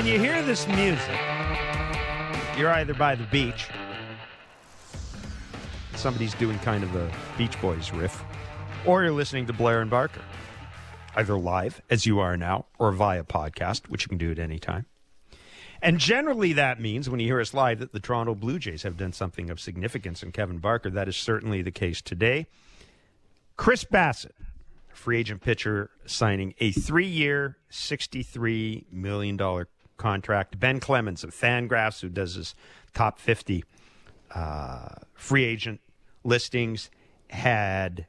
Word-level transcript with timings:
when 0.00 0.08
you 0.08 0.18
hear 0.18 0.42
this 0.42 0.66
music, 0.66 1.20
you're 2.56 2.72
either 2.72 2.94
by 2.94 3.14
the 3.14 3.24
beach, 3.24 3.68
somebody's 5.94 6.32
doing 6.32 6.58
kind 6.60 6.82
of 6.82 6.96
a 6.96 7.12
Beach 7.36 7.60
Boys 7.60 7.92
riff, 7.92 8.24
or 8.86 9.02
you're 9.02 9.12
listening 9.12 9.44
to 9.44 9.52
Blair 9.52 9.82
and 9.82 9.90
Barker, 9.90 10.22
either 11.16 11.34
live, 11.34 11.82
as 11.90 12.06
you 12.06 12.18
are 12.18 12.38
now, 12.38 12.64
or 12.78 12.92
via 12.92 13.24
podcast, 13.24 13.90
which 13.90 14.04
you 14.04 14.08
can 14.08 14.16
do 14.16 14.30
at 14.30 14.38
any 14.38 14.58
time. 14.58 14.86
And 15.82 15.98
generally, 15.98 16.54
that 16.54 16.80
means 16.80 17.10
when 17.10 17.20
you 17.20 17.26
hear 17.26 17.40
us 17.42 17.52
live 17.52 17.78
that 17.80 17.92
the 17.92 18.00
Toronto 18.00 18.34
Blue 18.34 18.58
Jays 18.58 18.84
have 18.84 18.96
done 18.96 19.12
something 19.12 19.50
of 19.50 19.60
significance. 19.60 20.22
And 20.22 20.32
Kevin 20.32 20.60
Barker, 20.60 20.88
that 20.88 21.08
is 21.08 21.16
certainly 21.18 21.60
the 21.60 21.70
case 21.70 22.00
today. 22.00 22.46
Chris 23.58 23.84
Bassitt, 23.84 24.32
free 24.94 25.18
agent 25.18 25.42
pitcher, 25.42 25.90
signing 26.06 26.54
a 26.58 26.72
three 26.72 27.06
year, 27.06 27.58
$63 27.70 28.90
million 28.90 29.36
contract. 30.00 30.58
Ben 30.58 30.80
Clemens 30.80 31.22
of 31.22 31.30
Fangraphs, 31.30 32.00
who 32.00 32.08
does 32.08 32.34
his 32.34 32.54
top 32.94 33.20
50 33.20 33.64
uh, 34.34 34.88
free 35.14 35.44
agent 35.44 35.80
listings, 36.24 36.90
had 37.28 38.06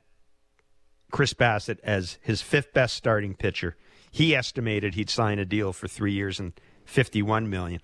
Chris 1.11 1.33
Bassitt 1.33 1.79
as 1.83 2.17
his 2.21 2.41
fifth 2.41 2.73
best 2.73 2.95
starting 2.95 3.35
pitcher. 3.35 3.75
He 4.09 4.33
estimated 4.33 4.95
he'd 4.95 5.09
sign 5.09 5.37
a 5.37 5.45
deal 5.45 5.73
for 5.73 5.87
three 5.87 6.13
years 6.13 6.39
and 6.39 6.53
51 6.85 7.49
million. 7.49 7.81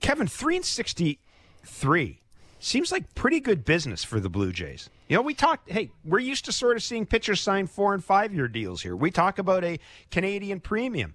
Kevin, 0.00 0.26
3 0.26 0.56
and 0.56 0.64
63 0.64 2.20
seems 2.58 2.92
like 2.92 3.14
pretty 3.14 3.40
good 3.40 3.64
business 3.64 4.04
for 4.04 4.20
the 4.20 4.30
Blue 4.30 4.52
Jays. 4.52 4.88
You 5.08 5.16
know, 5.16 5.22
we 5.22 5.34
talked, 5.34 5.68
hey, 5.68 5.90
we're 6.04 6.20
used 6.20 6.44
to 6.44 6.52
sort 6.52 6.76
of 6.76 6.82
seeing 6.82 7.06
pitchers 7.06 7.40
sign 7.40 7.66
four 7.66 7.92
and 7.92 8.02
five 8.02 8.32
year 8.32 8.48
deals 8.48 8.82
here. 8.82 8.94
We 8.94 9.10
talk 9.10 9.38
about 9.38 9.64
a 9.64 9.78
Canadian 10.10 10.60
premium. 10.60 11.14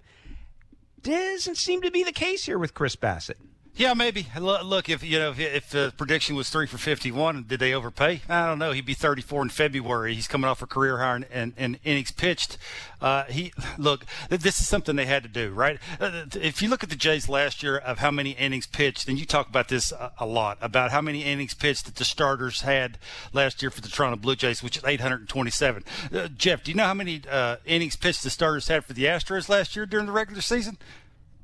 Doesn't 1.02 1.56
seem 1.56 1.82
to 1.82 1.90
be 1.90 2.02
the 2.02 2.12
case 2.12 2.44
here 2.44 2.58
with 2.58 2.74
Chris 2.74 2.96
Bassitt. 2.96 3.36
Yeah, 3.76 3.94
maybe. 3.94 4.26
Look, 4.36 4.88
if 4.88 5.04
you 5.04 5.20
know, 5.20 5.32
if, 5.38 5.70
the 5.70 5.92
prediction 5.96 6.34
was 6.34 6.50
three 6.50 6.66
for 6.66 6.78
fifty-one, 6.78 7.44
did 7.46 7.60
they 7.60 7.72
overpay? 7.72 8.22
I 8.28 8.46
don't 8.46 8.58
know. 8.58 8.72
He'd 8.72 8.84
be 8.84 8.94
thirty-four 8.94 9.40
in 9.40 9.50
February. 9.50 10.14
He's 10.14 10.26
coming 10.26 10.50
off 10.50 10.62
a 10.62 10.66
career 10.66 10.98
high 10.98 11.22
and, 11.30 11.52
and 11.56 11.78
innings 11.84 12.10
pitched. 12.10 12.58
Uh, 13.00 13.22
he 13.24 13.52
look. 13.76 14.04
This 14.30 14.58
is 14.58 14.66
something 14.66 14.96
they 14.96 15.06
had 15.06 15.22
to 15.22 15.28
do, 15.28 15.50
right? 15.50 15.78
Uh, 16.00 16.24
if 16.34 16.60
you 16.60 16.68
look 16.68 16.82
at 16.82 16.90
the 16.90 16.96
Jays 16.96 17.28
last 17.28 17.62
year 17.62 17.78
of 17.78 17.98
how 18.00 18.10
many 18.10 18.32
innings 18.32 18.66
pitched, 18.66 19.08
and 19.08 19.16
you 19.16 19.24
talk 19.24 19.48
about 19.48 19.68
this 19.68 19.92
a, 19.92 20.10
a 20.18 20.26
lot 20.26 20.58
about 20.60 20.90
how 20.90 21.00
many 21.00 21.22
innings 21.22 21.54
pitched 21.54 21.84
that 21.84 21.94
the 21.94 22.04
starters 22.04 22.62
had 22.62 22.98
last 23.32 23.62
year 23.62 23.70
for 23.70 23.80
the 23.80 23.88
Toronto 23.88 24.16
Blue 24.16 24.34
Jays, 24.34 24.60
which 24.60 24.76
is 24.76 24.82
eight 24.86 25.00
hundred 25.00 25.20
and 25.20 25.28
twenty-seven. 25.28 25.84
Uh, 26.12 26.26
Jeff, 26.26 26.64
do 26.64 26.72
you 26.72 26.76
know 26.76 26.86
how 26.86 26.94
many 26.94 27.22
uh, 27.30 27.58
innings 27.64 27.94
pitched 27.94 28.24
the 28.24 28.30
starters 28.30 28.66
had 28.66 28.84
for 28.84 28.92
the 28.92 29.04
Astros 29.04 29.48
last 29.48 29.76
year 29.76 29.86
during 29.86 30.06
the 30.06 30.12
regular 30.12 30.42
season? 30.42 30.78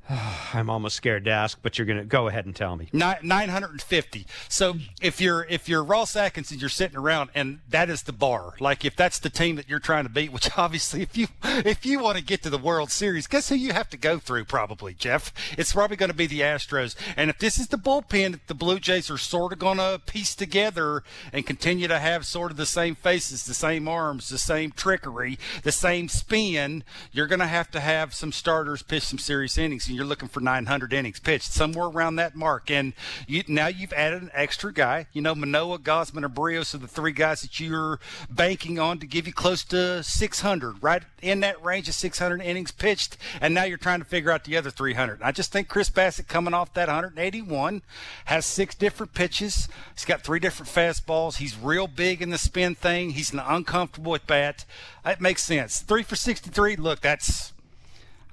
I'm 0.53 0.69
almost 0.69 0.95
scared 0.95 1.25
to 1.25 1.31
ask, 1.31 1.57
but 1.61 1.77
you're 1.77 1.85
going 1.85 1.97
to 1.97 2.05
go 2.05 2.27
ahead 2.27 2.45
and 2.45 2.55
tell 2.55 2.75
me. 2.75 2.89
Nine, 2.93 3.17
950. 3.23 4.27
So 4.49 4.75
if 5.01 5.19
you're 5.19 5.45
if 5.49 5.67
you're 5.67 5.83
Ross 5.83 6.15
Atkinson, 6.15 6.59
you're 6.59 6.69
sitting 6.69 6.97
around, 6.97 7.31
and 7.33 7.59
that 7.69 7.89
is 7.89 8.03
the 8.03 8.13
bar. 8.13 8.53
Like 8.59 8.85
if 8.85 8.95
that's 8.95 9.19
the 9.19 9.29
team 9.29 9.55
that 9.55 9.67
you're 9.67 9.79
trying 9.79 10.03
to 10.03 10.09
beat, 10.09 10.31
which 10.31 10.49
obviously 10.57 11.01
if 11.01 11.17
you 11.17 11.27
if 11.43 11.85
you 11.85 11.99
want 11.99 12.17
to 12.17 12.23
get 12.23 12.43
to 12.43 12.49
the 12.49 12.57
World 12.57 12.91
Series, 12.91 13.27
guess 13.27 13.49
who 13.49 13.55
you 13.55 13.73
have 13.73 13.89
to 13.89 13.97
go 13.97 14.19
through? 14.19 14.45
Probably 14.45 14.93
Jeff. 14.93 15.33
It's 15.57 15.73
probably 15.73 15.97
going 15.97 16.11
to 16.11 16.15
be 16.15 16.27
the 16.27 16.41
Astros. 16.41 16.95
And 17.17 17.29
if 17.29 17.39
this 17.39 17.57
is 17.57 17.67
the 17.67 17.77
bullpen 17.77 18.31
that 18.33 18.47
the 18.47 18.53
Blue 18.53 18.79
Jays 18.79 19.09
are 19.09 19.17
sort 19.17 19.53
of 19.53 19.59
going 19.59 19.77
to 19.77 20.01
piece 20.05 20.35
together 20.35 21.03
and 21.33 21.45
continue 21.45 21.87
to 21.87 21.99
have 21.99 22.25
sort 22.25 22.51
of 22.51 22.57
the 22.57 22.65
same 22.65 22.95
faces, 22.95 23.45
the 23.45 23.53
same 23.53 23.87
arms, 23.87 24.29
the 24.29 24.37
same 24.37 24.71
trickery, 24.71 25.39
the 25.63 25.71
same 25.71 26.09
spin, 26.09 26.83
you're 27.11 27.27
going 27.27 27.39
to 27.39 27.47
have 27.47 27.71
to 27.71 27.79
have 27.79 28.13
some 28.13 28.31
starters 28.31 28.83
pitch 28.83 29.03
some 29.03 29.19
serious 29.19 29.57
innings 29.57 29.89
you're 29.95 30.05
looking 30.05 30.27
for 30.27 30.39
900 30.39 30.93
innings 30.93 31.19
pitched, 31.19 31.51
somewhere 31.51 31.87
around 31.87 32.15
that 32.17 32.35
mark. 32.35 32.69
And 32.69 32.93
you, 33.27 33.43
now 33.47 33.67
you've 33.67 33.93
added 33.93 34.21
an 34.21 34.31
extra 34.33 34.73
guy. 34.73 35.07
You 35.13 35.21
know, 35.21 35.35
Manoah, 35.35 35.79
Gausman, 35.79 36.25
and 36.25 36.35
Berrios 36.35 36.73
are 36.73 36.79
the 36.79 36.87
three 36.87 37.11
guys 37.11 37.41
that 37.41 37.59
you're 37.59 37.99
banking 38.29 38.79
on 38.79 38.99
to 38.99 39.07
give 39.07 39.27
you 39.27 39.33
close 39.33 39.63
to 39.65 40.03
600, 40.03 40.83
right 40.83 41.03
in 41.21 41.39
that 41.41 41.63
range 41.63 41.87
of 41.87 41.95
600 41.95 42.41
innings 42.41 42.71
pitched. 42.71 43.17
And 43.41 43.53
now 43.53 43.63
you're 43.63 43.77
trying 43.77 43.99
to 43.99 44.05
figure 44.05 44.31
out 44.31 44.43
the 44.43 44.57
other 44.57 44.69
300. 44.69 45.21
I 45.21 45.31
just 45.31 45.51
think 45.51 45.67
Chris 45.67 45.89
Bassitt 45.89 46.27
coming 46.27 46.53
off 46.53 46.73
that 46.73 46.87
181 46.87 47.81
has 48.25 48.45
six 48.45 48.75
different 48.75 49.13
pitches. 49.13 49.67
He's 49.93 50.05
got 50.05 50.21
three 50.21 50.39
different 50.39 50.71
fastballs. 50.71 51.37
He's 51.37 51.57
real 51.57 51.87
big 51.87 52.21
in 52.21 52.29
the 52.29 52.37
spin 52.37 52.75
thing. 52.75 53.11
He's 53.11 53.33
an 53.33 53.39
uncomfortable 53.39 54.11
with 54.11 54.27
bat. 54.27 54.65
It 55.05 55.21
makes 55.21 55.43
sense. 55.43 55.79
Three 55.79 56.03
for 56.03 56.15
63. 56.15 56.75
Look, 56.75 57.01
that's 57.01 57.53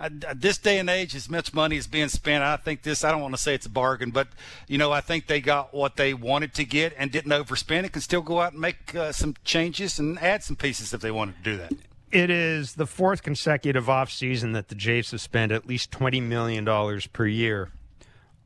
this 0.09 0.59
day 0.59 0.79
and 0.79 0.91
age, 0.91 1.15
as 1.15 1.29
much 1.31 1.55
money 1.55 1.77
is 1.77 1.87
being 1.87 2.09
spent, 2.09 2.43
I 2.43 2.57
think 2.57 2.83
this, 2.83 3.05
I 3.05 3.11
don't 3.11 3.21
want 3.21 3.35
to 3.35 3.41
say 3.41 3.55
it's 3.55 3.67
a 3.67 3.71
bargain, 3.71 4.11
but, 4.11 4.29
you 4.67 4.79
know, 4.79 4.93
I 4.93 5.01
think 5.01 5.27
they 5.27 5.41
got 5.41 5.73
what 5.73 5.97
they 5.97 6.15
wanted 6.15 6.55
to 6.55 6.65
get 6.65 6.95
and 6.99 7.11
didn't 7.11 7.31
overspend 7.33 7.85
it, 7.85 7.93
can 7.93 8.03
still 8.03 8.23
go 8.23 8.41
out 8.41 8.53
and 8.53 8.61
make 8.61 8.95
uh, 8.95 9.13
some 9.13 9.35
changes 9.45 9.99
and 9.99 10.19
add 10.19 10.43
some 10.43 10.57
pieces 10.57 10.93
if 10.93 11.01
they 11.01 11.11
wanted 11.11 11.37
to 11.37 11.43
do 11.43 11.57
that. 11.57 11.73
It 12.11 12.31
is 12.31 12.75
the 12.75 12.87
fourth 12.87 13.23
consecutive 13.23 13.87
offseason 13.87 14.53
that 14.53 14.69
the 14.69 14.75
Jays 14.75 15.13
have 15.13 15.21
spent 15.21 15.51
at 15.51 15.67
least 15.67 15.91
$20 15.93 16.23
million 16.23 17.01
per 17.13 17.27
year 17.27 17.71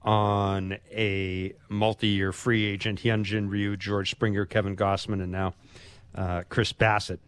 on 0.03 0.79
a 0.93 1.53
multi 1.69 2.07
year 2.07 2.33
free 2.33 2.65
agent. 2.65 3.03
Hyunjin 3.03 3.51
Ryu, 3.51 3.77
George 3.77 4.13
Springer, 4.13 4.47
Kevin 4.47 4.77
Gausman, 4.77 5.21
and 5.21 5.33
now 5.33 5.55
uh, 6.15 6.43
Chris 6.49 6.73
Bassitt 6.73 7.19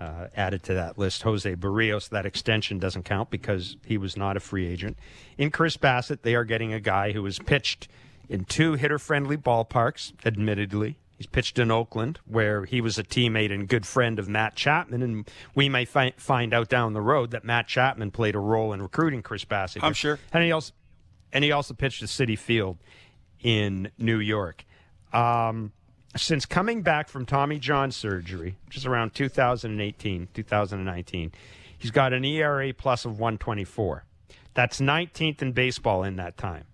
uh, 0.00 0.28
added 0.36 0.62
to 0.64 0.74
that 0.74 0.98
list. 0.98 1.22
Jose 1.22 1.56
Berrios, 1.56 2.08
that 2.10 2.26
extension 2.26 2.78
doesn't 2.78 3.04
count 3.04 3.30
because 3.30 3.76
he 3.84 3.96
was 3.98 4.16
not 4.16 4.36
a 4.36 4.40
free 4.40 4.66
agent. 4.66 4.98
In 5.38 5.50
Chris 5.50 5.76
Bassitt, 5.76 6.22
they 6.22 6.34
are 6.34 6.44
getting 6.44 6.72
a 6.72 6.80
guy 6.80 7.12
who 7.12 7.24
has 7.24 7.38
pitched 7.38 7.88
in 8.28 8.44
two 8.44 8.74
hitter 8.74 8.98
friendly 8.98 9.36
ballparks, 9.36 10.12
admittedly. 10.24 10.98
He's 11.16 11.26
pitched 11.26 11.58
in 11.58 11.70
Oakland, 11.70 12.20
where 12.26 12.66
he 12.66 12.82
was 12.82 12.98
a 12.98 13.02
teammate 13.02 13.50
and 13.50 13.66
good 13.66 13.86
friend 13.86 14.18
of 14.18 14.28
Matt 14.28 14.54
Chapman, 14.54 15.02
and 15.02 15.30
we 15.54 15.70
may 15.70 15.86
fi- 15.86 16.12
find 16.18 16.52
out 16.52 16.68
down 16.68 16.92
the 16.92 17.00
road 17.00 17.30
that 17.30 17.42
Matt 17.42 17.68
Chapman 17.68 18.10
played 18.10 18.34
a 18.34 18.38
role 18.38 18.74
in 18.74 18.82
recruiting 18.82 19.22
Chris 19.22 19.44
Bassitt. 19.44 19.82
I'm 19.82 19.94
sure. 19.94 20.18
And 20.34 20.44
he 20.44 20.52
also, 20.52 20.74
and 21.32 21.42
he 21.42 21.52
also 21.52 21.72
pitched 21.72 22.02
at 22.02 22.10
Citi 22.10 22.38
Field 22.38 22.76
in 23.40 23.90
New 23.96 24.18
York. 24.18 24.66
Um, 25.12 25.72
since 26.14 26.46
coming 26.46 26.82
back 26.82 27.08
from 27.08 27.26
Tommy 27.26 27.58
John 27.58 27.90
surgery, 27.90 28.56
which 28.66 28.76
is 28.76 28.86
around 28.86 29.14
2018, 29.14 30.28
2019, 30.32 31.32
he's 31.78 31.90
got 31.90 32.12
an 32.12 32.24
ERA 32.24 32.72
plus 32.72 33.04
of 33.04 33.12
124. 33.12 34.04
That's 34.54 34.80
19th 34.80 35.42
in 35.42 35.52
baseball 35.52 36.02
in 36.02 36.16
that 36.16 36.36
time 36.36 36.64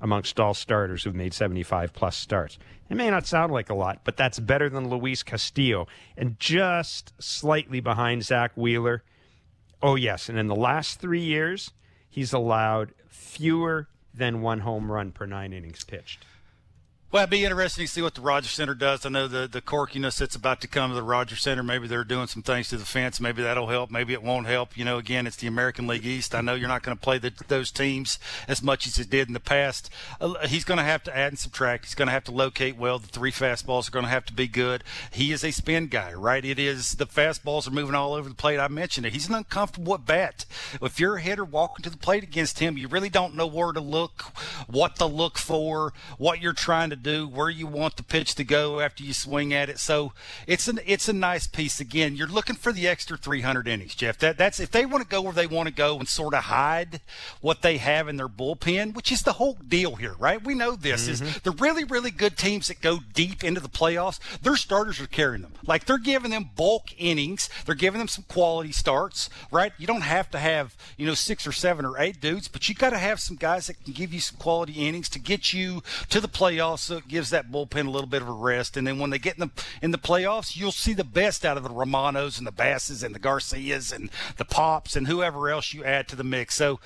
amongst 0.00 0.38
all 0.38 0.54
starters 0.54 1.02
who've 1.02 1.14
made 1.14 1.34
75 1.34 1.92
plus 1.92 2.16
starts. 2.16 2.58
It 2.88 2.96
may 2.96 3.10
not 3.10 3.26
sound 3.26 3.52
like 3.52 3.70
a 3.70 3.74
lot, 3.74 4.00
but 4.04 4.16
that's 4.16 4.38
better 4.38 4.68
than 4.68 4.88
Luis 4.88 5.22
Castillo 5.22 5.88
and 6.16 6.38
just 6.38 7.12
slightly 7.18 7.80
behind 7.80 8.24
Zack 8.24 8.52
Wheeler. 8.56 9.02
Oh, 9.82 9.96
yes. 9.96 10.28
And 10.28 10.38
in 10.38 10.46
the 10.46 10.54
last 10.54 11.00
three 11.00 11.22
years, 11.22 11.72
he's 12.08 12.32
allowed 12.32 12.92
fewer 13.08 13.88
than 14.14 14.40
one 14.40 14.60
home 14.60 14.90
run 14.90 15.12
per 15.12 15.26
nine 15.26 15.52
innings 15.52 15.84
pitched. 15.84 16.24
Well, 17.12 17.22
it'd 17.22 17.30
be 17.30 17.44
interesting 17.44 17.86
to 17.86 17.90
see 17.90 18.02
what 18.02 18.16
the 18.16 18.20
Rogers 18.20 18.50
Center 18.50 18.74
does. 18.74 19.06
I 19.06 19.10
know 19.10 19.28
the 19.28 19.46
the 19.46 19.62
quirkiness 19.62 20.18
that's 20.18 20.34
about 20.34 20.60
to 20.62 20.66
come 20.66 20.90
to 20.90 20.96
the 20.96 21.04
Rogers 21.04 21.40
Center. 21.40 21.62
Maybe 21.62 21.86
they're 21.86 22.02
doing 22.02 22.26
some 22.26 22.42
things 22.42 22.68
to 22.70 22.76
the 22.76 22.84
fence. 22.84 23.20
Maybe 23.20 23.44
that'll 23.44 23.68
help. 23.68 23.92
Maybe 23.92 24.12
it 24.12 24.24
won't 24.24 24.48
help. 24.48 24.76
You 24.76 24.84
know, 24.84 24.98
again, 24.98 25.24
it's 25.24 25.36
the 25.36 25.46
American 25.46 25.86
League 25.86 26.04
East. 26.04 26.34
I 26.34 26.40
know 26.40 26.54
you're 26.54 26.66
not 26.66 26.82
going 26.82 26.96
to 26.96 27.00
play 27.00 27.18
the, 27.18 27.32
those 27.46 27.70
teams 27.70 28.18
as 28.48 28.60
much 28.60 28.88
as 28.88 28.98
it 28.98 29.08
did 29.08 29.28
in 29.28 29.34
the 29.34 29.40
past. 29.40 29.88
Uh, 30.20 30.48
he's 30.48 30.64
going 30.64 30.78
to 30.78 30.84
have 30.84 31.04
to 31.04 31.16
add 31.16 31.28
and 31.28 31.38
subtract. 31.38 31.84
He's 31.84 31.94
going 31.94 32.08
to 32.08 32.12
have 32.12 32.24
to 32.24 32.32
locate 32.32 32.76
well. 32.76 32.98
The 32.98 33.06
three 33.06 33.30
fastballs 33.30 33.86
are 33.86 33.92
going 33.92 34.04
to 34.04 34.10
have 34.10 34.26
to 34.26 34.32
be 34.32 34.48
good. 34.48 34.82
He 35.12 35.30
is 35.30 35.44
a 35.44 35.52
spin 35.52 35.86
guy, 35.86 36.12
right? 36.12 36.44
It 36.44 36.58
is 36.58 36.96
the 36.96 37.06
fastballs 37.06 37.68
are 37.68 37.72
moving 37.72 37.94
all 37.94 38.14
over 38.14 38.28
the 38.28 38.34
plate. 38.34 38.58
I 38.58 38.66
mentioned 38.66 39.06
it. 39.06 39.12
He's 39.12 39.28
an 39.28 39.36
uncomfortable 39.36 39.94
at 39.94 40.04
bat. 40.04 40.44
If 40.82 40.98
you're 40.98 41.16
a 41.16 41.20
hitter 41.20 41.44
walking 41.44 41.84
to 41.84 41.90
the 41.90 41.98
plate 41.98 42.24
against 42.24 42.58
him, 42.58 42.76
you 42.76 42.88
really 42.88 43.10
don't 43.10 43.36
know 43.36 43.46
where 43.46 43.72
to 43.72 43.80
look, 43.80 44.22
what 44.66 44.96
to 44.96 45.06
look 45.06 45.38
for, 45.38 45.92
what 46.18 46.42
you're 46.42 46.52
trying 46.52 46.90
to 46.90 46.95
do, 46.96 47.26
where 47.28 47.50
you 47.50 47.66
want 47.66 47.96
the 47.96 48.02
pitch 48.02 48.34
to 48.36 48.44
go 48.44 48.80
after 48.80 49.02
you 49.02 49.12
swing 49.12 49.52
at 49.52 49.68
it. 49.68 49.78
So 49.78 50.12
it's 50.46 50.68
an 50.68 50.80
it's 50.86 51.08
a 51.08 51.12
nice 51.12 51.46
piece. 51.46 51.80
Again, 51.80 52.16
you're 52.16 52.26
looking 52.26 52.56
for 52.56 52.72
the 52.72 52.88
extra 52.88 53.16
300 53.16 53.68
innings, 53.68 53.94
Jeff. 53.94 54.18
That 54.18 54.38
that's 54.38 54.60
if 54.60 54.70
they 54.70 54.86
want 54.86 55.02
to 55.02 55.08
go 55.08 55.22
where 55.22 55.32
they 55.32 55.46
want 55.46 55.68
to 55.68 55.74
go 55.74 55.98
and 55.98 56.08
sort 56.08 56.34
of 56.34 56.44
hide 56.44 57.00
what 57.40 57.62
they 57.62 57.78
have 57.78 58.08
in 58.08 58.16
their 58.16 58.28
bullpen, 58.28 58.94
which 58.94 59.12
is 59.12 59.22
the 59.22 59.34
whole 59.34 59.54
deal 59.54 59.96
here, 59.96 60.14
right? 60.18 60.42
We 60.42 60.54
know 60.54 60.76
this 60.76 61.08
mm-hmm. 61.08 61.24
is 61.24 61.40
the 61.40 61.52
really 61.52 61.84
really 61.84 62.10
good 62.10 62.36
teams 62.36 62.68
that 62.68 62.80
go 62.80 62.98
deep 63.14 63.44
into 63.44 63.60
the 63.60 63.68
playoffs. 63.68 64.18
Their 64.40 64.56
starters 64.56 65.00
are 65.00 65.06
carrying 65.06 65.42
them, 65.42 65.54
like 65.66 65.86
they're 65.86 65.98
giving 65.98 66.30
them 66.30 66.50
bulk 66.56 66.88
innings. 66.98 67.48
They're 67.64 67.74
giving 67.74 67.98
them 67.98 68.08
some 68.08 68.24
quality 68.28 68.72
starts, 68.72 69.30
right? 69.50 69.72
You 69.78 69.86
don't 69.86 70.02
have 70.02 70.30
to 70.30 70.38
have 70.38 70.76
you 70.96 71.06
know 71.06 71.14
six 71.14 71.46
or 71.46 71.52
seven 71.52 71.84
or 71.84 71.98
eight 71.98 72.20
dudes, 72.20 72.48
but 72.48 72.68
you 72.68 72.74
got 72.74 72.90
to 72.90 72.98
have 72.98 73.20
some 73.20 73.36
guys 73.36 73.66
that 73.66 73.82
can 73.84 73.92
give 73.92 74.12
you 74.12 74.20
some 74.20 74.38
quality 74.38 74.74
innings 74.74 75.08
to 75.10 75.18
get 75.18 75.52
you 75.52 75.82
to 76.10 76.20
the 76.20 76.28
playoffs. 76.28 76.85
It 76.90 77.08
gives 77.08 77.30
that 77.30 77.50
bullpen 77.50 77.86
a 77.86 77.90
little 77.90 78.08
bit 78.08 78.22
of 78.22 78.28
a 78.28 78.32
rest. 78.32 78.76
And 78.76 78.86
then 78.86 78.98
when 78.98 79.10
they 79.10 79.18
get 79.18 79.38
in 79.38 79.40
the 79.40 79.64
in 79.82 79.90
the 79.90 79.98
playoffs, 79.98 80.56
you'll 80.56 80.72
see 80.72 80.92
the 80.92 81.04
best 81.04 81.44
out 81.44 81.56
of 81.56 81.62
the 81.62 81.70
Romanos 81.70 82.38
and 82.38 82.46
the 82.46 82.52
Basses 82.52 83.02
and 83.02 83.14
the 83.14 83.18
Garcias 83.18 83.92
and 83.92 84.10
the 84.36 84.44
Pops 84.44 84.96
and 84.96 85.06
whoever 85.06 85.48
else 85.48 85.72
you 85.72 85.84
add 85.84 86.08
to 86.08 86.16
the 86.16 86.24
mix. 86.24 86.54
So 86.54 86.80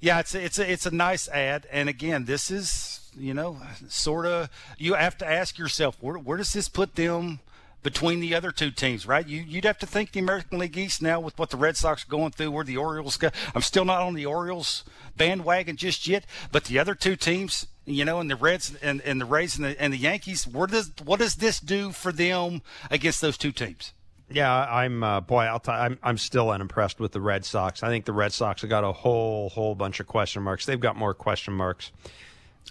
Yeah, 0.00 0.20
it's 0.20 0.34
a, 0.34 0.44
it's 0.44 0.58
a, 0.58 0.70
it's 0.70 0.86
a 0.86 0.90
nice 0.90 1.28
add, 1.28 1.66
and 1.72 1.88
again, 1.88 2.26
this 2.26 2.50
is 2.50 3.10
you 3.18 3.32
know 3.32 3.58
sort 3.88 4.26
of 4.26 4.50
you 4.76 4.94
have 4.94 5.16
to 5.18 5.26
ask 5.26 5.58
yourself 5.58 5.96
where 6.00 6.16
where 6.16 6.36
does 6.36 6.52
this 6.52 6.68
put 6.68 6.96
them 6.96 7.40
between 7.86 8.18
the 8.18 8.34
other 8.34 8.50
two 8.50 8.72
teams, 8.72 9.06
right? 9.06 9.28
You, 9.28 9.44
would 9.54 9.64
have 9.64 9.78
to 9.78 9.86
think 9.86 10.10
the 10.10 10.18
American 10.18 10.58
League 10.58 10.76
East 10.76 11.00
now 11.00 11.20
with 11.20 11.38
what 11.38 11.50
the 11.50 11.56
Red 11.56 11.76
Sox 11.76 12.02
are 12.02 12.08
going 12.08 12.32
through, 12.32 12.50
where 12.50 12.64
the 12.64 12.76
Orioles 12.76 13.16
go. 13.16 13.30
I'm 13.54 13.62
still 13.62 13.84
not 13.84 14.02
on 14.02 14.14
the 14.14 14.26
Orioles 14.26 14.82
bandwagon 15.16 15.76
just 15.76 16.08
yet, 16.08 16.26
but 16.50 16.64
the 16.64 16.80
other 16.80 16.96
two 16.96 17.14
teams, 17.14 17.68
you 17.86 18.04
know, 18.04 18.18
and 18.18 18.30
the 18.30 18.36
Reds 18.36 18.76
and, 18.82 19.00
and 19.02 19.20
the 19.20 19.24
Rays 19.24 19.56
and 19.56 19.64
the, 19.64 19.80
and 19.80 19.92
the 19.92 19.98
Yankees, 19.98 20.46
what 20.46 20.70
does 20.70 20.92
what 21.04 21.20
does 21.20 21.36
this 21.36 21.60
do 21.60 21.92
for 21.92 22.12
them 22.12 22.62
against 22.90 23.20
those 23.20 23.38
two 23.38 23.52
teams? 23.52 23.92
Yeah, 24.28 24.52
I'm 24.52 25.04
uh, 25.04 25.20
boy. 25.20 25.44
I'll 25.44 25.60
t- 25.60 25.70
I'm 25.70 25.98
I'm 26.02 26.18
still 26.18 26.50
unimpressed 26.50 26.98
with 26.98 27.12
the 27.12 27.20
Red 27.20 27.44
Sox. 27.44 27.82
I 27.82 27.88
think 27.88 28.04
the 28.04 28.12
Red 28.12 28.32
Sox 28.32 28.62
have 28.62 28.70
got 28.70 28.82
a 28.82 28.92
whole 28.92 29.50
whole 29.50 29.76
bunch 29.76 30.00
of 30.00 30.08
question 30.08 30.42
marks. 30.42 30.66
They've 30.66 30.80
got 30.80 30.96
more 30.96 31.14
question 31.14 31.54
marks 31.54 31.92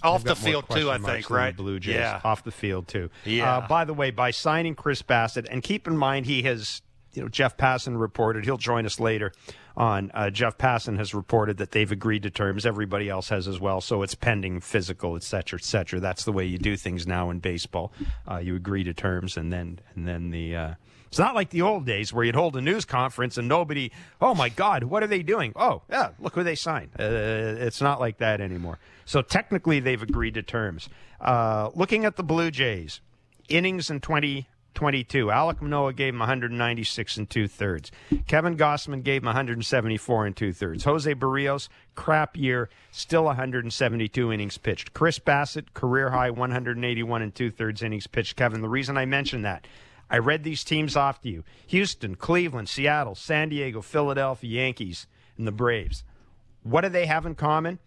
off 0.03 0.23
the 0.25 0.35
field 0.35 0.65
too, 0.69 0.91
I 0.91 0.97
think, 0.97 1.29
right? 1.29 1.55
Blue 1.55 1.79
Jays 1.79 1.95
yeah. 1.95 2.19
off 2.23 2.43
the 2.43 2.51
field 2.51 2.87
too. 2.89 3.09
Yeah. 3.23 3.57
Uh, 3.57 3.67
by 3.67 3.85
the 3.85 3.93
way, 3.93 4.11
by 4.11 4.31
signing 4.31 4.75
Chris 4.75 5.01
Bassitt, 5.01 5.47
and 5.49 5.63
keep 5.63 5.87
in 5.87 5.95
mind 5.95 6.25
he 6.25 6.43
has, 6.43 6.81
you 7.13 7.21
know, 7.21 7.29
Jeff 7.29 7.55
Passan 7.55 7.99
reported. 7.99 8.43
He'll 8.43 8.57
join 8.57 8.85
us 8.85 8.99
later 8.99 9.31
on. 9.77 10.11
Uh, 10.13 10.29
Jeff 10.29 10.57
Passan 10.57 10.97
has 10.97 11.13
reported 11.13 11.57
that 11.57 11.71
they've 11.71 11.91
agreed 11.91 12.23
to 12.23 12.29
terms. 12.29 12.65
Everybody 12.65 13.09
else 13.09 13.29
has 13.29 13.47
as 13.47 13.59
well. 13.59 13.81
So 13.81 14.03
it's 14.03 14.15
pending 14.15 14.61
physical, 14.61 15.15
et 15.15 15.23
cetera, 15.23 15.59
et 15.59 15.63
cetera. 15.63 15.99
That's 15.99 16.23
the 16.23 16.31
way 16.31 16.45
you 16.45 16.57
do 16.57 16.77
things 16.77 17.05
now 17.05 17.29
in 17.29 17.39
baseball. 17.39 17.91
Uh, 18.29 18.37
you 18.37 18.55
agree 18.55 18.83
to 18.83 18.93
terms, 18.93 19.37
and 19.37 19.51
then 19.51 19.79
and 19.95 20.07
then 20.07 20.31
the. 20.31 20.55
Uh, 20.55 20.73
it's 21.07 21.19
not 21.19 21.35
like 21.35 21.51
the 21.51 21.61
old 21.61 21.85
days 21.85 22.11
where 22.11 22.25
you'd 22.25 22.35
hold 22.35 22.57
a 22.57 22.61
news 22.61 22.83
conference 22.83 23.37
and 23.37 23.47
nobody, 23.47 23.89
oh 24.19 24.35
my 24.35 24.49
God, 24.49 24.83
what 24.83 25.01
are 25.01 25.07
they 25.07 25.23
doing? 25.23 25.53
Oh, 25.55 25.83
yeah, 25.89 26.09
look 26.19 26.33
who 26.33 26.43
they 26.43 26.55
signed. 26.55 26.89
Uh, 26.99 27.05
it's 27.05 27.79
not 27.79 28.01
like 28.01 28.17
that 28.17 28.41
anymore. 28.41 28.79
So 29.05 29.21
technically, 29.21 29.79
they've 29.79 30.01
agreed 30.01 30.33
to 30.33 30.43
terms. 30.43 30.89
Uh, 31.21 31.69
looking 31.73 32.03
at 32.03 32.17
the 32.17 32.23
Blue 32.23 32.51
Jays, 32.51 32.99
innings 33.47 33.89
in 33.89 34.01
2022, 34.75 35.27
Alek 35.27 35.61
Manoah 35.61 35.93
gave 35.93 36.13
him 36.13 36.19
196 36.19 37.17
and 37.17 37.29
two 37.29 37.47
thirds. 37.47 37.91
Kevin 38.27 38.57
Gausman 38.57 39.03
gave 39.03 39.21
him 39.21 39.27
174 39.27 40.25
and 40.25 40.35
two 40.35 40.51
thirds. 40.53 40.83
Jose 40.83 41.15
Berrios, 41.15 41.69
crap 41.95 42.35
year, 42.35 42.69
still 42.91 43.23
172 43.23 44.31
innings 44.31 44.57
pitched. 44.57 44.93
Chris 44.93 45.17
Bassitt, 45.17 45.73
career 45.73 46.11
high 46.11 46.29
181 46.29 47.21
and 47.21 47.33
two 47.33 47.49
thirds 47.49 47.81
innings 47.81 48.07
pitched. 48.07 48.35
Kevin, 48.35 48.61
the 48.61 48.69
reason 48.69 48.97
I 48.97 49.05
mention 49.05 49.41
that 49.43 49.65
I 50.09 50.17
read 50.17 50.43
these 50.43 50.63
teams 50.63 50.95
off 50.95 51.21
to 51.21 51.29
you 51.29 51.43
Houston, 51.67 52.15
Cleveland, 52.15 52.69
Seattle, 52.69 53.15
San 53.15 53.49
Diego, 53.49 53.81
Philadelphia, 53.81 54.61
Yankees, 54.61 55.07
and 55.37 55.47
the 55.47 55.51
Braves. 55.51 56.03
What 56.63 56.81
do 56.81 56.89
they 56.89 57.05
have 57.05 57.25
in 57.25 57.35
common? 57.35 57.79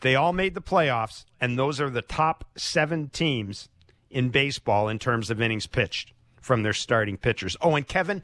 They 0.00 0.14
all 0.14 0.32
made 0.32 0.54
the 0.54 0.62
playoffs, 0.62 1.24
and 1.40 1.58
those 1.58 1.80
are 1.80 1.90
the 1.90 2.02
top 2.02 2.44
seven 2.56 3.08
teams 3.10 3.68
in 4.10 4.30
baseball 4.30 4.88
in 4.88 4.98
terms 4.98 5.30
of 5.30 5.40
innings 5.40 5.66
pitched 5.66 6.12
from 6.40 6.62
their 6.62 6.72
starting 6.72 7.16
pitchers. 7.16 7.56
Oh, 7.60 7.76
and 7.76 7.86
Kevin, 7.86 8.22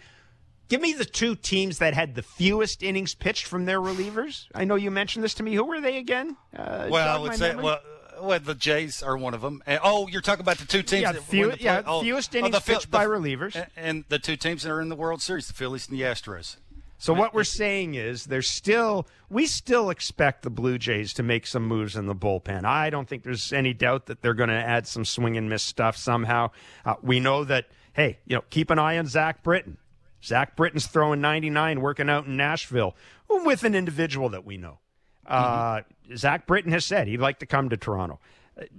give 0.68 0.80
me 0.80 0.92
the 0.92 1.04
two 1.04 1.36
teams 1.36 1.78
that 1.78 1.94
had 1.94 2.14
the 2.14 2.22
fewest 2.22 2.82
innings 2.82 3.14
pitched 3.14 3.44
from 3.44 3.66
their 3.66 3.80
relievers. 3.80 4.46
I 4.54 4.64
know 4.64 4.74
you 4.74 4.90
mentioned 4.90 5.24
this 5.24 5.34
to 5.34 5.42
me. 5.42 5.54
Who 5.54 5.64
were 5.64 5.80
they 5.80 5.98
again? 5.98 6.36
Uh, 6.56 6.88
well, 6.90 7.16
I 7.16 7.20
would 7.20 7.34
say, 7.34 7.48
memory? 7.48 7.64
well, 7.64 7.80
well, 8.20 8.40
the 8.40 8.54
Jays 8.54 9.02
are 9.02 9.16
one 9.16 9.34
of 9.34 9.42
them. 9.42 9.62
And, 9.66 9.80
oh, 9.82 10.08
you're 10.08 10.22
talking 10.22 10.40
about 10.40 10.58
the 10.58 10.66
two 10.66 10.82
teams. 10.82 11.02
Yeah, 11.02 11.12
that 11.12 11.22
few, 11.22 11.50
the 11.52 11.60
yeah 11.60 11.82
oh, 11.86 12.00
fewest 12.00 12.34
innings 12.34 12.54
oh, 12.54 12.58
the, 12.58 12.64
pitched 12.64 12.90
the, 12.90 12.98
by 12.98 13.06
relievers, 13.06 13.54
and, 13.54 13.66
and 13.76 14.04
the 14.08 14.18
two 14.18 14.36
teams 14.36 14.62
that 14.62 14.70
are 14.70 14.80
in 14.80 14.88
the 14.88 14.96
World 14.96 15.22
Series, 15.22 15.46
the 15.46 15.54
Phillies 15.54 15.88
and 15.88 15.98
the 15.98 16.02
Astros. 16.02 16.56
So 16.98 17.12
what 17.12 17.34
we're 17.34 17.44
saying 17.44 17.94
is 17.94 18.25
there's 18.25 18.48
still 18.48 19.06
we 19.28 19.46
still 19.46 19.90
expect 19.90 20.43
the 20.43 20.50
Blue 20.50 20.78
Jays 20.78 21.12
to 21.14 21.22
make 21.22 21.46
some 21.46 21.66
moves 21.66 21.96
in 21.96 22.06
the 22.06 22.14
bullpen. 22.14 22.64
I 22.64 22.90
don't 22.90 23.08
think 23.08 23.22
there's 23.22 23.52
any 23.52 23.75
doubt 23.75 24.06
that 24.06 24.22
they're 24.22 24.34
going 24.34 24.48
to 24.48 24.54
add 24.54 24.87
some 24.87 25.04
swing 25.04 25.37
and 25.37 25.48
miss 25.48 25.62
stuff 25.62 25.96
somehow. 25.96 26.50
Uh, 26.84 26.94
we 27.02 27.20
know 27.20 27.44
that 27.44 27.66
hey, 27.93 28.19
you 28.26 28.37
know, 28.37 28.44
keep 28.50 28.70
an 28.70 28.78
eye 28.78 28.98
on 28.98 29.06
Zach 29.06 29.43
Britton. 29.43 29.78
Zach 30.22 30.56
Britton's 30.56 30.87
throwing 30.87 31.20
99, 31.20 31.81
working 31.81 32.10
out 32.10 32.26
in 32.26 32.37
Nashville 32.37 32.96
with 33.28 33.64
an 33.64 33.75
individual 33.75 34.28
that 34.31 34.44
we 34.44 34.56
know. 34.56 34.78
Uh, 35.26 35.76
mm-hmm. 35.76 36.16
Zach 36.16 36.46
Britton 36.46 36.72
has 36.72 36.84
said 36.84 37.08
he'd 37.08 37.20
like 37.20 37.38
to 37.40 37.46
come 37.46 37.69
to 37.69 37.76
Toronto 37.76 38.19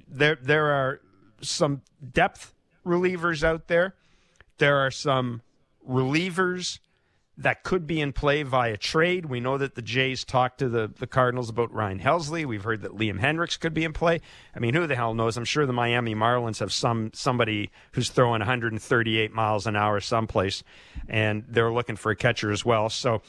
there 0.08 0.38
there 0.42 0.68
are 0.68 1.02
some 1.42 1.82
depth 2.14 2.54
relievers 2.86 3.44
out 3.44 3.68
there. 3.68 3.96
There 4.58 4.78
are 4.78 4.92
some 4.92 5.42
relievers 5.88 6.80
that 7.38 7.64
could 7.64 7.86
be 7.86 8.02
in 8.02 8.14
play 8.14 8.42
via 8.42 8.78
trade. 8.78 9.28
We 9.28 9.40
know 9.40 9.58
that 9.60 9.76
the 9.76 9.82
Jays 9.82 10.24
talked 10.24 10.58
to 10.60 10.70
the, 10.70 10.92
the 10.98 11.06
Cardinals 11.06 11.50
about 11.50 11.72
Ryan 11.72 12.00
Helsley. 12.00 12.46
We've 12.46 12.64
heard 12.64 12.82
that 12.82 12.94
Liam 12.94 13.20
Hendriks 13.20 13.60
could 13.60 13.76
be 13.76 13.84
in 13.84 13.94
play. 13.94 14.22
I 14.56 14.60
mean, 14.60 14.74
who 14.74 14.88
the 14.88 14.96
hell 14.96 15.14
knows? 15.14 15.38
I'm 15.38 15.46
sure 15.46 15.66
the 15.68 15.74
Miami 15.74 16.16
Marlins 16.16 16.60
have 16.60 16.74
some 16.74 17.12
somebody 17.14 17.70
who's 17.92 18.10
throwing 18.10 18.40
138 18.40 19.32
miles 19.34 19.68
an 19.68 19.76
hour 19.76 20.00
someplace, 20.00 20.64
and 21.08 21.44
they're 21.48 21.72
looking 21.72 21.96
for 21.96 22.12
a 22.12 22.16
catcher 22.16 22.52
as 22.52 22.66
well. 22.66 22.90
So, 22.90 23.22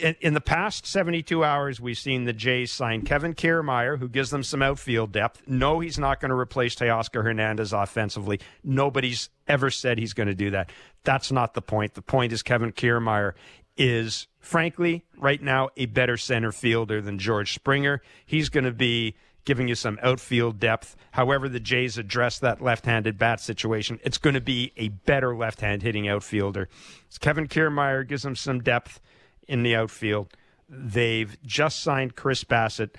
in, 0.00 0.16
in 0.20 0.34
the 0.34 0.40
past 0.40 0.86
72 0.86 1.42
hours, 1.42 1.80
we've 1.80 1.96
seen 1.96 2.24
the 2.24 2.34
Jays 2.34 2.72
sign 2.72 3.02
Kevin 3.02 3.34
Kiermaier, 3.34 3.98
who 3.98 4.08
gives 4.08 4.30
them 4.30 4.42
some 4.42 4.60
outfield 4.60 5.12
depth. 5.12 5.42
No, 5.46 5.80
he's 5.80 5.98
not 5.98 6.20
going 6.20 6.30
to 6.30 6.36
replace 6.36 6.74
Teoscar 6.74 7.24
Hernandez 7.24 7.72
offensively. 7.72 8.40
Nobody's 8.62 9.30
ever 9.48 9.70
said 9.70 9.98
he's 9.98 10.14
going 10.14 10.28
to 10.28 10.34
do 10.34 10.50
that. 10.50 10.70
That's 11.04 11.30
not 11.30 11.54
the 11.54 11.62
point. 11.62 11.94
The 11.94 12.02
point 12.02 12.32
is 12.32 12.42
Kevin 12.42 12.72
Kiermaier 12.72 13.32
is, 13.76 14.26
frankly, 14.40 15.04
right 15.18 15.42
now, 15.42 15.68
a 15.76 15.86
better 15.86 16.16
center 16.16 16.52
fielder 16.52 17.00
than 17.00 17.18
George 17.18 17.52
Springer. 17.52 18.02
He's 18.24 18.48
going 18.48 18.64
to 18.64 18.72
be 18.72 19.16
giving 19.44 19.68
you 19.68 19.74
some 19.74 19.98
outfield 20.02 20.58
depth. 20.58 20.96
However, 21.12 21.48
the 21.48 21.60
Jays 21.60 21.96
address 21.96 22.38
that 22.40 22.60
left 22.60 22.84
handed 22.84 23.16
bat 23.16 23.40
situation, 23.40 24.00
it's 24.02 24.18
going 24.18 24.34
to 24.34 24.40
be 24.40 24.72
a 24.76 24.88
better 24.88 25.34
left 25.34 25.60
hand 25.60 25.82
hitting 25.82 26.08
outfielder. 26.08 26.68
So 27.08 27.18
Kevin 27.20 27.46
Kiermaier 27.46 28.06
gives 28.06 28.24
them 28.24 28.36
some 28.36 28.60
depth 28.60 29.00
in 29.46 29.62
the 29.62 29.76
outfield. 29.76 30.36
They've 30.68 31.36
just 31.44 31.80
signed 31.80 32.16
Chris 32.16 32.42
Bassitt. 32.44 32.96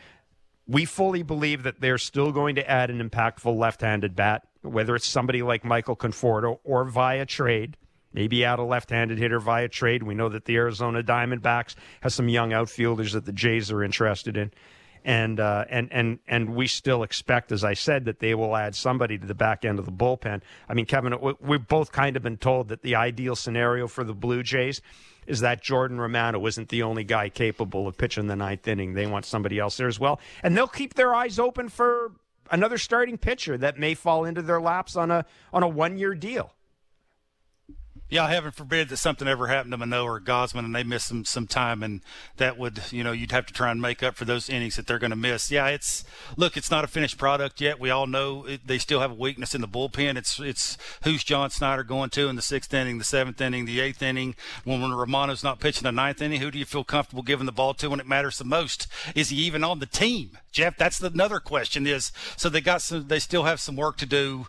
We 0.65 0.85
fully 0.85 1.21
believe 1.21 1.63
that 1.63 1.81
they're 1.81 1.97
still 1.97 2.31
going 2.31 2.55
to 2.55 2.69
add 2.69 2.89
an 2.89 3.07
impactful 3.07 3.55
left 3.55 3.81
handed 3.81 4.15
bat, 4.15 4.47
whether 4.67 4.95
it's 4.95 5.07
somebody 5.07 5.41
like 5.41 5.63
Michael 5.63 5.95
Conforto 5.95 6.59
or 6.63 6.85
via 6.85 7.25
trade 7.25 7.77
maybe 8.13 8.43
add 8.43 8.57
a 8.57 8.63
left-handed 8.63 9.19
hitter 9.19 9.39
via 9.39 9.67
trade. 9.67 10.01
We 10.01 10.15
know 10.15 10.29
that 10.29 10.45
the 10.45 10.55
Arizona 10.55 11.03
Diamondbacks 11.03 11.75
has 12.01 12.15
some 12.15 12.29
young 12.29 12.51
outfielders 12.51 13.13
that 13.13 13.25
the 13.25 13.31
Jays 13.31 13.71
are 13.71 13.83
interested 13.83 14.37
in. 14.37 14.51
And 15.05 15.39
uh, 15.39 15.63
and 15.69 15.87
and 15.93 16.19
and 16.27 16.55
we 16.55 16.67
still 16.67 17.03
expect, 17.03 17.53
as 17.53 17.63
I 17.63 17.75
said, 17.75 18.05
that 18.05 18.19
they 18.19 18.33
will 18.35 18.57
add 18.57 18.75
somebody 18.75 19.17
to 19.17 19.25
the 19.25 19.35
back 19.35 19.63
end 19.63 19.79
of 19.79 19.85
the 19.85 19.91
bullpen. 19.91 20.41
I 20.67 20.73
mean, 20.73 20.85
Kevin, 20.85 21.15
we've 21.39 21.65
both 21.65 21.93
kind 21.93 22.17
of 22.17 22.23
been 22.23 22.35
told 22.35 22.69
that 22.69 22.81
the 22.81 22.95
ideal 22.95 23.35
scenario 23.35 23.87
for 23.87 24.03
the 24.03 24.15
Blue 24.15 24.43
Jays 24.43 24.81
is 25.25 25.41
that 25.41 25.61
Jordan 25.61 26.01
Romano 26.01 26.45
isn't 26.45 26.69
the 26.69 26.83
only 26.83 27.05
guy 27.05 27.29
capable 27.29 27.87
of 27.87 27.95
pitching 27.95 28.27
the 28.27 28.35
ninth 28.35 28.67
inning. 28.67 28.95
They 28.95 29.07
want 29.07 29.25
somebody 29.25 29.59
else 29.59 29.77
there 29.77 29.87
as 29.87 29.99
well, 29.99 30.19
and 30.43 30.57
they'll 30.57 30.67
keep 30.67 30.95
their 30.95 31.15
eyes 31.15 31.39
open 31.39 31.69
for 31.69 32.11
another 32.51 32.77
starting 32.77 33.17
pitcher 33.17 33.57
that 33.57 33.77
may 33.77 33.93
fall 33.93 34.25
into 34.25 34.41
their 34.41 34.61
laps 34.61 34.95
on 34.95 35.11
a 35.11 35.25
on 35.53 35.63
a 35.63 35.67
one 35.67 35.97
year 35.97 36.13
deal. 36.15 36.53
Yeah, 38.09 38.29
heaven 38.29 38.51
forbid 38.51 38.87
that 38.87 38.97
something 38.97 39.27
ever 39.27 39.47
happened 39.47 39.73
to 39.73 39.77
Manoah 39.77 40.13
or 40.13 40.21
Gausman 40.21 40.63
and 40.63 40.73
they 40.73 40.83
miss 40.83 41.03
some 41.03 41.25
some 41.25 41.45
time, 41.45 41.83
and 41.83 42.01
that 42.37 42.57
would 42.57 42.81
you 42.89 43.03
know 43.03 43.11
you'd 43.11 43.33
have 43.33 43.45
to 43.47 43.53
try 43.53 43.69
and 43.69 43.81
make 43.81 44.01
up 44.01 44.15
for 44.15 44.23
those 44.23 44.49
innings 44.49 44.77
that 44.77 44.87
they're 44.87 44.97
going 44.97 45.11
to 45.11 45.17
miss. 45.17 45.51
Yeah, 45.51 45.67
it's 45.67 46.05
look, 46.37 46.55
it's 46.55 46.71
not 46.71 46.85
a 46.85 46.87
finished 46.87 47.17
product 47.17 47.59
yet. 47.59 47.81
We 47.81 47.89
all 47.89 48.07
know 48.07 48.45
it, 48.45 48.65
they 48.65 48.77
still 48.77 49.01
have 49.01 49.11
a 49.11 49.15
weakness 49.15 49.53
in 49.53 49.59
the 49.59 49.67
bullpen. 49.67 50.15
It's 50.15 50.39
it's 50.39 50.77
who's 51.03 51.25
John 51.25 51.49
Schneider 51.49 51.83
going 51.83 52.09
to 52.11 52.29
in 52.29 52.37
the 52.37 52.41
sixth 52.41 52.73
inning, 52.73 52.97
the 52.97 53.03
seventh 53.03 53.41
inning, 53.41 53.65
the 53.65 53.81
eighth 53.81 54.01
inning. 54.01 54.35
When, 54.63 54.81
when 54.81 54.93
Romano's 54.93 55.43
not 55.43 55.59
pitching 55.59 55.83
the 55.83 55.91
ninth 55.91 56.21
inning, 56.21 56.39
who 56.39 56.49
do 56.49 56.59
you 56.59 56.65
feel 56.65 56.85
comfortable 56.85 57.23
giving 57.23 57.45
the 57.45 57.51
ball 57.51 57.73
to 57.73 57.89
when 57.89 57.99
it 57.99 58.07
matters 58.07 58.37
the 58.37 58.45
most? 58.45 58.87
Is 59.15 59.29
he 59.29 59.35
even 59.37 59.65
on 59.65 59.79
the 59.79 59.85
team, 59.85 60.37
Jeff? 60.53 60.77
That's 60.77 61.01
another 61.01 61.41
question. 61.41 61.85
Is 61.85 62.13
so 62.37 62.47
they 62.47 62.61
got 62.61 62.81
some, 62.81 63.09
they 63.09 63.19
still 63.19 63.43
have 63.43 63.59
some 63.59 63.75
work 63.75 63.97
to 63.97 64.05
do 64.05 64.47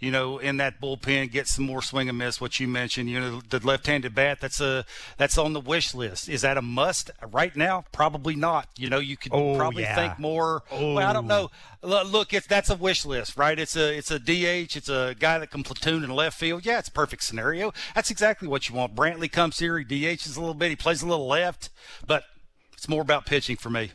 you 0.00 0.10
know, 0.10 0.38
in 0.38 0.56
that 0.56 0.80
bullpen, 0.80 1.30
get 1.30 1.46
some 1.46 1.66
more 1.66 1.82
swing 1.82 2.08
and 2.08 2.16
miss. 2.16 2.40
What 2.40 2.58
you 2.58 2.66
mentioned, 2.66 3.10
you 3.10 3.20
know, 3.20 3.42
the 3.48 3.60
left-handed 3.60 4.14
bat. 4.14 4.38
That's 4.40 4.60
a 4.60 4.84
that's 5.18 5.36
on 5.36 5.52
the 5.52 5.60
wish 5.60 5.94
list. 5.94 6.28
Is 6.28 6.40
that 6.40 6.56
a 6.56 6.62
must 6.62 7.10
right 7.30 7.54
now? 7.54 7.84
Probably 7.92 8.34
not. 8.34 8.68
You 8.78 8.88
know, 8.88 8.98
you 8.98 9.16
could 9.16 9.32
oh, 9.32 9.56
probably 9.56 9.82
yeah. 9.82 9.94
think 9.94 10.18
more. 10.18 10.62
Oh. 10.70 10.94
Well, 10.94 11.06
I 11.06 11.12
don't 11.12 11.26
know. 11.26 11.50
Oh. 11.82 12.02
Look, 12.04 12.32
it's 12.32 12.46
that's 12.46 12.70
a 12.70 12.76
wish 12.76 13.04
list, 13.04 13.36
right? 13.36 13.58
It's 13.58 13.76
a 13.76 13.96
it's 13.96 14.10
a 14.10 14.18
DH. 14.18 14.76
It's 14.76 14.88
a 14.88 15.14
guy 15.18 15.38
that 15.38 15.50
can 15.50 15.62
platoon 15.62 16.02
in 16.02 16.10
left 16.10 16.38
field. 16.38 16.64
Yeah, 16.64 16.78
it's 16.78 16.88
a 16.88 16.92
perfect 16.92 17.22
scenario. 17.22 17.72
That's 17.94 18.10
exactly 18.10 18.48
what 18.48 18.68
you 18.68 18.74
want. 18.74 18.94
Brantley 18.94 19.30
comes 19.30 19.58
here. 19.58 19.78
He 19.78 19.84
DHs 19.84 20.36
a 20.36 20.40
little 20.40 20.54
bit. 20.54 20.70
He 20.70 20.76
plays 20.76 21.02
a 21.02 21.06
little 21.06 21.26
left, 21.26 21.68
but 22.06 22.24
it's 22.72 22.88
more 22.88 23.02
about 23.02 23.26
pitching 23.26 23.56
for 23.56 23.68
me. 23.68 23.92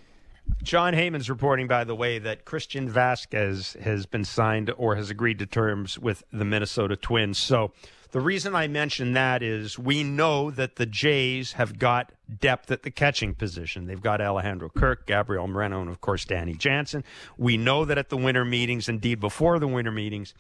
Jon 0.64 0.94
Heyman's 0.94 1.30
reporting, 1.30 1.68
by 1.68 1.84
the 1.84 1.96
way, 1.96 2.18
that 2.20 2.46
Christian 2.46 2.90
Vazquez 2.92 3.80
has 3.82 4.06
been 4.06 4.26
signed 4.26 4.72
or 4.78 4.96
has 4.96 5.10
agreed 5.10 5.40
to 5.40 5.46
terms 5.46 6.00
with 6.00 6.24
the 6.32 6.46
Minnesota 6.46 6.96
Twins. 6.96 7.38
So 7.38 7.72
The 8.16 8.22
reason 8.22 8.56
I 8.56 8.70
mention 8.70 9.12
that 9.12 9.44
is 9.44 9.78
we 9.78 10.02
know 10.02 10.50
that 10.50 10.78
the 10.78 10.86
Jays 10.86 11.52
have 11.52 11.78
got 11.78 12.14
depth 12.40 12.72
at 12.72 12.84
the 12.84 12.90
catching 12.90 13.36
position. 13.36 13.88
They've 13.88 14.02
got 14.02 14.22
Alejandro 14.22 14.70
Kirk, 14.70 15.06
Gabriel 15.06 15.50
Moreno, 15.50 15.82
and 15.82 15.90
of 15.90 16.00
course 16.00 16.24
Danny 16.24 16.54
Jansen. 16.54 17.04
We 17.38 17.58
know 17.58 17.84
that 17.84 17.98
at 17.98 18.08
the 18.08 18.16
winter 18.16 18.46
meetings, 18.46 18.88
indeed 18.88 19.20
before 19.20 19.60
the 19.60 19.68
winter 19.68 19.92
meetings, 19.92 20.34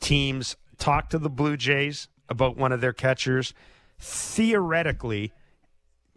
teams 0.00 0.56
talk 0.78 1.10
to 1.10 1.18
the 1.18 1.28
Blue 1.28 1.58
Jays 1.58 2.08
about 2.30 2.56
one 2.56 2.72
of 2.72 2.80
their 2.80 2.94
catchers. 2.94 3.52
Theoretically, 3.98 5.34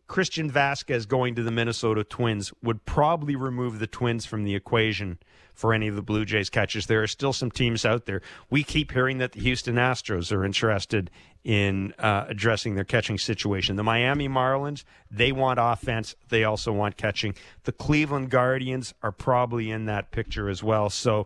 Christian 0.07 0.49
Vazquez 0.49 1.07
going 1.07 1.35
to 1.35 1.43
the 1.43 1.51
Minnesota 1.51 2.03
Twins 2.03 2.53
would 2.63 2.85
probably 2.85 3.35
remove 3.35 3.79
the 3.79 3.87
Twins 3.87 4.25
from 4.25 4.43
the 4.43 4.55
equation 4.55 5.19
for 5.53 5.73
any 5.73 5.87
of 5.87 5.95
the 5.95 6.01
Blue 6.01 6.23
Jays 6.23 6.49
catches. 6.49 6.85
There 6.85 7.01
are 7.01 7.07
still 7.07 7.33
some 7.33 7.51
teams 7.51 7.83
out 7.83 8.05
there. 8.05 8.21
We 8.49 8.63
keep 8.63 8.91
hearing 8.91 9.17
that 9.17 9.31
the 9.31 9.41
Houston 9.41 9.75
Astros 9.75 10.31
are 10.31 10.45
interested 10.45 11.09
in 11.43 11.93
uh, 11.97 12.25
addressing 12.27 12.75
their 12.75 12.83
catching 12.83 13.17
situation. 13.17 13.75
The 13.75 13.83
Miami 13.83 14.29
Marlins, 14.29 14.83
they 15.09 15.31
want 15.31 15.59
offense. 15.61 16.15
They 16.29 16.43
also 16.43 16.71
want 16.71 16.95
catching. 16.95 17.35
The 17.63 17.71
Cleveland 17.71 18.29
Guardians 18.29 18.93
are 19.01 19.11
probably 19.11 19.71
in 19.71 19.85
that 19.85 20.11
picture 20.11 20.47
as 20.47 20.61
well. 20.61 20.89
So 20.89 21.25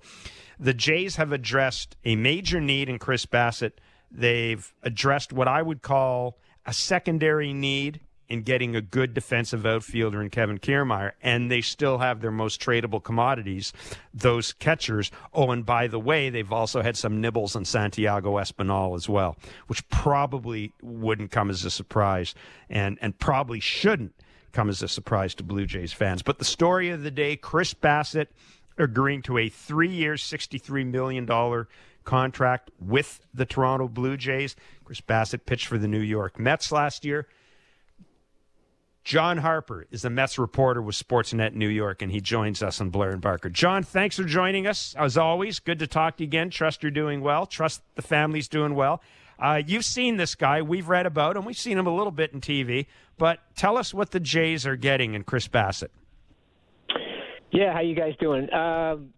the 0.59 0.73
Jays 0.73 1.17
have 1.17 1.31
addressed 1.31 1.97
a 2.05 2.15
major 2.15 2.61
need 2.61 2.87
in 2.87 2.99
Chris 2.99 3.25
Bassitt. 3.25 3.73
They've 4.09 4.73
addressed 4.81 5.33
what 5.33 5.47
I 5.47 5.61
would 5.61 5.81
call 5.81 6.37
a 6.65 6.73
secondary 6.73 7.53
need 7.53 7.99
in 8.31 8.43
getting 8.43 8.77
a 8.77 8.81
good 8.81 9.13
defensive 9.13 9.65
outfielder 9.65 10.21
in 10.21 10.29
Kevin 10.29 10.57
Kiermaier, 10.57 11.11
and 11.21 11.51
they 11.51 11.59
still 11.59 11.97
have 11.97 12.21
their 12.21 12.31
most 12.31 12.61
tradable 12.61 13.03
commodities, 13.03 13.73
those 14.13 14.53
catchers. 14.53 15.11
Oh, 15.33 15.51
and 15.51 15.65
by 15.65 15.87
the 15.87 15.99
way, 15.99 16.29
they've 16.29 16.53
also 16.53 16.81
had 16.81 16.95
some 16.95 17.19
nibbles 17.19 17.57
on 17.57 17.65
Santiago 17.65 18.37
Espinal 18.37 18.95
as 18.95 19.09
well, 19.09 19.35
which 19.67 19.87
probably 19.89 20.71
wouldn't 20.81 21.29
come 21.29 21.49
as 21.49 21.65
a 21.65 21.69
surprise 21.69 22.33
and, 22.69 22.97
and 23.01 23.19
probably 23.19 23.59
shouldn't 23.59 24.15
come 24.53 24.69
as 24.69 24.81
a 24.81 24.87
surprise 24.87 25.35
to 25.35 25.43
Blue 25.43 25.65
Jays 25.65 25.91
fans. 25.91 26.21
But 26.21 26.39
the 26.39 26.45
story 26.45 26.89
of 26.89 27.03
the 27.03 27.11
day 27.11 27.35
Chris 27.35 27.73
Bassitt 27.73 28.27
agreeing 28.77 29.23
to 29.23 29.37
a 29.39 29.49
three 29.49 29.89
year, 29.89 30.13
$63 30.13 30.85
million 30.85 31.27
contract 32.05 32.71
with 32.79 33.19
the 33.33 33.45
Toronto 33.45 33.89
Blue 33.89 34.15
Jays. 34.15 34.55
Chris 34.85 35.01
Bassitt 35.01 35.45
pitched 35.45 35.67
for 35.67 35.77
the 35.77 35.87
New 35.89 35.99
York 35.99 36.39
Mets 36.39 36.71
last 36.71 37.03
year. 37.03 37.27
John 39.03 39.39
Harper 39.39 39.87
is 39.89 40.05
a 40.05 40.09
Mets 40.09 40.37
reporter 40.37 40.81
with 40.81 40.95
Sportsnet 40.95 41.53
New 41.53 41.67
York, 41.67 42.01
and 42.01 42.11
he 42.11 42.21
joins 42.21 42.61
us 42.61 42.79
on 42.79 42.91
Blair 42.91 43.11
and 43.11 43.21
Barker. 43.21 43.49
John, 43.49 43.81
thanks 43.83 44.15
for 44.15 44.23
joining 44.23 44.67
us. 44.67 44.95
As 44.97 45.17
always, 45.17 45.59
good 45.59 45.79
to 45.79 45.87
talk 45.87 46.17
to 46.17 46.23
you 46.23 46.27
again. 46.27 46.51
Trust 46.51 46.83
you're 46.83 46.91
doing 46.91 47.21
well. 47.21 47.47
Trust 47.47 47.81
the 47.95 48.03
family's 48.03 48.47
doing 48.47 48.75
well. 48.75 49.01
Uh, 49.39 49.59
you've 49.65 49.85
seen 49.85 50.17
this 50.17 50.35
guy. 50.35 50.61
We've 50.61 50.87
read 50.87 51.07
about 51.07 51.35
him. 51.35 51.45
We've 51.45 51.57
seen 51.57 51.79
him 51.79 51.87
a 51.87 51.95
little 51.95 52.11
bit 52.11 52.31
in 52.31 52.41
TV. 52.41 52.85
But 53.17 53.39
tell 53.55 53.75
us 53.75 53.91
what 53.91 54.11
the 54.11 54.19
Jays 54.19 54.67
are 54.67 54.75
getting 54.75 55.15
in 55.15 55.23
Chris 55.23 55.47
Bassitt. 55.47 55.89
Yeah, 57.51 57.73
how 57.73 57.81
you 57.81 57.95
guys 57.95 58.13
doing? 58.19 58.53
Um, 58.53 59.13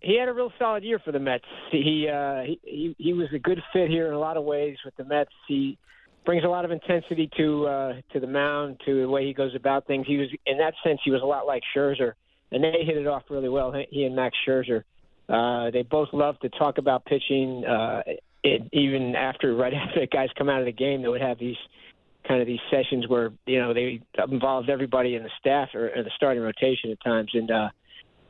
he 0.00 0.18
had 0.18 0.28
a 0.28 0.32
real 0.32 0.52
solid 0.58 0.84
year 0.84 0.98
for 0.98 1.10
the 1.10 1.18
Mets. 1.18 1.44
He, 1.70 2.08
uh, 2.08 2.42
he 2.62 2.94
he 2.98 3.12
was 3.12 3.28
a 3.34 3.38
good 3.38 3.62
fit 3.72 3.88
here 3.88 4.08
in 4.08 4.14
a 4.14 4.18
lot 4.18 4.36
of 4.36 4.44
ways 4.44 4.76
with 4.84 4.94
the 4.96 5.04
Mets. 5.04 5.30
He 5.48 5.78
brings 6.24 6.44
a 6.44 6.48
lot 6.48 6.64
of 6.64 6.70
intensity 6.70 7.28
to 7.36 7.66
uh, 7.66 7.92
to 8.12 8.20
the 8.20 8.26
mound, 8.26 8.80
to 8.84 9.02
the 9.02 9.08
way 9.08 9.26
he 9.26 9.34
goes 9.34 9.54
about 9.54 9.86
things. 9.86 10.06
He 10.06 10.16
was, 10.16 10.28
in 10.46 10.58
that 10.58 10.74
sense, 10.84 11.00
he 11.04 11.10
was 11.10 11.22
a 11.22 11.26
lot 11.26 11.46
like 11.46 11.62
Scherzer, 11.74 12.12
and 12.50 12.62
they 12.62 12.84
hit 12.84 12.96
it 12.96 13.06
off 13.06 13.24
really 13.30 13.48
well. 13.48 13.74
He 13.90 14.04
and 14.04 14.14
Max 14.14 14.36
Scherzer, 14.46 14.84
uh, 15.28 15.70
they 15.70 15.82
both 15.82 16.08
love 16.12 16.38
to 16.40 16.48
talk 16.50 16.78
about 16.78 17.04
pitching. 17.04 17.64
Uh, 17.64 18.02
it, 18.44 18.62
even 18.72 19.14
after, 19.14 19.54
right 19.54 19.72
after 19.88 20.00
the 20.00 20.06
guys 20.06 20.28
come 20.36 20.48
out 20.48 20.60
of 20.60 20.66
the 20.66 20.72
game, 20.72 21.02
they 21.02 21.08
would 21.08 21.20
have 21.20 21.38
these 21.38 21.56
kind 22.26 22.40
of 22.40 22.46
these 22.46 22.60
sessions 22.70 23.08
where 23.08 23.32
you 23.46 23.58
know 23.58 23.74
they 23.74 24.00
involved 24.30 24.70
everybody 24.70 25.16
in 25.16 25.22
the 25.22 25.30
staff 25.40 25.70
or, 25.74 25.86
or 25.96 26.02
the 26.02 26.10
starting 26.16 26.42
rotation 26.42 26.90
at 26.90 27.02
times, 27.02 27.30
and 27.34 27.50
uh, 27.50 27.68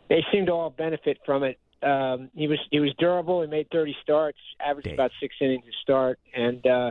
they 0.08 0.24
seemed 0.32 0.46
to 0.46 0.52
all 0.52 0.70
benefit 0.70 1.18
from 1.24 1.42
it. 1.42 1.58
Um, 1.82 2.30
he 2.34 2.46
was 2.48 2.58
he 2.70 2.80
was 2.80 2.94
durable. 2.98 3.42
He 3.42 3.48
made 3.48 3.68
30 3.70 3.96
starts, 4.02 4.38
averaged 4.64 4.88
about 4.88 5.10
six 5.20 5.34
innings 5.40 5.64
a 5.66 5.74
start, 5.82 6.18
and 6.34 6.64
uh, 6.66 6.90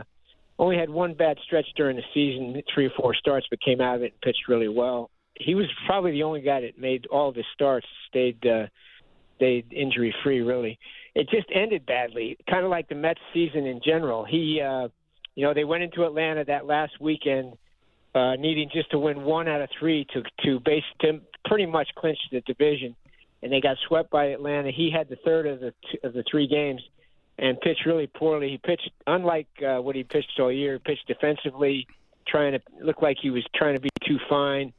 only 0.58 0.76
had 0.76 0.90
one 0.90 1.14
bad 1.14 1.38
stretch 1.44 1.66
during 1.76 1.96
the 1.96 2.02
season, 2.14 2.62
three 2.72 2.86
or 2.86 2.92
four 2.96 3.14
starts, 3.14 3.46
but 3.50 3.60
came 3.60 3.80
out 3.80 3.96
of 3.96 4.02
it 4.02 4.12
and 4.12 4.20
pitched 4.20 4.48
really 4.48 4.68
well. 4.68 5.10
He 5.34 5.54
was 5.54 5.66
probably 5.86 6.12
the 6.12 6.22
only 6.22 6.42
guy 6.42 6.60
that 6.60 6.78
made 6.78 7.06
all 7.06 7.28
of 7.28 7.34
his 7.34 7.46
starts, 7.54 7.86
stayed 8.08 8.46
uh, 8.46 8.66
stayed 9.36 9.72
injury 9.72 10.14
free. 10.22 10.40
Really, 10.40 10.78
it 11.14 11.28
just 11.30 11.46
ended 11.54 11.86
badly, 11.86 12.36
kind 12.48 12.64
of 12.64 12.70
like 12.70 12.88
the 12.88 12.94
Mets 12.94 13.20
season 13.32 13.66
in 13.66 13.80
general. 13.84 14.24
He, 14.24 14.60
uh, 14.60 14.88
you 15.34 15.44
know, 15.44 15.54
they 15.54 15.64
went 15.64 15.82
into 15.82 16.04
Atlanta 16.04 16.44
that 16.44 16.66
last 16.66 17.00
weekend, 17.00 17.54
uh, 18.14 18.34
needing 18.34 18.68
just 18.72 18.90
to 18.90 18.98
win 18.98 19.22
one 19.22 19.48
out 19.48 19.62
of 19.62 19.70
three 19.78 20.06
to 20.12 20.22
to 20.44 20.60
base 20.60 20.84
to 21.00 21.20
pretty 21.46 21.66
much 21.66 21.88
clinch 21.96 22.18
the 22.30 22.42
division, 22.42 22.94
and 23.42 23.50
they 23.50 23.60
got 23.60 23.78
swept 23.88 24.10
by 24.10 24.26
Atlanta. 24.26 24.70
He 24.70 24.90
had 24.90 25.08
the 25.08 25.16
third 25.24 25.46
of 25.46 25.60
the 25.60 25.72
of 26.04 26.12
the 26.12 26.24
three 26.30 26.46
games 26.46 26.82
and 27.38 27.60
pitched 27.60 27.86
really 27.86 28.06
poorly. 28.06 28.50
He 28.50 28.58
pitched 28.58 28.90
unlike 29.06 29.48
uh, 29.66 29.80
what 29.80 29.96
he 29.96 30.04
pitched 30.04 30.38
all 30.38 30.52
year. 30.52 30.78
Pitched 30.78 31.06
defensively, 31.06 31.86
trying 32.26 32.52
to 32.52 32.60
look 32.80 33.02
like 33.02 33.16
he 33.20 33.30
was 33.30 33.44
trying 33.54 33.74
to 33.74 33.80
be 33.80 33.90
too 34.06 34.18
fine, 34.28 34.72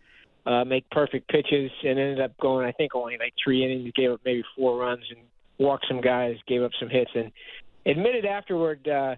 uh, 0.45 0.63
make 0.63 0.89
perfect 0.89 1.29
pitches, 1.29 1.71
and 1.83 1.99
ended 1.99 2.21
up 2.21 2.37
going 2.37 2.65
I 2.65 2.71
think 2.71 2.95
only 2.95 3.17
like 3.17 3.33
three 3.43 3.63
innings. 3.63 3.91
Gave 3.95 4.11
up 4.11 4.21
maybe 4.25 4.43
four 4.55 4.77
runs 4.77 5.03
and 5.09 5.19
walked 5.57 5.85
some 5.87 6.01
guys, 6.01 6.37
gave 6.47 6.63
up 6.63 6.71
some 6.79 6.89
hits, 6.89 7.11
and 7.15 7.31
admitted 7.85 8.25
afterward 8.25 8.87
uh, 8.87 9.15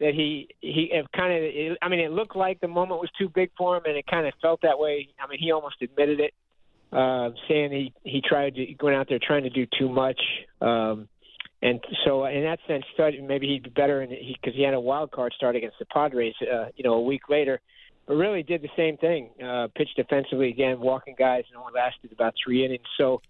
that 0.00 0.14
he 0.14 0.48
he 0.60 0.92
kind 1.14 1.32
of. 1.32 1.76
I 1.80 1.88
mean, 1.88 2.00
it 2.00 2.10
looked 2.10 2.36
like 2.36 2.60
the 2.60 2.68
moment 2.68 3.00
was 3.00 3.10
too 3.18 3.28
big 3.28 3.50
for 3.56 3.76
him, 3.76 3.84
and 3.86 3.96
it 3.96 4.06
kind 4.06 4.26
of 4.26 4.34
felt 4.42 4.60
that 4.62 4.78
way. 4.78 5.08
I 5.20 5.28
mean, 5.28 5.38
he 5.38 5.52
almost 5.52 5.76
admitted 5.80 6.20
it. 6.20 6.34
Uh, 6.92 7.30
saying 7.48 7.72
he 7.72 7.92
he 8.04 8.20
tried 8.20 8.54
to 8.54 8.66
going 8.74 8.94
out 8.94 9.08
there 9.08 9.18
trying 9.18 9.44
to 9.44 9.50
do 9.50 9.66
too 9.78 9.88
much. 9.88 10.20
Um, 10.60 11.08
and 11.62 11.80
so, 12.04 12.24
in 12.26 12.42
that 12.42 12.58
sense, 12.66 12.84
maybe 12.98 13.46
he'd 13.46 13.62
be 13.62 13.70
better 13.70 14.04
because 14.04 14.52
he, 14.52 14.58
he 14.58 14.62
had 14.62 14.74
a 14.74 14.80
wild 14.80 15.12
card 15.12 15.32
start 15.36 15.54
against 15.54 15.78
the 15.78 15.84
Padres, 15.86 16.34
uh, 16.42 16.66
you 16.74 16.82
know, 16.82 16.94
a 16.94 17.02
week 17.02 17.28
later. 17.28 17.60
But 18.06 18.16
really 18.16 18.42
did 18.42 18.62
the 18.62 18.68
same 18.76 18.96
thing. 18.96 19.30
Uh, 19.42 19.68
pitched 19.76 19.94
defensively 19.96 20.48
again, 20.48 20.80
walking 20.80 21.14
guys, 21.16 21.44
and 21.48 21.56
only 21.56 21.72
lasted 21.72 22.10
about 22.10 22.34
three 22.44 22.64
innings. 22.64 22.82
So, 22.98 23.22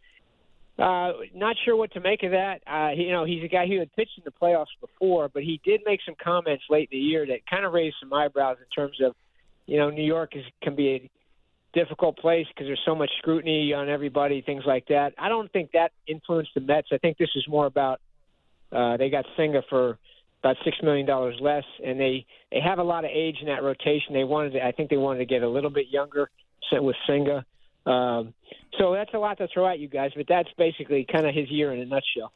uh, 0.78 1.12
not 1.34 1.56
sure 1.62 1.76
what 1.76 1.92
to 1.92 2.00
make 2.00 2.22
of 2.22 2.30
that. 2.30 2.62
Uh, 2.66 2.96
he, 2.96 3.02
you 3.02 3.12
know, 3.12 3.26
he's 3.26 3.44
a 3.44 3.48
guy 3.48 3.66
who 3.66 3.78
had 3.78 3.92
pitched 3.92 4.16
in 4.16 4.24
the 4.24 4.30
playoffs 4.30 4.72
before, 4.80 5.28
but 5.28 5.42
he 5.42 5.60
did 5.62 5.82
make 5.84 6.00
some 6.06 6.14
comments 6.22 6.64
late 6.70 6.88
in 6.90 6.98
the 6.98 7.04
year 7.04 7.26
that 7.26 7.46
kind 7.50 7.66
of 7.66 7.72
raised 7.74 7.96
some 8.00 8.10
eyebrows 8.14 8.56
in 8.60 8.66
terms 8.74 8.96
of, 9.04 9.14
you 9.66 9.76
know, 9.76 9.90
New 9.90 10.04
York 10.04 10.34
is 10.34 10.44
can 10.62 10.74
be 10.74 10.88
a 10.88 11.10
difficult 11.74 12.16
place 12.16 12.46
because 12.48 12.66
there's 12.66 12.82
so 12.86 12.94
much 12.94 13.10
scrutiny 13.18 13.74
on 13.74 13.90
everybody, 13.90 14.40
things 14.40 14.64
like 14.66 14.86
that. 14.88 15.12
I 15.18 15.28
don't 15.28 15.52
think 15.52 15.72
that 15.72 15.92
influenced 16.06 16.52
the 16.54 16.62
Mets. 16.62 16.88
I 16.92 16.96
think 16.96 17.18
this 17.18 17.30
is 17.36 17.44
more 17.46 17.66
about 17.66 18.00
uh, 18.72 18.96
they 18.96 19.10
got 19.10 19.24
Senga 19.36 19.62
for 19.68 19.98
about 20.42 20.56
six 20.64 20.76
million 20.82 21.06
dollars 21.06 21.36
less, 21.40 21.64
and 21.84 22.00
they 22.00 22.26
they 22.50 22.60
have 22.60 22.78
a 22.78 22.82
lot 22.82 23.04
of 23.04 23.10
age 23.12 23.36
in 23.40 23.46
that 23.46 23.62
rotation. 23.62 24.12
They 24.12 24.24
wanted, 24.24 24.54
to, 24.54 24.66
I 24.66 24.72
think, 24.72 24.90
they 24.90 24.96
wanted 24.96 25.20
to 25.20 25.26
get 25.26 25.42
a 25.42 25.48
little 25.48 25.70
bit 25.70 25.86
younger 25.90 26.30
with 26.72 26.96
Senga. 27.06 27.44
Um, 27.84 28.32
so 28.78 28.94
that's 28.94 29.12
a 29.12 29.18
lot 29.18 29.38
to 29.38 29.48
throw 29.52 29.68
at 29.68 29.78
you 29.78 29.88
guys, 29.88 30.10
but 30.16 30.26
that's 30.28 30.48
basically 30.56 31.06
kind 31.10 31.26
of 31.26 31.34
his 31.34 31.50
year 31.50 31.72
in 31.72 31.80
a 31.80 31.84
nutshell. 31.84 32.32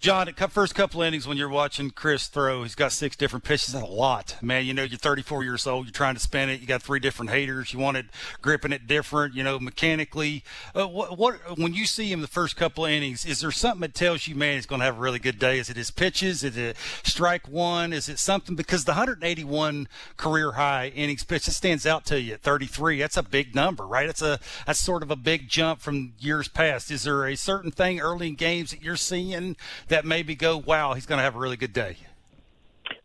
John, 0.00 0.30
first 0.50 0.74
couple 0.74 1.00
innings 1.00 1.26
when 1.26 1.38
you're 1.38 1.48
watching 1.48 1.90
Chris 1.90 2.26
throw, 2.26 2.62
he's 2.62 2.74
got 2.74 2.92
six 2.92 3.16
different 3.16 3.44
pitches. 3.44 3.72
That's 3.72 3.84
a 3.84 3.88
lot, 3.88 4.36
man. 4.42 4.66
You 4.66 4.74
know, 4.74 4.82
you're 4.82 4.98
34 4.98 5.44
years 5.44 5.66
old. 5.66 5.86
You're 5.86 5.92
trying 5.92 6.14
to 6.14 6.20
spin 6.20 6.50
it. 6.50 6.60
You 6.60 6.66
got 6.66 6.82
three 6.82 7.00
different 7.00 7.30
haters. 7.30 7.72
You 7.72 7.78
want 7.78 7.96
it 7.96 8.06
gripping 8.42 8.72
it 8.72 8.86
different. 8.86 9.34
You 9.34 9.42
know, 9.42 9.58
mechanically. 9.58 10.44
Uh, 10.74 10.86
what, 10.86 11.16
what 11.16 11.58
when 11.58 11.72
you 11.72 11.86
see 11.86 12.12
him 12.12 12.20
the 12.20 12.26
first 12.26 12.54
couple 12.56 12.84
innings, 12.84 13.24
is 13.24 13.40
there 13.40 13.50
something 13.50 13.80
that 13.80 13.94
tells 13.94 14.28
you, 14.28 14.34
man, 14.34 14.56
he's 14.56 14.66
going 14.66 14.80
to 14.80 14.84
have 14.84 14.98
a 14.98 15.00
really 15.00 15.18
good 15.18 15.38
day? 15.38 15.58
Is 15.58 15.70
it 15.70 15.76
his 15.76 15.90
pitches? 15.90 16.44
Is 16.44 16.56
it 16.56 16.76
strike 17.02 17.48
one? 17.48 17.92
Is 17.92 18.08
it 18.08 18.18
something 18.18 18.54
because 18.54 18.84
the 18.84 18.92
181 18.92 19.88
career 20.16 20.52
high 20.52 20.88
innings 20.88 21.24
pitch 21.24 21.46
that 21.46 21.52
stands 21.52 21.86
out 21.86 22.04
to 22.06 22.20
you 22.20 22.34
at 22.34 22.42
33? 22.42 22.98
That's 22.98 23.16
a 23.16 23.22
big 23.22 23.54
number, 23.54 23.86
right? 23.86 24.06
That's 24.06 24.22
a 24.22 24.38
that's 24.66 24.80
sort 24.80 25.02
of 25.02 25.10
a 25.10 25.16
big 25.16 25.48
jump 25.48 25.80
from 25.80 26.12
years 26.18 26.48
past. 26.48 26.90
Is 26.90 27.04
there 27.04 27.26
a 27.26 27.36
certain 27.36 27.70
thing 27.70 28.00
early 28.00 28.28
in 28.28 28.34
games 28.34 28.70
that 28.70 28.82
you're 28.82 28.96
seeing? 28.96 29.56
That 29.88 30.04
maybe 30.04 30.34
go, 30.34 30.56
wow, 30.56 30.94
he's 30.94 31.06
going 31.06 31.18
to 31.18 31.22
have 31.22 31.36
a 31.36 31.38
really 31.38 31.56
good 31.56 31.72
day? 31.72 31.96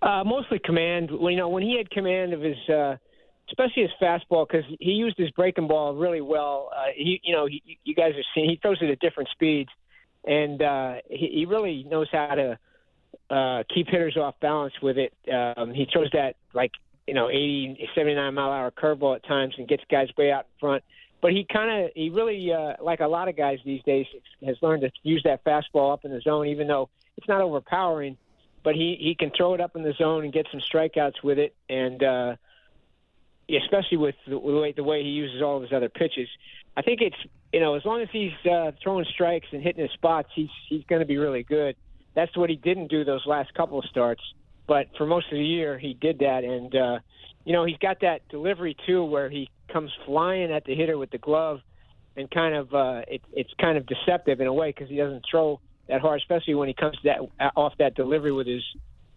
Uh, 0.02 0.24
mostly 0.26 0.60
command. 0.60 1.10
You 1.10 1.36
know, 1.36 1.50
when 1.50 1.64
he 1.64 1.78
had 1.78 1.90
command 1.90 2.34
of 2.34 2.42
his, 2.42 2.58
uh, 2.70 2.98
especially 3.50 3.84
his 3.84 3.92
fastball, 4.02 4.48
because 4.48 4.66
he 4.80 4.92
used 4.92 5.18
his 5.18 5.30
breaking 5.32 5.68
ball 5.68 5.94
really 5.94 6.22
well. 6.22 6.70
Uh, 6.76 6.86
he, 6.96 7.20
you 7.24 7.34
know, 7.34 7.46
he, 7.46 7.80
you 7.84 7.96
guys 7.96 8.14
have 8.16 8.26
seen 8.34 8.50
he 8.50 8.58
throws 8.62 8.78
it 8.82 8.90
at 8.90 9.00
different 9.00 9.30
speeds, 9.30 9.70
and 10.26 10.62
uh, 10.62 10.96
he, 11.10 11.30
he 11.34 11.46
really 11.46 11.84
knows 11.84 12.08
how 12.12 12.36
to 12.36 12.60
uh, 13.30 13.64
keep 13.74 13.88
hitters 13.88 14.18
off 14.18 14.36
balance 14.40 14.74
with 14.82 14.98
it. 14.98 15.14
Um, 15.32 15.74
he 15.74 15.88
throws 15.92 16.10
that 16.14 16.36
like 16.54 16.72
you 17.08 17.14
know 17.14 17.30
80, 17.30 17.90
79 17.96 18.34
mile 18.34 18.52
hour 18.52 18.72
curveball 18.72 19.18
at 19.18 19.26
times 19.26 19.56
and 19.58 19.68
gets 19.68 19.84
guys 19.90 20.08
way 20.18 20.32
out 20.32 20.46
in 20.46 20.60
front 20.60 20.84
but 21.22 21.32
he 21.32 21.46
kind 21.52 21.86
of 21.86 21.92
he 21.96 22.10
really 22.10 22.52
uh, 22.52 22.74
like 22.82 23.00
a 23.02 23.08
lot 23.08 23.28
of 23.28 23.36
guys 23.36 23.60
these 23.66 23.84
days 23.84 24.06
has 24.46 24.56
learned 24.62 24.82
to 24.84 24.92
use 25.04 25.22
that 25.26 25.44
fastball 25.44 25.94
up 25.94 26.06
in 26.06 26.12
the 26.12 26.22
zone, 26.22 26.48
even 26.48 26.68
though 26.68 26.90
it's 27.18 27.28
not 27.28 27.42
overpowering. 27.42 28.18
but 28.64 28.76
he 28.76 28.98
he 29.00 29.16
can 29.16 29.32
throw 29.36 29.54
it 29.54 29.62
up 29.62 29.76
in 29.76 29.84
the 29.84 29.94
zone 29.94 30.24
and 30.24 30.34
get 30.34 30.48
some 30.52 30.62
strikeouts 30.62 31.24
with 31.24 31.40
it, 31.40 31.56
and 31.70 32.04
uh, 32.04 32.36
especially 33.50 33.98
with 33.98 34.16
the 34.28 34.38
way 34.38 34.72
the 34.72 34.84
way 34.84 35.04
he 35.04 35.10
uses 35.10 35.42
all 35.42 35.58
of 35.58 35.64
his 35.64 35.74
other 35.74 35.90
pitches. 35.90 36.30
I 36.78 36.82
think 36.82 37.02
it's 37.02 37.18
you 37.52 37.60
know 37.60 37.76
as 37.76 37.84
long 37.86 38.02
as 38.02 38.10
he's 38.12 38.34
uh, 38.50 38.72
throwing 38.82 39.06
strikes 39.06 39.48
and 39.52 39.62
hitting 39.62 39.82
his 39.82 39.92
spots, 39.92 40.30
he's 40.34 40.50
he's 40.68 40.84
going 40.86 41.02
to 41.02 41.06
be 41.06 41.18
really 41.18 41.44
good. 41.44 41.76
That's 42.16 42.36
what 42.36 42.50
he 42.50 42.56
didn't 42.56 42.88
do 42.88 43.04
those 43.04 43.26
last 43.26 43.54
couple 43.54 43.80
of 43.80 43.86
starts, 43.86 44.22
but 44.68 44.88
for 44.98 45.06
most 45.06 45.28
of 45.28 45.38
the 45.38 45.46
year 45.46 45.78
he 45.78 45.94
did 45.94 46.20
that, 46.20 46.44
and 46.44 46.76
uh, 46.76 47.00
you 47.46 47.54
know 47.54 47.66
he's 47.66 47.78
got 47.78 48.02
that 48.02 48.28
delivery 48.30 48.76
too, 48.86 49.04
where 49.04 49.30
he 49.30 49.50
comes 49.72 49.92
flying 50.06 50.52
at 50.52 50.66
the 50.66 50.76
hitter 50.76 50.98
with 50.98 51.12
the 51.12 51.18
glove, 51.18 51.62
and 52.16 52.30
kind 52.30 52.56
of 52.56 52.74
uh, 52.74 53.02
it, 53.08 53.22
it's 53.34 53.54
kind 53.60 53.78
of 53.78 53.86
deceptive 53.86 54.42
in 54.42 54.48
a 54.48 54.54
way 54.54 54.70
because 54.70 54.90
he 54.90 54.98
doesn't 54.98 55.24
throw 55.30 55.60
that 55.88 56.02
hard, 56.02 56.20
especially 56.20 56.56
when 56.56 56.68
he 56.68 56.74
comes 56.74 56.98
that 57.04 57.20
off 57.56 57.74
that 57.80 57.96
delivery 57.96 58.32
with 58.32 58.48
his 58.48 58.64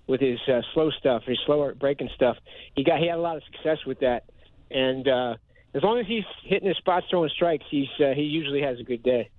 with 0.06 0.20
his 0.20 0.38
uh, 0.48 0.60
slow 0.74 0.90
stuff, 0.90 1.22
his 1.24 1.38
slower 1.46 1.74
breaking 1.74 2.10
stuff. 2.14 2.36
He 2.74 2.84
got 2.84 2.98
he 2.98 3.06
had 3.06 3.18
a 3.18 3.20
lot 3.20 3.36
of 3.36 3.42
success 3.44 3.78
with 3.86 4.00
that, 4.00 4.24
and 4.70 5.06
uh, 5.06 5.34
as 5.74 5.82
long 5.82 5.98
as 5.98 6.06
he's 6.06 6.24
hitting 6.44 6.68
his 6.68 6.76
spots, 6.76 7.06
throwing 7.10 7.30
strikes, 7.30 7.64
he's 7.70 7.88
uh, 8.00 8.12
he 8.14 8.22
usually 8.22 8.62
has 8.62 8.78
a 8.78 8.82
good 8.82 9.02
day. 9.02 9.30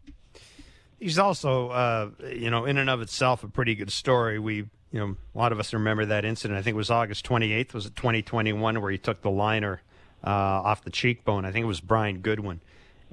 He's 0.99 1.19
also, 1.19 1.69
uh, 1.69 2.09
you 2.31 2.49
know, 2.49 2.65
in 2.65 2.77
and 2.77 2.89
of 2.89 3.01
itself, 3.01 3.43
a 3.43 3.49
pretty 3.49 3.75
good 3.75 3.91
story. 3.91 4.39
We, 4.39 4.55
you 4.55 4.69
know, 4.93 5.17
a 5.35 5.37
lot 5.37 5.51
of 5.51 5.59
us 5.59 5.73
remember 5.73 6.05
that 6.05 6.23
incident. 6.23 6.57
I 6.57 6.61
think 6.61 6.75
it 6.75 6.77
was 6.77 6.89
August 6.89 7.25
28th, 7.25 7.73
was 7.73 7.85
it 7.85 7.95
2021, 7.97 8.81
where 8.81 8.89
he 8.89 8.97
took 8.97 9.21
the 9.21 9.29
liner 9.29 9.81
uh, 10.23 10.29
off 10.29 10.83
the 10.83 10.91
cheekbone. 10.91 11.45
I 11.45 11.51
think 11.51 11.63
it 11.63 11.67
was 11.67 11.81
Brian 11.81 12.19
Goodwin 12.19 12.61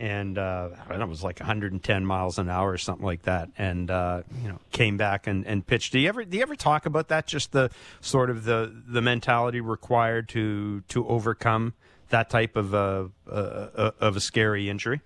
and 0.00 0.38
uh, 0.38 0.70
it 0.90 1.08
was 1.08 1.22
like 1.22 1.40
110 1.40 2.06
miles 2.06 2.38
an 2.38 2.48
hour 2.48 2.70
or 2.70 2.78
something 2.78 3.04
like 3.04 3.22
that, 3.24 3.50
and 3.58 3.90
uh, 3.90 4.22
you 4.42 4.48
know 4.48 4.58
came 4.72 4.96
back 4.96 5.26
and, 5.26 5.46
and 5.46 5.64
pitched. 5.64 5.92
Do 5.92 5.98
you 5.98 6.08
ever 6.08 6.24
do 6.24 6.38
you 6.38 6.42
ever 6.42 6.56
talk 6.56 6.86
about 6.86 7.08
that? 7.08 7.26
Just 7.26 7.52
the 7.52 7.70
sort 8.00 8.30
of 8.30 8.44
the 8.44 8.74
the 8.88 9.02
mentality 9.02 9.60
required 9.60 10.30
to 10.30 10.80
to 10.88 11.06
overcome 11.06 11.74
that 12.08 12.30
type 12.30 12.56
of 12.56 12.72
a 12.72 13.10
uh, 13.30 13.30
uh, 13.30 13.90
of 14.00 14.16
a 14.16 14.20
scary 14.20 14.70
injury. 14.70 15.02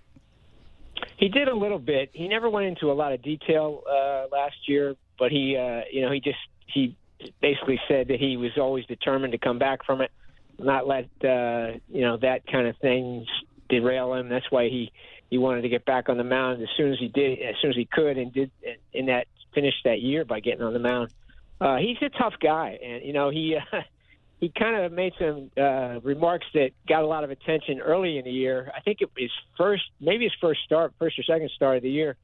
He 1.17 1.27
did 1.27 1.49
a 1.49 1.55
little 1.55 1.79
bit. 1.79 2.09
He 2.13 2.29
never 2.29 2.49
went 2.49 2.67
into 2.67 2.89
a 2.89 2.93
lot 2.93 3.11
of 3.11 3.21
detail 3.21 3.83
uh, 3.89 4.27
last 4.31 4.55
year, 4.65 4.95
but 5.19 5.29
he 5.29 5.57
uh, 5.57 5.81
you 5.91 6.01
know 6.01 6.11
he 6.11 6.21
just 6.21 6.39
he 6.67 6.95
basically 7.41 7.81
said 7.89 8.07
that 8.07 8.21
he 8.21 8.37
was 8.37 8.51
always 8.57 8.85
determined 8.85 9.33
to 9.33 9.37
come 9.37 9.59
back 9.59 9.85
from 9.85 9.99
it, 9.99 10.11
not 10.59 10.87
let 10.87 11.05
uh, 11.23 11.77
you 11.89 12.01
know 12.01 12.17
that 12.17 12.45
kind 12.47 12.67
of 12.67 12.77
thing 12.77 13.25
derail 13.69 14.13
him. 14.13 14.29
That's 14.29 14.49
why 14.49 14.69
he 14.69 14.91
he 15.29 15.37
wanted 15.37 15.61
to 15.63 15.69
get 15.69 15.85
back 15.85 16.09
on 16.09 16.17
the 16.17 16.23
mound 16.23 16.61
as 16.61 16.69
soon 16.77 16.91
as 16.91 16.99
he 16.99 17.07
did, 17.07 17.39
as 17.39 17.55
soon 17.61 17.71
as 17.71 17.75
he 17.75 17.85
could, 17.85 18.17
and 18.17 18.31
did 18.31 18.51
in 18.93 19.07
that 19.07 19.27
finished 19.53 19.83
that 19.85 20.01
year 20.01 20.25
by 20.25 20.39
getting 20.39 20.61
on 20.61 20.73
the 20.73 20.79
mound. 20.79 21.11
Uh, 21.59 21.77
he's 21.77 21.97
a 22.01 22.09
tough 22.09 22.33
guy, 22.39 22.77
and 22.83 23.03
you 23.03 23.13
know 23.13 23.29
he 23.29 23.55
uh, 23.55 23.81
he 24.39 24.49
kind 24.49 24.75
of 24.75 24.91
made 24.91 25.13
some 25.17 25.49
uh, 25.57 25.99
remarks 26.03 26.45
that 26.53 26.71
got 26.87 27.03
a 27.03 27.07
lot 27.07 27.23
of 27.23 27.31
attention 27.31 27.79
early 27.79 28.17
in 28.17 28.25
the 28.25 28.31
year. 28.31 28.71
I 28.75 28.81
think 28.81 29.01
it 29.01 29.09
was 29.15 29.31
first, 29.57 29.83
maybe 29.99 30.25
his 30.25 30.33
first 30.41 30.61
start, 30.65 30.93
first 30.99 31.17
or 31.17 31.23
second 31.23 31.49
start 31.55 31.77
of 31.77 31.83
the 31.83 31.89
year. 31.89 32.17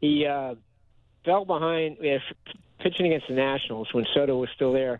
He 0.00 0.26
uh, 0.26 0.54
fell 1.24 1.44
behind 1.44 1.98
uh, 1.98 2.18
pitching 2.78 3.06
against 3.06 3.28
the 3.28 3.34
Nationals 3.34 3.92
when 3.92 4.06
Soto 4.14 4.38
was 4.38 4.48
still 4.54 4.72
there. 4.72 4.98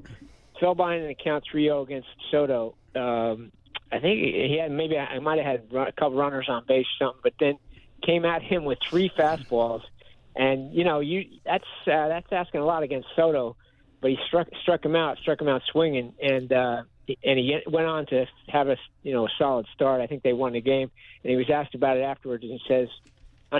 Fell 0.61 0.75
behind 0.75 1.03
in 1.03 1.09
the 1.09 1.15
count 1.15 1.45
3-0 1.53 1.83
against 1.83 2.09
Soto. 2.31 2.75
Um, 2.95 3.51
I 3.93 3.99
think 3.99 4.21
he 4.21 4.59
had 4.61 4.71
maybe 4.71 4.97
I 4.97 5.19
might 5.19 5.39
have 5.39 5.47
had 5.47 5.89
a 5.89 5.93
couple 5.93 6.15
runners 6.15 6.47
on 6.49 6.65
base 6.67 6.87
or 7.01 7.07
something, 7.07 7.21
but 7.23 7.33
then 7.41 7.59
came 8.05 8.25
at 8.25 8.43
him 8.43 8.65
with 8.65 8.79
three 8.89 9.11
fastballs, 9.11 9.83
and 10.37 10.73
you 10.73 10.85
know 10.85 11.01
you 11.01 11.25
that's 11.45 11.65
uh, 11.87 12.09
that's 12.09 12.27
asking 12.31 12.61
a 12.61 12.65
lot 12.65 12.83
against 12.83 13.09
Soto, 13.17 13.57
but 14.01 14.11
he 14.11 14.19
struck 14.29 14.49
struck 14.63 14.85
him 14.85 14.95
out, 14.95 15.19
struck 15.19 15.41
him 15.41 15.49
out 15.49 15.63
swinging, 15.73 16.15
and 16.23 16.53
uh, 16.53 16.83
and 17.25 17.39
he 17.39 17.59
went 17.67 17.87
on 17.87 18.07
to 18.07 18.27
have 18.49 18.69
a 18.69 18.77
you 19.03 19.13
know 19.13 19.27
a 19.27 19.31
solid 19.39 19.67
start. 19.75 20.01
I 20.01 20.07
think 20.07 20.23
they 20.23 20.33
won 20.33 20.53
the 20.53 20.61
game, 20.61 20.91
and 21.25 21.31
he 21.31 21.37
was 21.37 21.51
asked 21.51 21.75
about 21.75 21.97
it 21.97 22.03
afterwards, 22.03 22.45
and 22.45 22.53
he 22.53 22.61
says. 22.69 22.89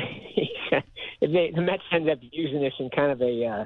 if 1.21 1.33
they, 1.33 1.51
the 1.53 1.61
Mets 1.61 1.83
end 1.91 2.09
up 2.09 2.21
using 2.21 2.61
this 2.61 2.75
in 2.79 2.91
kind 2.91 3.11
of 3.11 3.21
a 3.21 3.45
uh, 3.45 3.65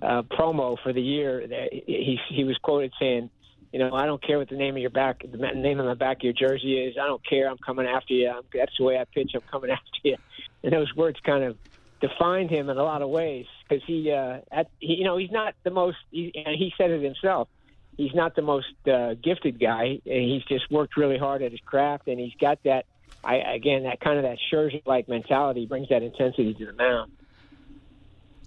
uh, 0.00 0.22
promo 0.22 0.76
for 0.82 0.92
the 0.92 1.02
year, 1.02 1.46
he 1.86 2.18
he 2.28 2.44
was 2.44 2.56
quoted 2.62 2.92
saying, 3.00 3.30
you 3.72 3.78
know, 3.78 3.94
I 3.94 4.06
don't 4.06 4.22
care 4.22 4.38
what 4.38 4.48
the 4.48 4.56
name 4.56 4.76
of 4.76 4.80
your 4.80 4.90
back, 4.90 5.20
the 5.20 5.36
name 5.36 5.80
on 5.80 5.86
the 5.86 5.94
back 5.94 6.18
of 6.18 6.22
your 6.22 6.32
jersey 6.32 6.78
is. 6.78 6.96
I 7.00 7.06
don't 7.06 7.24
care. 7.26 7.50
I'm 7.50 7.58
coming 7.58 7.86
after 7.86 8.14
you. 8.14 8.28
I'm, 8.28 8.42
that's 8.52 8.72
the 8.78 8.84
way 8.84 8.98
I 8.98 9.04
pitch. 9.12 9.32
I'm 9.34 9.42
coming 9.50 9.70
after 9.72 9.84
you. 10.02 10.16
And 10.62 10.72
those 10.72 10.94
words 10.96 11.18
kind 11.24 11.44
of 11.44 11.58
defined 12.00 12.50
him 12.50 12.70
in 12.70 12.78
a 12.78 12.82
lot 12.82 13.02
of 13.02 13.10
ways 13.10 13.46
because 13.68 13.82
he, 13.86 14.10
uh, 14.10 14.38
at, 14.50 14.68
he, 14.78 14.94
you 14.94 15.04
know, 15.04 15.16
he's 15.16 15.30
not 15.30 15.54
the 15.64 15.70
most. 15.70 15.98
He, 16.10 16.32
and 16.34 16.56
he 16.56 16.72
said 16.78 16.90
it 16.90 17.02
himself. 17.02 17.48
He's 17.96 18.14
not 18.14 18.36
the 18.36 18.42
most 18.42 18.68
uh, 18.86 19.14
gifted 19.22 19.60
guy. 19.60 19.98
He's 20.04 20.44
just 20.44 20.70
worked 20.70 20.96
really 20.96 21.18
hard 21.18 21.42
at 21.42 21.50
his 21.50 21.60
craft, 21.66 22.06
and 22.06 22.18
he's 22.18 22.34
got 22.40 22.58
that. 22.64 22.86
I 23.24 23.36
again, 23.36 23.82
that 23.82 24.00
kind 24.00 24.18
of 24.18 24.22
that 24.22 24.38
Scherzer-like 24.50 25.08
mentality 25.08 25.66
brings 25.66 25.88
that 25.88 26.02
intensity 26.02 26.54
to 26.54 26.66
the 26.66 26.72
mound. 26.72 27.12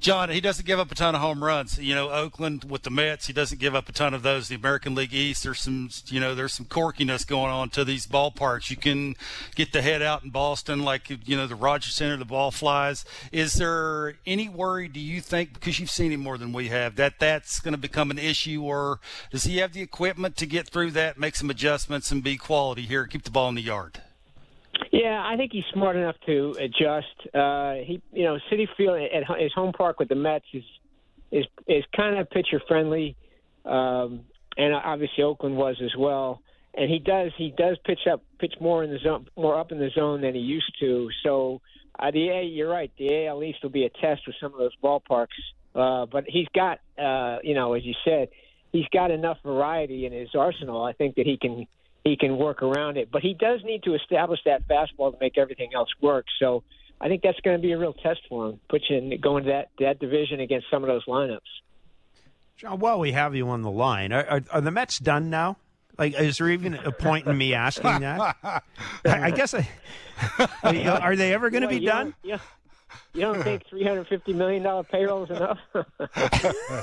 John, 0.01 0.31
he 0.31 0.41
doesn't 0.41 0.65
give 0.65 0.79
up 0.79 0.91
a 0.91 0.95
ton 0.95 1.13
of 1.13 1.21
home 1.21 1.43
runs. 1.43 1.77
You 1.77 1.93
know, 1.93 2.09
Oakland 2.09 2.63
with 2.63 2.81
the 2.81 2.89
Mets, 2.89 3.27
he 3.27 3.33
doesn't 3.33 3.59
give 3.59 3.75
up 3.75 3.87
a 3.87 3.91
ton 3.91 4.15
of 4.15 4.23
those. 4.23 4.47
The 4.47 4.55
American 4.55 4.95
League 4.95 5.13
East, 5.13 5.43
there's 5.43 5.59
some, 5.59 5.91
you 6.07 6.19
know, 6.19 6.33
there's 6.33 6.53
some 6.53 6.65
quirkiness 6.65 7.25
going 7.25 7.51
on 7.51 7.69
to 7.69 7.85
these 7.85 8.07
ballparks. 8.07 8.71
You 8.71 8.77
can 8.77 9.15
get 9.53 9.73
the 9.73 9.83
head 9.83 10.01
out 10.01 10.23
in 10.23 10.31
Boston, 10.31 10.81
like 10.81 11.11
you 11.27 11.37
know, 11.37 11.45
the 11.45 11.53
Rogers 11.53 11.93
Center, 11.93 12.17
the 12.17 12.25
ball 12.25 12.49
flies. 12.49 13.05
Is 13.31 13.53
there 13.53 14.15
any 14.25 14.49
worry? 14.49 14.87
Do 14.87 14.99
you 14.99 15.21
think 15.21 15.53
because 15.53 15.79
you've 15.79 15.91
seen 15.91 16.11
him 16.11 16.21
more 16.21 16.39
than 16.39 16.51
we 16.51 16.69
have 16.69 16.95
that 16.95 17.19
that's 17.19 17.59
going 17.59 17.75
to 17.75 17.77
become 17.77 18.09
an 18.09 18.17
issue, 18.17 18.63
or 18.63 18.99
does 19.29 19.43
he 19.43 19.57
have 19.57 19.73
the 19.73 19.83
equipment 19.83 20.35
to 20.37 20.47
get 20.47 20.67
through 20.67 20.91
that, 20.91 21.19
make 21.19 21.35
some 21.35 21.51
adjustments, 21.51 22.11
and 22.11 22.23
be 22.23 22.37
quality 22.37 22.81
here, 22.81 23.05
keep 23.05 23.21
the 23.21 23.29
ball 23.29 23.49
in 23.49 23.55
the 23.55 23.61
yard? 23.61 24.01
Yeah, 24.91 25.23
I 25.25 25.37
think 25.37 25.53
he's 25.53 25.63
smart 25.73 25.95
enough 25.95 26.17
to 26.25 26.55
adjust. 26.59 27.33
Uh, 27.33 27.75
he, 27.75 28.01
you 28.11 28.25
know, 28.25 28.37
Citi 28.51 28.67
Field 28.75 29.01
at 29.01 29.39
his 29.39 29.53
home 29.53 29.71
park 29.71 29.99
with 29.99 30.09
the 30.09 30.15
Mets 30.15 30.45
is 30.53 30.63
is 31.31 31.45
is 31.65 31.85
kind 31.95 32.17
of 32.17 32.29
pitcher 32.29 32.61
friendly, 32.67 33.15
um, 33.65 34.21
and 34.57 34.73
obviously 34.73 35.23
Oakland 35.23 35.55
was 35.55 35.77
as 35.81 35.95
well. 35.97 36.41
And 36.73 36.89
he 36.89 36.99
does 36.99 37.31
he 37.37 37.53
does 37.57 37.77
pitch 37.85 38.01
up 38.11 38.21
pitch 38.37 38.55
more 38.59 38.83
in 38.83 38.91
the 38.91 38.99
zone 38.99 39.27
more 39.37 39.57
up 39.57 39.71
in 39.71 39.79
the 39.79 39.89
zone 39.95 40.21
than 40.21 40.35
he 40.35 40.41
used 40.41 40.73
to. 40.81 41.09
So 41.23 41.61
uh, 41.97 42.11
the 42.11 42.29
A, 42.29 42.43
you're 42.43 42.69
right. 42.69 42.91
The 42.97 43.27
AL 43.27 43.43
East 43.43 43.59
will 43.63 43.69
be 43.69 43.85
a 43.85 43.89
test 43.89 44.23
with 44.27 44.35
some 44.41 44.53
of 44.53 44.59
those 44.59 44.75
ballparks. 44.83 45.27
Uh, 45.73 46.05
but 46.05 46.25
he's 46.27 46.47
got, 46.53 46.79
uh, 46.97 47.37
you 47.43 47.53
know, 47.53 47.73
as 47.73 47.85
you 47.85 47.93
said, 48.03 48.27
he's 48.73 48.87
got 48.91 49.09
enough 49.09 49.37
variety 49.43 50.05
in 50.05 50.11
his 50.11 50.29
arsenal. 50.35 50.83
I 50.83 50.91
think 50.91 51.15
that 51.15 51.25
he 51.25 51.37
can 51.37 51.65
he 52.03 52.17
can 52.17 52.37
work 52.37 52.61
around 52.61 52.97
it. 52.97 53.09
But 53.11 53.21
he 53.21 53.33
does 53.33 53.63
need 53.63 53.83
to 53.83 53.95
establish 53.95 54.39
that 54.45 54.67
fastball 54.67 55.11
to 55.11 55.17
make 55.19 55.37
everything 55.37 55.71
else 55.73 55.89
work. 56.01 56.25
So 56.39 56.63
I 56.99 57.07
think 57.07 57.21
that's 57.21 57.39
going 57.41 57.57
to 57.57 57.61
be 57.61 57.71
a 57.71 57.77
real 57.77 57.93
test 57.93 58.21
for 58.29 58.49
him, 58.49 58.59
put 58.69 58.83
you 58.89 58.97
in, 58.97 59.19
going 59.21 59.45
to 59.45 59.49
that, 59.51 59.69
that 59.79 59.99
division 59.99 60.39
against 60.39 60.67
some 60.69 60.83
of 60.83 60.87
those 60.87 61.05
lineups. 61.05 61.39
John, 62.57 62.79
while 62.79 62.99
we 62.99 63.11
have 63.11 63.35
you 63.35 63.49
on 63.49 63.61
the 63.63 63.71
line, 63.71 64.13
are, 64.13 64.25
are, 64.25 64.41
are 64.51 64.61
the 64.61 64.71
Mets 64.71 64.99
done 64.99 65.29
now? 65.29 65.57
Like, 65.97 66.19
is 66.19 66.37
there 66.37 66.49
even 66.49 66.75
a 66.75 66.91
point 66.91 67.27
in 67.27 67.37
me 67.37 67.53
asking 67.53 67.99
that? 68.01 68.35
I, 68.43 68.61
I 69.05 69.31
guess 69.31 69.53
I, 69.53 69.67
are 71.03 71.15
they 71.15 71.33
ever 71.33 71.49
going 71.49 71.63
to 71.63 71.67
be 71.67 71.79
done? 71.79 72.13
Yeah. 72.23 72.39
You 73.13 73.21
don't 73.21 73.43
think 73.43 73.65
three 73.67 73.83
hundred 73.83 74.07
fifty 74.07 74.33
million 74.33 74.63
dollar 74.63 74.83
payroll 74.83 75.23
is 75.23 75.29
enough? 75.31 75.59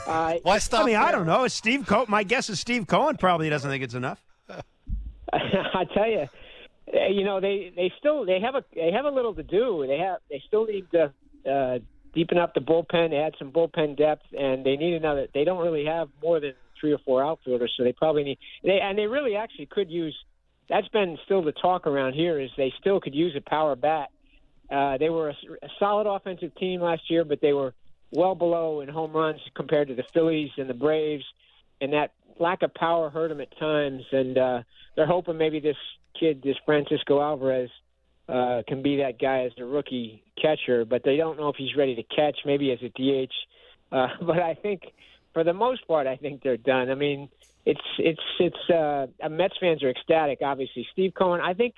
uh, 0.06 0.34
Why 0.42 0.58
stop? 0.58 0.82
I 0.82 0.84
mean, 0.84 0.94
there? 0.94 1.02
I 1.02 1.12
don't 1.12 1.26
know. 1.26 1.48
Steve 1.48 1.86
Cohen. 1.86 2.06
My 2.08 2.22
guess 2.22 2.50
is 2.50 2.60
Steve 2.60 2.86
Cohen 2.86 3.16
probably 3.16 3.48
doesn't 3.48 3.70
think 3.70 3.82
it's 3.82 3.94
enough. 3.94 4.22
I 5.32 5.84
tell 5.94 6.08
you, 6.08 6.28
eh, 6.92 7.08
you 7.10 7.24
know 7.24 7.40
they 7.40 7.72
they 7.74 7.92
still 7.98 8.24
they 8.24 8.40
have 8.40 8.54
a 8.54 8.64
they 8.74 8.92
have 8.92 9.04
a 9.04 9.10
little 9.10 9.34
to 9.34 9.42
do. 9.42 9.84
They 9.86 9.98
have 9.98 10.18
they 10.30 10.42
still 10.46 10.66
need 10.66 10.86
to 10.92 11.12
uh, 11.50 11.78
deepen 12.14 12.38
up 12.38 12.54
the 12.54 12.60
bullpen, 12.60 13.12
add 13.14 13.34
some 13.38 13.52
bullpen 13.52 13.96
depth, 13.96 14.24
and 14.38 14.64
they 14.64 14.76
need 14.76 14.94
another. 14.94 15.28
They 15.32 15.44
don't 15.44 15.62
really 15.62 15.84
have 15.84 16.08
more 16.22 16.40
than 16.40 16.54
three 16.80 16.92
or 16.92 16.98
four 16.98 17.24
outfielders, 17.24 17.72
so 17.76 17.84
they 17.84 17.92
probably 17.92 18.24
need. 18.24 18.38
They 18.62 18.80
and 18.80 18.98
they 18.98 19.06
really 19.06 19.36
actually 19.36 19.66
could 19.66 19.90
use. 19.90 20.16
That's 20.68 20.88
been 20.88 21.16
still 21.24 21.42
the 21.42 21.52
talk 21.52 21.86
around 21.86 22.12
here 22.12 22.38
is 22.38 22.50
they 22.56 22.72
still 22.78 23.00
could 23.00 23.14
use 23.14 23.34
a 23.36 23.40
power 23.48 23.74
bat. 23.74 24.10
Uh, 24.70 24.98
they 24.98 25.08
were 25.08 25.30
a, 25.30 25.34
a 25.62 25.68
solid 25.78 26.06
offensive 26.06 26.54
team 26.56 26.82
last 26.82 27.02
year, 27.08 27.24
but 27.24 27.40
they 27.40 27.54
were 27.54 27.72
well 28.10 28.34
below 28.34 28.80
in 28.80 28.88
home 28.88 29.12
runs 29.12 29.40
compared 29.54 29.88
to 29.88 29.94
the 29.94 30.04
Phillies 30.12 30.50
and 30.58 30.68
the 30.68 30.74
Braves, 30.74 31.24
and 31.80 31.92
that 31.92 32.12
lack 32.40 32.62
of 32.62 32.74
power 32.74 33.10
hurt 33.10 33.28
them 33.28 33.40
at 33.40 33.56
times. 33.58 34.04
And 34.12 34.38
uh, 34.38 34.62
they're 34.96 35.06
hoping 35.06 35.38
maybe 35.38 35.60
this 35.60 35.76
kid, 36.18 36.42
this 36.42 36.56
Francisco 36.64 37.20
Alvarez, 37.20 37.70
uh, 38.28 38.62
can 38.66 38.82
be 38.82 38.96
that 38.96 39.18
guy 39.18 39.44
as 39.44 39.52
a 39.58 39.64
rookie 39.64 40.22
catcher, 40.40 40.84
but 40.84 41.02
they 41.02 41.16
don't 41.16 41.38
know 41.38 41.48
if 41.48 41.56
he's 41.56 41.74
ready 41.76 41.94
to 41.96 42.02
catch. 42.02 42.38
Maybe 42.44 42.70
as 42.72 42.78
a 42.82 42.88
DH, 42.90 43.32
uh, 43.90 44.08
but 44.26 44.38
I 44.38 44.54
think 44.54 44.82
for 45.32 45.44
the 45.44 45.54
most 45.54 45.86
part, 45.88 46.06
I 46.06 46.16
think 46.16 46.42
they're 46.42 46.56
done. 46.56 46.90
I 46.90 46.94
mean, 46.94 47.30
it's 47.64 47.80
it's 47.98 48.20
it's 48.38 48.70
uh, 48.70 49.06
Mets 49.28 49.54
fans 49.60 49.82
are 49.82 49.90
ecstatic. 49.90 50.40
Obviously, 50.42 50.86
Steve 50.92 51.12
Cohen. 51.14 51.40
I 51.40 51.54
think 51.54 51.76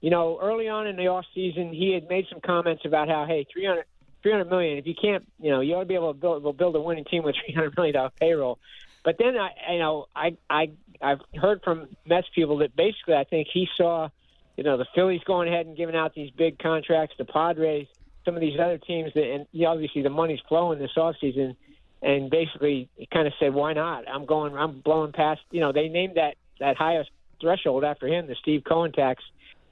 you 0.00 0.10
know 0.10 0.38
early 0.42 0.68
on 0.68 0.86
in 0.86 0.96
the 0.96 1.06
off 1.06 1.24
season, 1.34 1.72
he 1.72 1.92
had 1.92 2.08
made 2.08 2.26
some 2.30 2.40
comments 2.40 2.82
about 2.84 3.08
how 3.08 3.24
hey, 3.26 3.46
300 3.52 3.84
300 4.22 4.50
million. 4.50 4.78
If 4.78 4.86
you 4.86 4.94
can't, 5.00 5.24
you 5.38 5.50
know, 5.52 5.60
you 5.60 5.74
ought 5.74 5.80
to 5.80 5.86
be 5.86 5.94
able 5.94 6.12
to 6.12 6.18
build, 6.18 6.56
build 6.56 6.74
a 6.74 6.80
winning 6.80 7.04
team 7.04 7.22
with 7.22 7.36
300 7.46 7.76
million 7.76 7.94
dollar 7.94 8.10
payroll. 8.18 8.58
But 9.06 9.18
then 9.20 9.36
I, 9.36 9.72
you 9.72 9.78
know, 9.78 10.06
I, 10.16 10.36
I, 10.50 10.72
I've 11.00 11.20
heard 11.40 11.62
from 11.62 11.86
Mets 12.06 12.26
people 12.34 12.58
that 12.58 12.74
basically 12.74 13.14
I 13.14 13.22
think 13.22 13.46
he 13.54 13.68
saw, 13.76 14.08
you 14.56 14.64
know, 14.64 14.76
the 14.76 14.86
Phillies 14.96 15.20
going 15.24 15.46
ahead 15.46 15.64
and 15.66 15.76
giving 15.76 15.94
out 15.94 16.12
these 16.12 16.32
big 16.32 16.58
contracts, 16.58 17.14
the 17.16 17.24
Padres, 17.24 17.86
some 18.24 18.34
of 18.34 18.40
these 18.40 18.58
other 18.58 18.78
teams, 18.78 19.12
that, 19.14 19.22
and 19.22 19.46
you 19.52 19.62
know, 19.62 19.70
obviously 19.70 20.02
the 20.02 20.10
money's 20.10 20.40
flowing 20.48 20.80
this 20.80 20.90
off 20.96 21.14
season, 21.20 21.56
and 22.02 22.30
basically 22.30 22.88
he 22.96 23.06
kind 23.06 23.28
of 23.28 23.32
said, 23.38 23.54
why 23.54 23.74
not? 23.74 24.08
I'm 24.12 24.26
going, 24.26 24.56
I'm 24.56 24.80
blowing 24.80 25.12
past. 25.12 25.40
You 25.52 25.60
know, 25.60 25.70
they 25.70 25.88
named 25.88 26.16
that 26.16 26.34
that 26.58 26.76
highest 26.76 27.10
threshold 27.40 27.84
after 27.84 28.08
him, 28.08 28.26
the 28.26 28.34
Steve 28.42 28.64
Cohen 28.68 28.90
tax. 28.90 29.22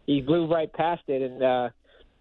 He 0.07 0.23
blew 0.23 0.47
right 0.47 0.73
past 0.73 1.03
it, 1.09 1.23
and. 1.23 1.43
uh 1.43 1.69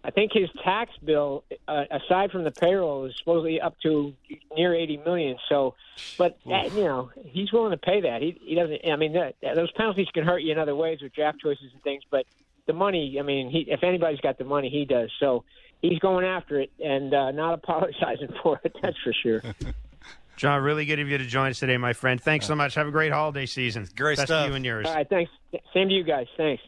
I 0.04 0.10
think 0.10 0.32
his 0.34 0.50
tax 0.62 0.92
bill, 1.02 1.44
uh, 1.66 1.84
aside 1.90 2.30
from 2.30 2.44
the 2.44 2.50
payroll, 2.50 3.06
is 3.06 3.14
supposedly 3.16 3.58
up 3.60 3.80
to 3.84 4.12
near 4.54 4.74
eighty 4.74 4.98
million. 4.98 5.38
So, 5.48 5.74
but 6.18 6.38
that, 6.46 6.72
you 6.74 6.84
know, 6.84 7.10
he's 7.24 7.50
willing 7.52 7.70
to 7.70 7.78
pay 7.78 8.02
that. 8.02 8.20
He 8.20 8.38
he 8.44 8.54
doesn't. 8.54 8.80
I 8.86 8.96
mean, 8.96 9.14
that, 9.14 9.36
those 9.54 9.72
penalties 9.72 10.08
can 10.12 10.24
hurt 10.24 10.40
you 10.42 10.52
in 10.52 10.58
other 10.58 10.76
ways 10.76 11.00
with 11.00 11.14
draft 11.14 11.40
choices 11.40 11.72
and 11.72 11.82
things. 11.82 12.02
But 12.10 12.26
the 12.66 12.74
money, 12.74 13.16
I 13.18 13.22
mean, 13.22 13.48
he 13.48 13.60
if 13.60 13.82
anybody's 13.82 14.20
got 14.20 14.36
the 14.36 14.44
money, 14.44 14.68
he 14.68 14.84
does. 14.84 15.10
So 15.18 15.44
he's 15.80 15.98
going 16.00 16.26
after 16.26 16.60
it 16.60 16.70
and 16.84 17.14
uh, 17.14 17.30
not 17.30 17.54
apologizing 17.64 18.34
for 18.42 18.60
it. 18.62 18.76
That's 18.82 18.98
for 19.02 19.14
sure. 19.14 19.42
John, 20.36 20.62
really 20.62 20.84
good 20.84 20.98
of 20.98 21.08
you 21.08 21.16
to 21.16 21.24
join 21.24 21.50
us 21.50 21.60
today, 21.60 21.76
my 21.76 21.92
friend. 21.92 22.20
Thanks 22.20 22.46
so 22.46 22.56
much. 22.56 22.74
Have 22.74 22.88
a 22.88 22.90
great 22.90 23.12
holiday 23.12 23.46
season. 23.46 23.88
Great 23.96 24.16
Best 24.16 24.28
stuff. 24.28 24.46
to 24.46 24.50
you 24.50 24.56
and 24.56 24.64
yours. 24.64 24.84
All 24.86 24.94
right, 24.94 25.08
thanks. 25.08 25.30
Same 25.72 25.88
to 25.88 25.94
you 25.94 26.02
guys. 26.02 26.26
Thanks. 26.36 26.62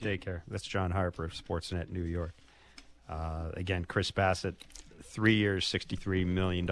Take 0.00 0.22
care. 0.22 0.42
That's 0.48 0.64
John 0.64 0.90
Harper 0.90 1.24
of 1.24 1.32
Sportsnet 1.32 1.90
New 1.90 2.02
York. 2.02 2.34
Uh, 3.10 3.50
again, 3.54 3.84
Chris 3.84 4.10
Bassitt, 4.12 4.54
three 5.02 5.34
years, 5.34 5.66
$63 5.66 6.24
million 6.26 6.68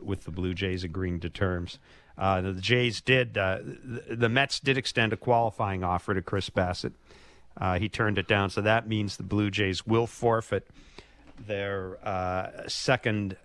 with 0.00 0.24
the 0.24 0.30
Blue 0.30 0.54
Jays 0.54 0.84
agreeing 0.84 1.18
to 1.20 1.28
terms. 1.28 1.78
Uh, 2.16 2.40
the 2.40 2.52
Jays 2.52 3.00
did, 3.00 3.36
uh, 3.36 3.58
the, 4.08 4.28
Mets 4.28 4.60
did 4.60 4.78
extend 4.78 5.12
a 5.12 5.16
qualifying 5.16 5.82
offer 5.82 6.14
to 6.14 6.22
Chris 6.22 6.48
Bassitt. 6.50 6.92
Uh, 7.60 7.78
he 7.78 7.88
turned 7.88 8.16
it 8.16 8.28
down, 8.28 8.48
so 8.48 8.60
that 8.60 8.86
means 8.86 9.16
the 9.16 9.22
Blue 9.24 9.50
Jays 9.50 9.84
will 9.86 10.06
forfeit 10.06 10.68
their 11.46 11.98
uh, 12.06 12.68
second 12.68 13.36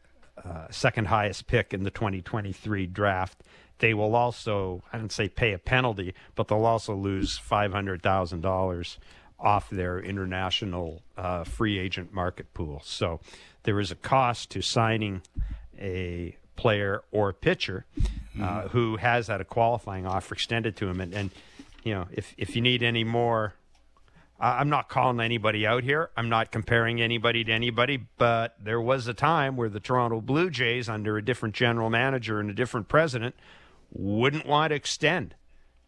second 0.70 1.08
highest 1.08 1.48
pick 1.48 1.74
in 1.74 1.84
the 1.84 1.90
2023 1.90 2.86
draft. 2.86 3.44
They 3.80 3.94
will 3.94 4.16
also, 4.16 4.82
I 4.94 4.98
don't 4.98 5.12
say 5.12 5.30
pay 5.30 5.54
a 5.54 5.58
penalty, 5.58 6.14
but 6.36 6.48
they'll 6.48 6.66
also 6.66 6.96
lose 6.96 7.40
$500,000 7.40 8.98
off 9.40 9.70
their 9.70 10.00
international 10.00 11.02
uh, 11.16 11.44
free 11.44 11.78
agent 11.78 12.14
market 12.14 12.54
pool. 12.54 12.82
So 12.84 13.20
there 13.64 13.80
is 13.80 13.92
a 13.92 13.96
cost 13.96 14.50
to 14.52 14.62
signing 14.62 15.22
a 15.80 16.36
player 16.56 17.04
or 17.12 17.34
pitcher 17.34 17.86
uh, 17.98 18.02
mm-hmm. 18.40 18.68
who 18.70 18.98
has 18.98 19.28
had 19.28 19.42
a 19.42 19.46
qualifying 19.46 20.08
offer 20.08 20.34
extended 20.34 20.76
to 20.78 20.88
him. 20.88 21.00
And, 21.00 21.14
and 21.14 21.30
you 21.84 21.94
know, 21.94 22.08
if, 22.12 22.34
if 22.38 22.56
you 22.56 22.62
need 22.62 22.82
any 22.82 23.04
more, 23.04 23.54
I'm 24.40 24.70
not 24.70 24.88
calling 24.88 25.20
anybody 25.20 25.66
out 25.66 25.84
here. 25.84 26.12
I'm 26.16 26.30
not 26.30 26.52
comparing 26.52 27.02
anybody 27.02 27.44
to 27.44 27.52
anybody, 27.52 28.06
but 28.18 28.56
there 28.64 28.80
was 28.80 29.08
a 29.08 29.14
time 29.14 29.56
where 29.56 29.70
the 29.70 29.80
Toronto 29.80 30.22
Blue 30.22 30.50
Jays, 30.52 30.88
under 30.88 31.18
a 31.18 31.26
different 31.26 31.56
general 31.56 31.90
manager 31.90 32.40
and 32.40 32.50
a 32.50 32.54
different 32.54 32.88
president, 32.88 33.36
wouldn't 33.92 34.46
want 34.46 34.70
to 34.70 34.76
extend 34.76 35.34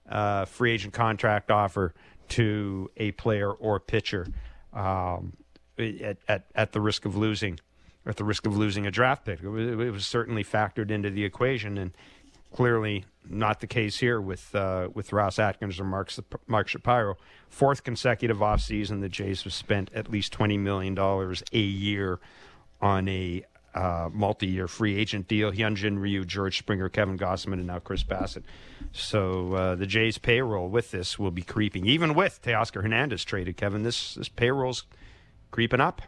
a 0.07 0.47
free 0.47 0.71
agent 0.71 0.93
contract 0.93 1.51
offer 1.51 1.93
to 2.29 2.89
a 2.97 3.11
player 3.11 3.51
or 3.51 3.79
pitcher 3.79 4.27
um, 4.73 5.33
at, 5.77 6.17
at, 6.27 6.45
at 6.55 6.71
the 6.71 6.81
risk 6.81 7.05
of 7.05 7.15
losing 7.15 7.59
at 8.05 8.17
the 8.17 8.23
risk 8.23 8.45
of 8.45 8.57
losing 8.57 8.87
a 8.87 8.91
draft 8.91 9.25
pick. 9.25 9.43
It 9.43 9.49
was, 9.49 9.67
it 9.67 9.91
was, 9.91 10.07
certainly 10.07 10.43
factored 10.43 10.89
into 10.89 11.09
the 11.09 11.23
equation, 11.25 11.77
and 11.77 11.91
clearly 12.53 13.05
not 13.27 13.59
the 13.59 13.67
case 13.67 13.99
here 13.99 14.19
with 14.19 14.55
uh, 14.55 14.89
with 14.93 15.13
Ross 15.13 15.37
Atkins 15.37 15.79
or 15.79 15.83
Mark, 15.83 16.11
Mark 16.47 16.67
Shapiro. 16.67 17.17
Fourth 17.49 17.83
consecutive 17.83 18.37
offseason, 18.37 19.01
the 19.01 19.09
Jays 19.09 19.43
have 19.43 19.53
spent 19.53 19.91
at 19.93 20.09
least 20.09 20.33
$20 20.33 20.57
million 20.59 20.97
a 20.97 21.57
year 21.57 22.19
on 22.81 23.07
a 23.07 23.43
uh, 23.79 24.09
multi-year 24.11 24.67
free 24.67 24.97
agent 24.97 25.27
deal. 25.27 25.51
Hyunjin 25.51 25.99
Ryu, 25.99 26.25
George 26.25 26.57
Springer, 26.57 26.89
Kevin 26.89 27.17
Gausman, 27.17 27.53
and 27.53 27.67
now 27.67 27.79
Chris 27.79 28.03
Bassitt. 28.03 28.43
So 28.91 29.53
uh, 29.53 29.75
the 29.75 29.85
Jays' 29.85 30.17
payroll 30.17 30.67
with 30.67 30.91
this 30.91 31.17
will 31.17 31.31
be 31.31 31.43
creeping, 31.43 31.85
even 31.85 32.13
with 32.13 32.41
Teoscar 32.41 32.81
Hernandez 32.81 33.23
traded. 33.23 33.55
Kevin, 33.55 33.83
this 33.83 34.15
this 34.15 34.27
payroll's 34.27 34.83
creeping 35.51 35.79
up. 35.79 36.01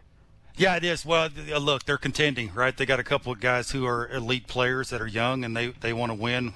Yeah, 0.57 0.75
it 0.75 0.83
is. 0.83 1.05
Well, 1.05 1.29
look, 1.59 1.85
they're 1.85 1.97
contending, 1.97 2.53
right? 2.53 2.75
They 2.75 2.85
got 2.85 2.99
a 2.99 3.03
couple 3.03 3.31
of 3.31 3.39
guys 3.39 3.71
who 3.71 3.85
are 3.85 4.09
elite 4.09 4.47
players 4.47 4.89
that 4.89 5.01
are 5.01 5.07
young 5.07 5.45
and 5.45 5.55
they, 5.55 5.67
they 5.67 5.93
want 5.93 6.11
to 6.11 6.17
win 6.17 6.53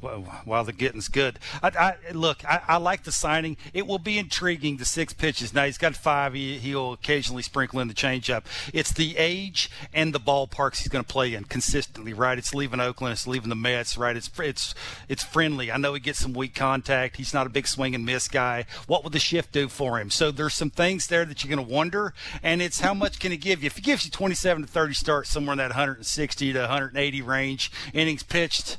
while 0.00 0.64
the 0.64 0.72
getting's 0.72 1.08
good. 1.08 1.38
I, 1.62 1.68
I 1.68 2.12
look, 2.12 2.44
I, 2.44 2.60
I, 2.66 2.76
like 2.76 3.04
the 3.04 3.12
signing. 3.12 3.56
It 3.74 3.86
will 3.86 3.98
be 3.98 4.18
intriguing. 4.18 4.76
The 4.76 4.84
six 4.84 5.12
pitches. 5.12 5.52
Now 5.52 5.64
he's 5.64 5.78
got 5.78 5.96
five. 5.96 6.34
He, 6.34 6.74
will 6.74 6.92
occasionally 6.92 7.42
sprinkle 7.42 7.80
in 7.80 7.88
the 7.88 7.94
changeup. 7.94 8.44
It's 8.72 8.92
the 8.92 9.16
age 9.16 9.70
and 9.92 10.14
the 10.14 10.20
ballparks 10.20 10.78
he's 10.78 10.88
going 10.88 11.04
to 11.04 11.12
play 11.12 11.34
in 11.34 11.44
consistently. 11.44 12.12
Right? 12.12 12.38
It's 12.38 12.54
leaving 12.54 12.80
Oakland. 12.80 13.12
It's 13.12 13.26
leaving 13.26 13.48
the 13.48 13.56
Mets. 13.56 13.98
Right? 13.98 14.16
It's 14.16 14.30
it's 14.38 14.74
it's 15.08 15.24
friendly. 15.24 15.72
I 15.72 15.76
know 15.76 15.94
he 15.94 16.00
gets 16.00 16.18
some 16.18 16.32
weak 16.32 16.54
contact. 16.54 17.16
He's 17.16 17.34
not 17.34 17.46
a 17.46 17.50
big 17.50 17.66
swing 17.66 17.94
and 17.94 18.04
miss 18.04 18.28
guy. 18.28 18.66
What 18.86 19.04
would 19.04 19.12
the 19.12 19.18
shift 19.18 19.52
do 19.52 19.68
for 19.68 19.98
him? 19.98 20.10
So 20.10 20.30
there's 20.30 20.54
some 20.54 20.70
things 20.70 21.06
there 21.06 21.24
that 21.24 21.42
you're 21.42 21.54
going 21.54 21.66
to 21.66 21.72
wonder, 21.72 22.14
and 22.42 22.62
it's 22.62 22.80
how 22.80 22.94
much 22.94 23.18
can 23.18 23.30
he 23.30 23.36
give 23.36 23.62
you? 23.62 23.66
If 23.66 23.76
he 23.76 23.82
gives 23.82 24.04
you 24.04 24.10
27 24.10 24.62
to 24.62 24.68
30 24.68 24.94
starts 24.94 25.30
somewhere 25.30 25.52
in 25.52 25.58
that 25.58 25.70
160 25.70 26.52
to 26.52 26.58
180 26.60 27.22
range, 27.22 27.72
innings 27.92 28.22
pitched 28.22 28.78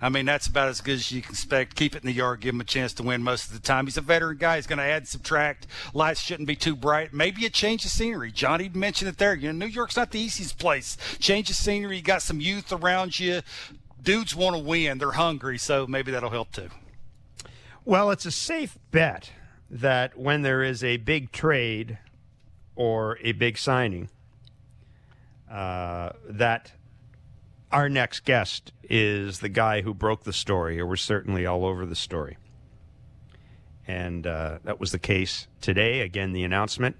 I 0.00 0.10
mean, 0.10 0.26
that's 0.26 0.46
about 0.46 0.68
as 0.68 0.82
good 0.82 0.96
as 0.96 1.10
you 1.10 1.22
can 1.22 1.32
expect. 1.32 1.74
Keep 1.74 1.96
it 1.96 2.02
in 2.02 2.06
the 2.06 2.12
yard, 2.12 2.40
give 2.40 2.54
him 2.54 2.60
a 2.60 2.64
chance 2.64 2.92
to 2.94 3.02
win 3.02 3.22
most 3.22 3.46
of 3.46 3.54
the 3.54 3.60
time. 3.60 3.86
He's 3.86 3.96
a 3.96 4.02
veteran 4.02 4.36
guy. 4.36 4.56
He's 4.56 4.66
going 4.66 4.78
to 4.78 4.84
add, 4.84 5.08
subtract. 5.08 5.66
Lights 5.94 6.20
shouldn't 6.20 6.46
be 6.46 6.56
too 6.56 6.76
bright. 6.76 7.14
Maybe 7.14 7.46
a 7.46 7.50
change 7.50 7.84
of 7.86 7.90
scenery. 7.90 8.30
Johnny 8.30 8.68
mentioned 8.68 9.08
it 9.08 9.16
there. 9.16 9.34
You 9.34 9.52
know, 9.52 9.66
New 9.66 9.72
York's 9.72 9.96
not 9.96 10.10
the 10.10 10.20
easiest 10.20 10.58
place. 10.58 10.98
Change 11.18 11.48
of 11.48 11.56
scenery. 11.56 11.96
You 11.96 12.02
got 12.02 12.20
some 12.20 12.40
youth 12.40 12.72
around 12.72 13.18
you. 13.18 13.40
Dudes 14.02 14.36
want 14.36 14.54
to 14.54 14.62
win. 14.62 14.98
They're 14.98 15.12
hungry, 15.12 15.56
so 15.56 15.86
maybe 15.86 16.12
that'll 16.12 16.30
help 16.30 16.52
too. 16.52 16.68
Well, 17.86 18.10
it's 18.10 18.26
a 18.26 18.30
safe 18.30 18.78
bet 18.90 19.30
that 19.70 20.18
when 20.18 20.42
there 20.42 20.62
is 20.62 20.84
a 20.84 20.98
big 20.98 21.32
trade 21.32 21.98
or 22.74 23.18
a 23.22 23.32
big 23.32 23.56
signing, 23.56 24.10
uh, 25.50 26.10
that 26.28 26.72
our 27.76 27.90
next 27.90 28.20
guest 28.24 28.72
is 28.84 29.40
the 29.40 29.50
guy 29.50 29.82
who 29.82 29.92
broke 29.92 30.24
the 30.24 30.32
story, 30.32 30.80
or 30.80 30.86
was 30.86 31.02
certainly 31.02 31.44
all 31.44 31.66
over 31.66 31.84
the 31.84 31.94
story. 31.94 32.38
And 33.86 34.26
uh, 34.26 34.60
that 34.64 34.80
was 34.80 34.92
the 34.92 34.98
case 34.98 35.46
today. 35.60 36.00
Again, 36.00 36.32
the 36.32 36.42
announcement 36.42 36.96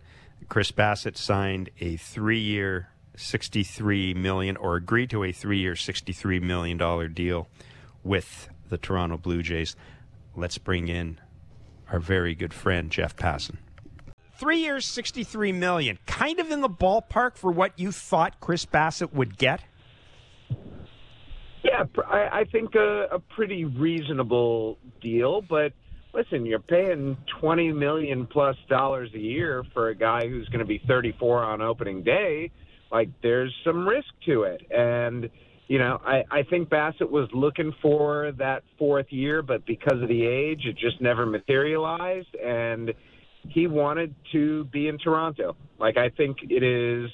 Chris 0.51 0.73
Bassitt 0.73 1.17
signed 1.17 1.71
a 1.81 1.97
three 1.97 2.39
year, 2.39 2.91
63 3.17 4.13
million, 4.13 4.59
or 4.59 4.77
agreed 4.77 5.09
to 5.11 5.25
a 5.25 5.33
three 5.33 5.61
year, 5.61 5.73
$63 5.73 6.43
million 6.43 7.15
deal 7.15 7.49
with 8.05 8.51
the 8.69 8.77
Toronto 8.77 9.17
Blue 9.17 9.43
Jays. 9.43 9.77
Let's 10.35 10.59
bring 10.59 10.89
in 10.89 11.19
our 11.91 12.01
very 12.01 12.35
good 12.35 12.53
friend, 12.53 12.91
Jeff 12.91 13.17
Passan. 13.17 13.57
Three 14.39 14.59
years, 14.59 14.85
63 14.85 15.53
million. 15.53 15.99
Kind 16.05 16.39
of 16.39 16.51
in 16.51 16.61
the 16.61 16.69
ballpark 16.69 17.39
for 17.39 17.51
what 17.51 17.73
you 17.79 17.93
thought 17.93 18.41
Chris 18.41 18.67
Bassitt 18.67 19.15
would 19.15 19.39
get? 19.39 19.63
Yeah, 21.67 21.85
I, 22.07 22.41
I 22.41 22.45
think 22.53 22.75
a, 22.75 23.09
a 23.13 23.19
pretty 23.19 23.65
reasonable 23.65 24.79
deal. 25.01 25.43
But 25.43 25.73
listen, 26.15 26.47
you're 26.47 26.61
paying 26.61 27.17
twenty 27.41 27.73
million 27.73 28.27
plus 28.27 28.57
dollars 28.69 29.11
a 29.15 29.19
year 29.19 29.65
for 29.75 29.89
a 29.89 29.95
guy 29.95 30.29
who's 30.29 30.49
going 30.49 30.61
to 30.61 30.67
be 30.67 30.81
34 30.87 31.43
on 31.43 31.63
opening 31.63 32.03
day. 32.03 32.51
Like, 32.93 33.09
there's 33.21 33.53
some 33.65 33.87
risk 33.87 34.07
to 34.27 34.45
it, 34.45 34.63
and 34.71 35.29
you 35.67 35.81
know, 35.81 36.01
I, 36.07 36.23
I 36.31 36.43
think 36.45 36.69
Bassitt 36.69 37.11
was 37.11 37.29
looking 37.35 37.75
for 37.83 38.31
that 38.39 38.63
fourth 38.79 39.07
year, 39.11 39.43
but 39.43 39.67
because 39.67 40.01
of 40.01 40.09
the 40.09 40.25
age, 40.25 40.61
it 40.65 40.77
just 40.79 41.01
never 41.01 41.27
materialized, 41.27 42.33
and 42.37 42.95
he 43.49 43.67
wanted 43.67 44.15
to 44.31 44.65
be 44.67 44.87
in 44.87 44.99
Toronto. 44.99 45.57
Like, 45.81 45.97
I 45.97 46.11
think 46.11 46.37
it 46.43 46.63
is 46.63 47.11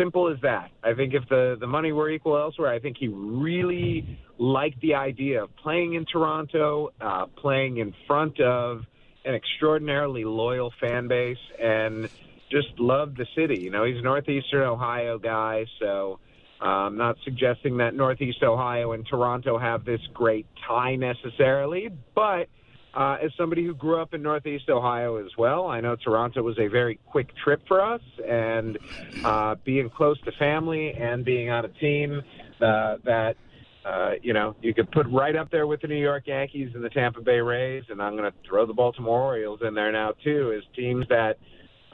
simple 0.00 0.32
as 0.32 0.40
that. 0.42 0.70
I 0.82 0.94
think 0.94 1.14
if 1.14 1.28
the 1.28 1.56
the 1.60 1.66
money 1.66 1.92
were 1.92 2.08
equal 2.10 2.36
elsewhere, 2.36 2.72
I 2.72 2.78
think 2.78 2.96
he 2.98 3.08
really 3.08 4.18
liked 4.38 4.80
the 4.80 4.94
idea 4.94 5.44
of 5.44 5.54
playing 5.56 5.94
in 5.94 6.06
Toronto, 6.06 6.90
uh, 7.00 7.26
playing 7.26 7.76
in 7.78 7.94
front 8.06 8.40
of 8.40 8.82
an 9.24 9.34
extraordinarily 9.34 10.24
loyal 10.24 10.72
fan 10.80 11.08
base, 11.08 11.44
and 11.62 12.08
just 12.50 12.68
loved 12.78 13.16
the 13.16 13.26
city. 13.36 13.60
You 13.60 13.70
know, 13.70 13.84
he's 13.84 13.98
a 13.98 14.02
northeastern 14.02 14.62
Ohio 14.62 15.18
guy, 15.18 15.66
so. 15.78 16.18
I'm 16.62 16.98
not 16.98 17.16
suggesting 17.24 17.78
that 17.78 17.94
Northeast 17.94 18.42
Ohio 18.42 18.92
and 18.92 19.06
Toronto 19.06 19.56
have 19.56 19.86
this 19.86 20.02
great 20.12 20.46
tie 20.68 20.94
necessarily, 20.96 21.88
but 22.14 22.48
uh, 22.94 23.18
as 23.22 23.30
somebody 23.36 23.64
who 23.64 23.74
grew 23.74 24.00
up 24.00 24.14
in 24.14 24.22
Northeast 24.22 24.68
Ohio 24.68 25.16
as 25.16 25.30
well, 25.38 25.66
I 25.66 25.80
know 25.80 25.96
Toronto 25.96 26.42
was 26.42 26.58
a 26.58 26.66
very 26.66 26.98
quick 27.06 27.28
trip 27.42 27.62
for 27.68 27.80
us, 27.80 28.00
and 28.26 28.78
uh, 29.24 29.54
being 29.64 29.90
close 29.90 30.20
to 30.22 30.32
family 30.32 30.92
and 30.92 31.24
being 31.24 31.50
on 31.50 31.64
a 31.64 31.68
team 31.68 32.20
uh, 32.60 32.96
that 33.04 33.36
uh, 33.84 34.12
you 34.22 34.32
know 34.32 34.56
you 34.60 34.74
could 34.74 34.90
put 34.90 35.06
right 35.08 35.36
up 35.36 35.50
there 35.50 35.66
with 35.66 35.80
the 35.82 35.88
New 35.88 36.00
York 36.00 36.24
Yankees 36.26 36.70
and 36.74 36.82
the 36.82 36.90
Tampa 36.90 37.20
Bay 37.20 37.38
Rays, 37.38 37.84
and 37.88 38.02
I'm 38.02 38.16
going 38.16 38.30
to 38.30 38.36
throw 38.48 38.66
the 38.66 38.74
Baltimore 38.74 39.22
Orioles 39.22 39.60
in 39.66 39.74
there 39.74 39.92
now 39.92 40.12
too, 40.24 40.52
as 40.56 40.64
teams 40.74 41.06
that 41.08 41.38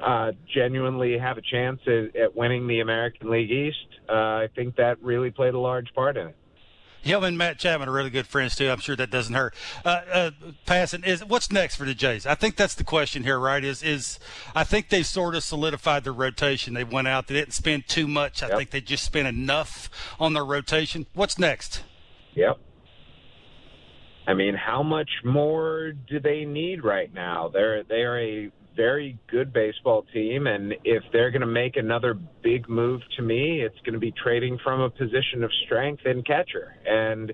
uh, 0.02 0.32
genuinely 0.54 1.18
have 1.18 1.38
a 1.38 1.42
chance 1.42 1.80
at, 1.86 2.16
at 2.16 2.34
winning 2.34 2.66
the 2.66 2.80
American 2.80 3.30
League 3.30 3.50
East. 3.50 3.76
Uh, 4.08 4.12
I 4.12 4.48
think 4.54 4.76
that 4.76 5.02
really 5.02 5.30
played 5.30 5.54
a 5.54 5.58
large 5.58 5.92
part 5.94 6.16
in 6.16 6.28
it. 6.28 6.36
Him 7.06 7.22
and 7.22 7.38
Matt 7.38 7.58
Chapman 7.58 7.88
are 7.88 7.92
really 7.92 8.10
good 8.10 8.26
friends 8.26 8.56
too. 8.56 8.68
I'm 8.68 8.80
sure 8.80 8.96
that 8.96 9.10
doesn't 9.10 9.34
hurt. 9.34 9.54
Uh, 9.84 10.00
uh, 10.12 10.30
Passan 10.66 11.06
is 11.06 11.24
what's 11.24 11.52
next 11.52 11.76
for 11.76 11.84
the 11.84 11.94
Jays? 11.94 12.26
I 12.26 12.34
think 12.34 12.56
that's 12.56 12.74
the 12.74 12.82
question 12.82 13.22
here, 13.22 13.38
right? 13.38 13.62
Is 13.64 13.80
is 13.82 14.18
I 14.56 14.64
think 14.64 14.88
they've 14.88 15.06
sort 15.06 15.36
of 15.36 15.44
solidified 15.44 16.02
their 16.02 16.12
rotation. 16.12 16.74
They 16.74 16.82
went 16.82 17.06
out, 17.06 17.28
they 17.28 17.34
didn't 17.34 17.54
spend 17.54 17.86
too 17.86 18.08
much. 18.08 18.42
I 18.42 18.48
Yep. 18.48 18.58
think 18.58 18.70
they 18.70 18.80
just 18.80 19.04
spent 19.04 19.28
enough 19.28 19.88
on 20.18 20.32
their 20.32 20.44
rotation. 20.44 21.06
What's 21.14 21.38
next? 21.38 21.84
Yep. 22.34 22.58
I 24.26 24.34
mean, 24.34 24.54
how 24.56 24.82
much 24.82 25.10
more 25.24 25.92
do 25.92 26.18
they 26.18 26.44
need 26.44 26.82
right 26.82 27.14
now? 27.14 27.48
They're 27.48 27.84
they 27.84 28.02
are 28.02 28.18
a 28.18 28.50
very 28.76 29.18
good 29.30 29.52
baseball 29.52 30.04
team, 30.12 30.46
and 30.46 30.74
if 30.84 31.02
they're 31.12 31.30
going 31.30 31.40
to 31.40 31.46
make 31.46 31.76
another 31.76 32.14
big 32.42 32.68
move 32.68 33.00
to 33.16 33.22
me, 33.22 33.62
it's 33.62 33.78
going 33.80 33.94
to 33.94 33.98
be 33.98 34.12
trading 34.12 34.58
from 34.62 34.80
a 34.80 34.90
position 34.90 35.42
of 35.42 35.50
strength 35.64 36.02
in 36.04 36.22
catcher. 36.22 36.76
And 36.86 37.32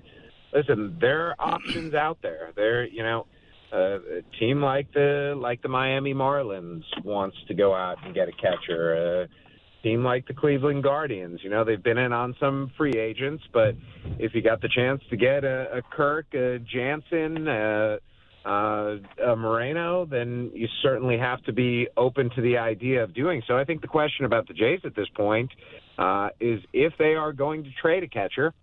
listen, 0.53 0.97
there 0.99 1.27
are 1.27 1.35
options 1.39 1.93
out 1.93 2.19
there. 2.21 2.51
There, 2.55 2.87
you 2.87 3.03
know, 3.03 3.27
uh, 3.73 3.97
a 4.19 4.21
team 4.39 4.61
like 4.61 4.91
the 4.93 5.33
like 5.35 5.61
the 5.61 5.67
Miami 5.67 6.13
Marlins 6.13 6.83
wants 7.03 7.37
to 7.47 7.53
go 7.53 7.73
out 7.73 7.97
and 8.05 8.13
get 8.13 8.27
a 8.29 8.33
catcher. 8.33 9.23
A 9.23 9.27
team 9.83 10.03
like 10.03 10.25
the 10.27 10.33
Cleveland 10.33 10.83
Guardians. 10.83 11.41
You 11.43 11.49
know, 11.49 11.63
they've 11.65 11.83
been 11.83 11.97
in 11.97 12.13
on 12.13 12.35
some 12.39 12.71
free 12.77 12.93
agents, 12.97 13.43
but 13.51 13.75
if 14.17 14.33
you 14.33 14.41
got 14.41 14.61
the 14.61 14.69
chance 14.69 15.01
to 15.09 15.17
get 15.17 15.43
a, 15.43 15.77
a 15.77 15.81
Kirk, 15.81 16.27
a 16.33 16.59
Jansen, 16.59 17.47
a, 17.47 17.97
uh, 18.45 18.95
a 19.25 19.35
Moreno, 19.35 20.05
then 20.05 20.51
you 20.53 20.67
certainly 20.81 21.17
have 21.17 21.41
to 21.43 21.53
be 21.53 21.87
open 21.95 22.29
to 22.35 22.41
the 22.41 22.57
idea 22.57 23.03
of 23.03 23.13
doing 23.13 23.41
so. 23.47 23.57
I 23.57 23.63
think 23.63 23.81
the 23.81 23.87
question 23.87 24.25
about 24.25 24.47
the 24.47 24.53
Jays 24.53 24.81
at 24.83 24.95
this 24.95 25.07
point 25.15 25.49
uh, 25.97 26.29
is 26.39 26.59
if 26.73 26.93
they 26.97 27.15
are 27.15 27.31
going 27.31 27.63
to 27.63 27.69
trade 27.81 28.03
a 28.03 28.07
catcher, 28.07 28.53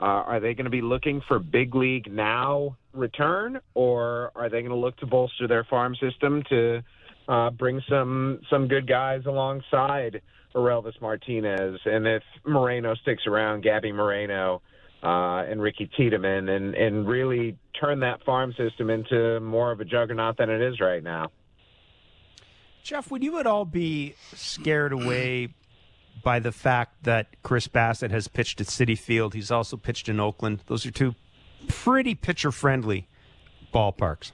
uh, 0.00 0.04
are 0.04 0.40
they 0.40 0.54
going 0.54 0.64
to 0.64 0.70
be 0.70 0.80
looking 0.80 1.20
for 1.28 1.38
big 1.38 1.74
league 1.74 2.10
now 2.10 2.76
return, 2.92 3.60
or 3.74 4.32
are 4.34 4.48
they 4.48 4.60
going 4.60 4.70
to 4.70 4.76
look 4.76 4.96
to 4.98 5.06
bolster 5.06 5.46
their 5.46 5.64
farm 5.64 5.94
system 5.96 6.42
to 6.48 6.82
uh, 7.28 7.50
bring 7.50 7.80
some 7.88 8.40
some 8.50 8.66
good 8.66 8.88
guys 8.88 9.22
alongside 9.26 10.22
Orelvis 10.54 10.94
Martinez? 11.00 11.78
And 11.84 12.06
if 12.06 12.22
Moreno 12.46 12.94
sticks 12.96 13.26
around, 13.26 13.62
Gabby 13.62 13.92
Moreno 13.92 14.62
uh, 15.02 15.44
and 15.48 15.62
Ricky 15.62 15.90
Tiedemann, 15.96 16.48
and 16.48 16.74
and 16.74 17.08
really 17.08 17.56
turn 17.78 18.00
that 18.00 18.22
farm 18.24 18.52
system 18.56 18.90
into 18.90 19.40
more 19.40 19.72
of 19.72 19.80
a 19.80 19.84
juggernaut 19.84 20.36
than 20.36 20.50
it 20.50 20.60
is 20.60 20.80
right 20.80 21.02
now. 21.02 21.30
Jeff, 22.82 23.10
would 23.10 23.22
you 23.22 23.38
at 23.38 23.46
all 23.46 23.64
be 23.64 24.14
scared 24.34 24.92
away 24.92 25.54
by 26.22 26.38
the 26.38 26.52
fact 26.52 27.04
that 27.04 27.28
Chris 27.42 27.68
Bassitt 27.68 28.10
has 28.10 28.26
pitched 28.26 28.60
at 28.60 28.66
Citi 28.66 28.98
Field? 28.98 29.34
He's 29.34 29.50
also 29.50 29.76
pitched 29.76 30.08
in 30.08 30.18
Oakland. 30.18 30.62
Those 30.66 30.86
are 30.86 30.90
two 30.90 31.14
pretty 31.68 32.14
pitcher 32.14 32.50
friendly 32.50 33.06
ballparks. 33.72 34.32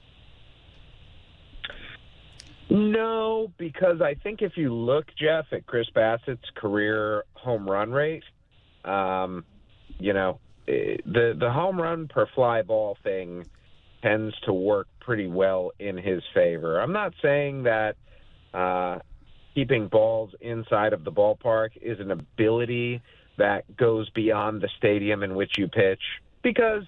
No, 2.69 3.51
because 3.57 4.01
I 4.01 4.15
think 4.15 4.41
if 4.41 4.57
you 4.57 4.73
look, 4.73 5.05
Jeff, 5.17 5.45
at 5.53 5.65
Chris 5.65 5.87
Bassitt's 5.95 6.49
career 6.55 7.23
home 7.33 7.69
run 7.69 7.91
rate, 7.91 8.23
um, 8.83 9.45
you 9.99 10.11
know, 10.13 10.39
the 10.67 11.35
the 11.39 11.51
home 11.51 11.79
run 11.81 12.07
per 12.07 12.27
fly 12.35 12.61
ball 12.61 12.97
thing 13.03 13.45
tends 14.01 14.35
to 14.41 14.53
work 14.53 14.87
pretty 14.99 15.27
well 15.27 15.71
in 15.79 15.97
his 15.97 16.21
favor. 16.33 16.79
I'm 16.79 16.93
not 16.93 17.13
saying 17.21 17.63
that 17.63 17.95
uh, 18.53 18.99
keeping 19.55 19.87
balls 19.87 20.31
inside 20.39 20.93
of 20.93 21.03
the 21.03 21.11
ballpark 21.11 21.69
is 21.81 21.99
an 21.99 22.11
ability 22.11 23.01
that 23.37 23.75
goes 23.75 24.09
beyond 24.11 24.61
the 24.61 24.69
stadium 24.77 25.23
in 25.23 25.35
which 25.35 25.57
you 25.57 25.67
pitch, 25.67 26.01
because 26.43 26.83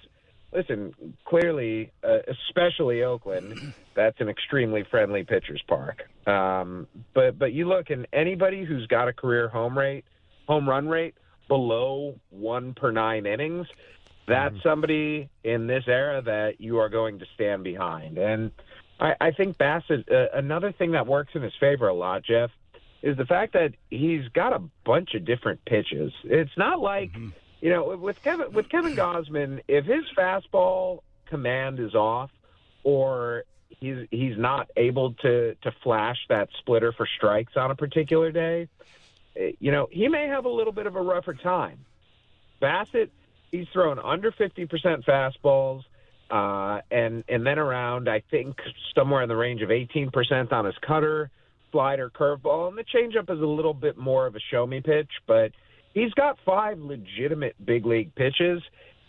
listen, 0.52 0.92
clearly, 1.24 1.90
uh, 2.04 2.18
especially 2.28 3.02
Oakland, 3.02 3.72
that's 3.94 4.20
an 4.20 4.28
extremely 4.28 4.84
friendly 4.90 5.24
pitcher's 5.24 5.62
park. 5.66 6.02
Um, 6.26 6.86
but 7.14 7.38
but 7.38 7.52
you 7.52 7.66
look, 7.66 7.90
and 7.90 8.06
anybody 8.12 8.64
who's 8.64 8.86
got 8.86 9.08
a 9.08 9.12
career 9.12 9.48
home 9.48 9.76
rate, 9.76 10.04
home 10.46 10.68
run 10.68 10.88
rate 10.88 11.14
below 11.50 12.14
one 12.30 12.74
per 12.74 12.92
nine 12.92 13.26
innings, 13.26 13.66
that's 14.26 14.54
somebody 14.62 15.28
in 15.42 15.66
this 15.66 15.84
era 15.88 16.22
that 16.22 16.60
you 16.60 16.78
are 16.78 16.88
going 16.88 17.18
to 17.18 17.26
stand 17.34 17.64
behind. 17.64 18.16
And 18.16 18.52
I, 19.00 19.14
I 19.20 19.30
think 19.32 19.58
Bassitt, 19.58 20.10
uh, 20.10 20.28
another 20.32 20.70
thing 20.70 20.92
that 20.92 21.08
works 21.08 21.32
in 21.34 21.42
his 21.42 21.52
favor 21.58 21.88
a 21.88 21.94
lot, 21.94 22.22
Jeff, 22.22 22.50
is 23.02 23.16
the 23.16 23.26
fact 23.26 23.54
that 23.54 23.72
he's 23.90 24.28
got 24.28 24.52
a 24.52 24.62
bunch 24.84 25.14
of 25.14 25.24
different 25.24 25.64
pitches. 25.64 26.12
It's 26.22 26.56
not 26.56 26.78
like 26.78 27.10
you 27.60 27.70
know 27.70 27.96
with 27.96 28.22
Kevin 28.22 28.52
with 28.52 28.68
Kevin 28.68 28.94
Gausman, 28.94 29.62
if 29.66 29.84
his 29.84 30.04
fastball 30.16 31.00
command 31.26 31.80
is 31.80 31.94
off, 31.96 32.30
or 32.84 33.44
he's 33.80 34.06
he's 34.10 34.38
not 34.38 34.70
able 34.76 35.14
to 35.14 35.56
to 35.62 35.72
flash 35.82 36.18
that 36.28 36.48
splitter 36.58 36.92
for 36.92 37.08
strikes 37.16 37.56
on 37.56 37.72
a 37.72 37.74
particular 37.74 38.30
day, 38.30 38.68
you 39.58 39.70
know 39.70 39.88
he 39.90 40.08
may 40.08 40.26
have 40.26 40.44
a 40.44 40.48
little 40.48 40.72
bit 40.72 40.86
of 40.86 40.96
a 40.96 41.00
rougher 41.00 41.34
time. 41.34 41.78
Bassitt, 42.60 43.10
he's 43.50 43.66
thrown 43.72 43.98
under 43.98 44.32
fifty 44.32 44.66
percent 44.66 45.04
fastballs. 45.04 45.82
Uh, 46.30 46.80
and 46.92 47.24
and 47.28 47.44
then 47.44 47.58
around, 47.58 48.08
I 48.08 48.22
think 48.30 48.56
somewhere 48.94 49.22
in 49.22 49.28
the 49.28 49.34
range 49.34 49.62
of 49.62 49.70
18% 49.70 50.52
on 50.52 50.64
his 50.64 50.76
cutter, 50.86 51.28
slider, 51.72 52.08
curveball, 52.08 52.68
and 52.68 52.78
the 52.78 52.84
changeup 52.84 53.34
is 53.34 53.40
a 53.40 53.46
little 53.46 53.74
bit 53.74 53.98
more 53.98 54.26
of 54.26 54.36
a 54.36 54.40
show 54.50 54.64
me 54.64 54.80
pitch, 54.80 55.10
but 55.26 55.50
he's 55.92 56.12
got 56.12 56.38
five 56.46 56.78
legitimate 56.78 57.56
big 57.64 57.84
league 57.84 58.14
pitches. 58.14 58.62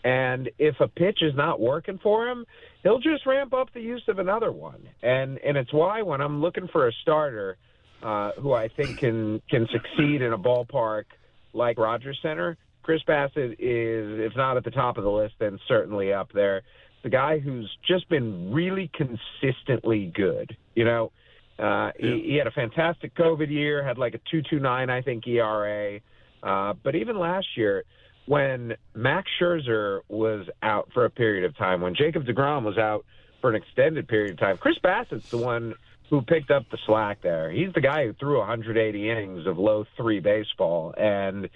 And 0.04 0.50
if 0.58 0.80
a 0.80 0.88
pitch 0.88 1.18
is 1.22 1.32
not 1.36 1.60
working 1.60 2.00
for 2.02 2.28
him, 2.28 2.44
he'll 2.82 2.98
just 2.98 3.24
ramp 3.24 3.54
up 3.54 3.72
the 3.72 3.80
use 3.80 4.02
of 4.08 4.18
another 4.18 4.50
one. 4.50 4.88
And 5.02 5.38
and 5.38 5.56
it's 5.56 5.72
why 5.72 6.02
when 6.02 6.20
I'm 6.20 6.40
looking 6.40 6.68
for 6.72 6.88
a 6.88 6.92
starter 7.02 7.56
uh, 8.02 8.32
who 8.40 8.52
I 8.52 8.68
think 8.68 8.98
can 8.98 9.40
can 9.48 9.68
succeed 9.72 10.22
in 10.22 10.32
a 10.32 10.38
ballpark 10.38 11.04
like 11.52 11.78
Rogers 11.78 12.18
Center, 12.22 12.56
Chris 12.82 13.02
Bassitt 13.06 13.56
is, 13.58 14.20
if 14.20 14.36
not 14.36 14.56
at 14.56 14.64
the 14.64 14.70
top 14.70 14.98
of 14.98 15.04
the 15.04 15.10
list, 15.10 15.34
then 15.38 15.58
certainly 15.68 16.12
up 16.12 16.32
there. 16.32 16.62
The 17.02 17.10
guy 17.10 17.38
who's 17.38 17.70
just 17.86 18.08
been 18.08 18.52
really 18.52 18.90
consistently 18.94 20.12
good. 20.14 20.56
You 20.74 20.84
know, 20.84 21.12
uh, 21.58 21.90
he, 21.98 22.22
he 22.26 22.34
had 22.36 22.46
a 22.46 22.50
fantastic 22.50 23.14
COVID 23.14 23.50
year, 23.50 23.84
had 23.84 23.98
like 23.98 24.14
a 24.14 24.20
two 24.30 24.42
two 24.48 24.58
nine, 24.58 24.90
I 24.90 25.02
think, 25.02 25.26
ERA. 25.26 26.00
Uh, 26.42 26.74
but 26.82 26.94
even 26.96 27.18
last 27.18 27.46
year, 27.56 27.84
when 28.26 28.74
Max 28.94 29.28
Scherzer 29.40 30.00
was 30.08 30.46
out 30.62 30.88
for 30.92 31.04
a 31.04 31.10
period 31.10 31.44
of 31.44 31.56
time, 31.56 31.80
when 31.80 31.94
Jacob 31.94 32.24
DeGrom 32.24 32.64
was 32.64 32.78
out 32.78 33.04
for 33.40 33.50
an 33.50 33.56
extended 33.56 34.08
period 34.08 34.32
of 34.32 34.38
time, 34.38 34.56
Chris 34.58 34.76
Bassitt's 34.82 35.30
the 35.30 35.38
one 35.38 35.74
who 36.12 36.20
picked 36.20 36.50
up 36.50 36.62
the 36.70 36.76
slack 36.84 37.22
there. 37.22 37.50
He's 37.50 37.72
the 37.74 37.80
guy 37.80 38.04
who 38.04 38.12
threw 38.12 38.36
180 38.36 39.10
innings 39.10 39.46
of 39.46 39.56
low 39.56 39.86
three 39.96 40.20
baseball, 40.20 40.92
and 40.98 41.48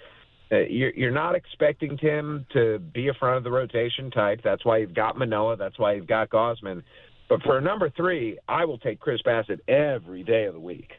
uh, 0.51 0.61
you're, 0.61 0.89
you're 0.95 1.11
not 1.11 1.35
expecting 1.35 1.95
him 1.95 2.43
to 2.53 2.79
be 2.79 3.07
a 3.07 3.13
front 3.13 3.37
of 3.37 3.43
the 3.43 3.51
rotation 3.51 4.09
type. 4.09 4.39
That's 4.43 4.65
why 4.65 4.77
you've 4.77 4.95
got 4.95 5.15
Manoah. 5.15 5.57
That's 5.57 5.77
why 5.77 5.93
you've 5.93 6.07
got 6.07 6.31
Gausman. 6.31 6.81
But 7.29 7.43
for 7.43 7.61
number 7.61 7.91
three, 7.95 8.39
I 8.49 8.65
will 8.65 8.79
take 8.79 8.99
Chris 8.99 9.21
Bassitt 9.23 9.59
every 9.67 10.23
day 10.23 10.45
of 10.45 10.55
the 10.55 10.59
week. 10.59 10.89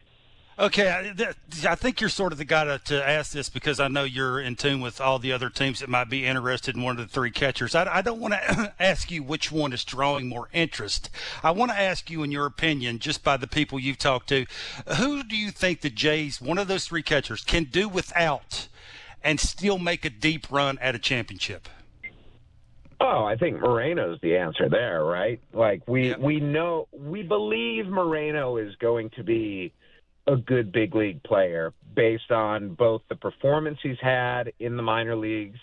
Okay, 0.61 0.89
I, 0.91 1.35
I 1.71 1.75
think 1.77 2.01
you're 2.01 2.11
sort 2.11 2.33
of 2.33 2.39
the 2.39 2.45
guy 2.45 2.65
to, 2.65 2.81
to 2.87 3.09
ask 3.09 3.31
this 3.31 3.49
because 3.49 3.79
I 3.79 3.87
know 3.87 4.03
you're 4.03 4.41
in 4.41 4.57
tune 4.57 4.81
with 4.81 5.01
all 5.01 5.21
the 5.21 5.33
other 5.33 5.51
teams 5.51 5.79
that 5.79 5.89
might 5.89 6.11
be 6.11 6.27
interested 6.27 6.75
in 6.75 6.83
one 6.83 6.99
of 6.99 7.07
the 7.07 7.13
three 7.13 7.31
catchers. 7.31 7.77
I, 7.77 7.99
I 7.99 8.03
don't 8.03 8.19
want 8.19 8.35
to 8.35 8.75
ask 8.81 9.09
you 9.09 9.23
which 9.23 9.53
one 9.53 9.73
is 9.73 9.85
drawing 9.85 10.29
more 10.29 10.49
interest. 10.53 11.11
I 11.45 11.53
want 11.53 11.71
to 11.71 11.79
ask 11.81 12.11
you, 12.11 12.25
in 12.25 12.33
your 12.33 12.45
opinion, 12.45 12.99
just 12.99 13.23
by 13.23 13.37
the 13.37 13.47
people 13.47 13.79
you've 13.79 13.99
talked 13.99 14.31
to, 14.31 14.47
who 14.97 15.23
do 15.23 15.37
you 15.37 15.53
think 15.53 15.81
the 15.81 15.91
Jays, 15.91 16.41
one 16.41 16.59
of 16.59 16.67
those 16.67 16.87
three 16.87 17.03
catchers, 17.03 17.45
can 17.45 17.65
do 17.65 17.89
without 17.89 18.67
and 19.23 19.39
still 19.39 19.79
make 19.79 20.05
a 20.05 20.11
deep 20.11 20.51
run 20.51 20.77
at 20.81 20.97
a 20.97 20.99
championship? 20.99 21.69
Oh, 23.01 23.25
I 23.25 23.37
think 23.37 23.61
Moreno's 23.61 24.19
the 24.23 24.37
answer 24.37 24.69
there, 24.69 25.05
right? 25.05 25.41
Like 25.53 25.87
we 25.87 26.09
Yep. 26.09 26.19
we 26.19 26.41
know 26.41 26.89
we 26.91 27.23
believe 27.23 27.87
Moreno 27.87 28.57
is 28.57 28.75
going 28.77 29.11
to 29.11 29.23
be 29.23 29.73
a 30.29 30.37
good 30.37 30.71
big 30.71 30.95
league 30.95 31.23
player 31.23 31.73
based 31.97 32.31
on 32.31 32.75
both 32.75 33.03
the 33.09 33.17
performance 33.17 33.79
he's 33.83 34.01
had 34.01 34.53
in 34.61 34.77
the 34.77 34.83
minor 34.83 35.17
leagues, 35.17 35.59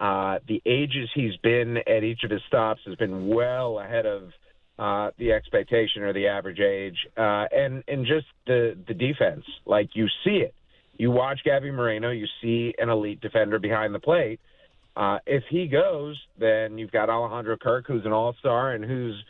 uh, 0.00 0.38
the 0.46 0.60
ages 0.66 1.08
he's 1.14 1.36
been 1.42 1.78
at 1.78 2.04
each 2.04 2.22
of 2.24 2.30
his 2.30 2.42
stops 2.46 2.80
has 2.86 2.94
been 2.96 3.28
well 3.28 3.80
ahead 3.80 4.04
of 4.06 4.30
uh, 4.78 5.10
the 5.18 5.32
expectation 5.32 6.02
or 6.02 6.12
the 6.12 6.26
average 6.26 6.60
age, 6.60 6.96
uh, 7.16 7.44
and 7.52 7.84
and 7.88 8.06
just 8.06 8.26
the 8.46 8.76
the 8.88 8.94
defense. 8.94 9.44
Like 9.64 9.90
you 9.94 10.06
see 10.24 10.36
it, 10.36 10.54
you 10.96 11.10
watch 11.10 11.40
Gabby 11.44 11.70
Moreno, 11.70 12.10
you 12.10 12.26
see 12.40 12.74
an 12.78 12.88
elite 12.88 13.20
defender 13.20 13.58
behind 13.58 13.94
the 13.94 14.00
plate. 14.00 14.40
Uh, 14.96 15.18
if 15.26 15.44
he 15.48 15.66
goes, 15.68 16.20
then 16.38 16.78
you've 16.78 16.90
got 16.90 17.08
Alejandro 17.08 17.56
Kirk, 17.56 17.86
who's 17.86 18.04
an 18.04 18.12
all 18.12 18.34
star 18.40 18.72
and 18.72 18.84
whose 18.84 19.22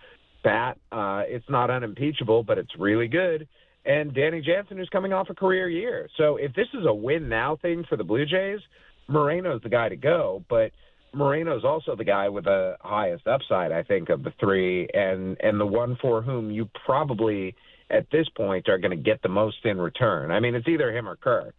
bat 0.42 0.78
uh, 0.90 1.22
it's 1.26 1.48
not 1.48 1.70
unimpeachable, 1.70 2.42
but 2.42 2.58
it's 2.58 2.72
really 2.78 3.08
good. 3.08 3.46
And 3.84 4.14
Danny 4.14 4.40
Jansen, 4.40 4.76
who's 4.76 4.88
coming 4.90 5.12
off 5.12 5.28
a 5.30 5.34
career 5.34 5.68
year. 5.68 6.08
So 6.16 6.36
if 6.36 6.54
this 6.54 6.68
is 6.74 6.86
a 6.86 6.94
win 6.94 7.28
now 7.28 7.56
thing 7.60 7.84
for 7.88 7.96
the 7.96 8.04
Blue 8.04 8.24
Jays, 8.24 8.60
Moreno's 9.08 9.60
the 9.62 9.68
guy 9.68 9.88
to 9.88 9.96
go. 9.96 10.44
But 10.48 10.70
Moreno's 11.14 11.64
also 11.64 11.96
the 11.96 12.04
guy 12.04 12.28
with 12.28 12.44
the 12.44 12.76
highest 12.80 13.26
upside, 13.26 13.72
I 13.72 13.82
think, 13.82 14.08
of 14.08 14.22
the 14.22 14.32
three, 14.40 14.88
and 14.94 15.36
and 15.40 15.60
the 15.60 15.66
one 15.66 15.96
for 16.00 16.22
whom 16.22 16.50
you 16.50 16.68
probably 16.86 17.54
at 17.90 18.06
this 18.10 18.28
point 18.36 18.68
are 18.68 18.78
going 18.78 18.96
to 18.96 19.02
get 19.02 19.20
the 19.22 19.28
most 19.28 19.64
in 19.64 19.78
return. 19.78 20.30
I 20.30 20.40
mean, 20.40 20.54
it's 20.54 20.68
either 20.68 20.96
him 20.96 21.08
or 21.08 21.16
Kirk. 21.16 21.54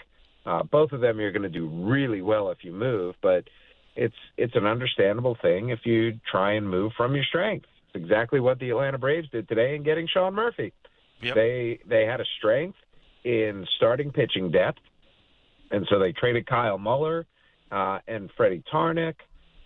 Uh, 0.45 0.63
both 0.63 0.91
of 0.91 1.01
them 1.01 1.19
you're 1.19 1.31
going 1.31 1.43
to 1.43 1.49
do 1.49 1.67
really 1.67 2.21
well 2.21 2.49
if 2.49 2.59
you 2.63 2.71
move, 2.73 3.15
but 3.21 3.43
it's 3.95 4.15
it's 4.38 4.55
an 4.55 4.65
understandable 4.65 5.38
thing 5.41 5.69
if 5.69 5.79
you 5.83 6.19
try 6.29 6.53
and 6.53 6.67
move 6.67 6.91
from 6.97 7.15
your 7.15 7.23
strength. 7.23 7.67
It's 7.88 8.03
exactly 8.03 8.39
what 8.39 8.59
the 8.59 8.71
Atlanta 8.71 8.97
Braves 8.97 9.29
did 9.29 9.47
today 9.47 9.75
in 9.75 9.83
getting 9.83 10.07
Sean 10.12 10.33
Murphy. 10.33 10.73
Yep. 11.23 11.36
They 11.36 11.79
they 11.88 12.05
had 12.05 12.21
a 12.21 12.25
strength 12.38 12.77
in 13.23 13.65
starting 13.77 14.12
pitching 14.12 14.51
depth, 14.51 14.79
and 15.71 15.88
so 15.89 15.99
they 15.99 16.12
traded 16.12 16.45
Kyle 16.45 16.77
Muller 16.77 17.25
uh, 17.71 17.99
and 18.07 18.29
Freddy 18.36 18.63
Tarnok 18.71 19.15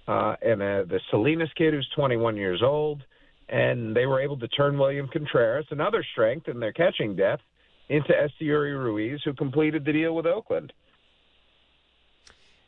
uh, 0.08 0.36
and 0.42 0.62
uh, 0.62 0.84
the 0.84 1.00
Salinas 1.12 1.50
kid 1.56 1.74
who's 1.74 1.88
21 1.96 2.38
years 2.38 2.62
old, 2.64 3.04
and 3.50 3.96
they 3.96 4.06
were 4.06 4.22
able 4.22 4.38
to 4.40 4.48
turn 4.48 4.78
William 4.78 5.08
Contreras, 5.12 5.66
another 5.72 6.06
strength 6.14 6.48
in 6.48 6.60
their 6.60 6.72
catching 6.72 7.16
depth, 7.16 7.44
into 7.90 8.14
Esteury 8.14 8.78
Ruiz, 8.78 9.22
who 9.24 9.34
completed 9.34 9.86
the 9.86 9.94
deal 9.94 10.16
with 10.16 10.26
Oakland. 10.26 10.74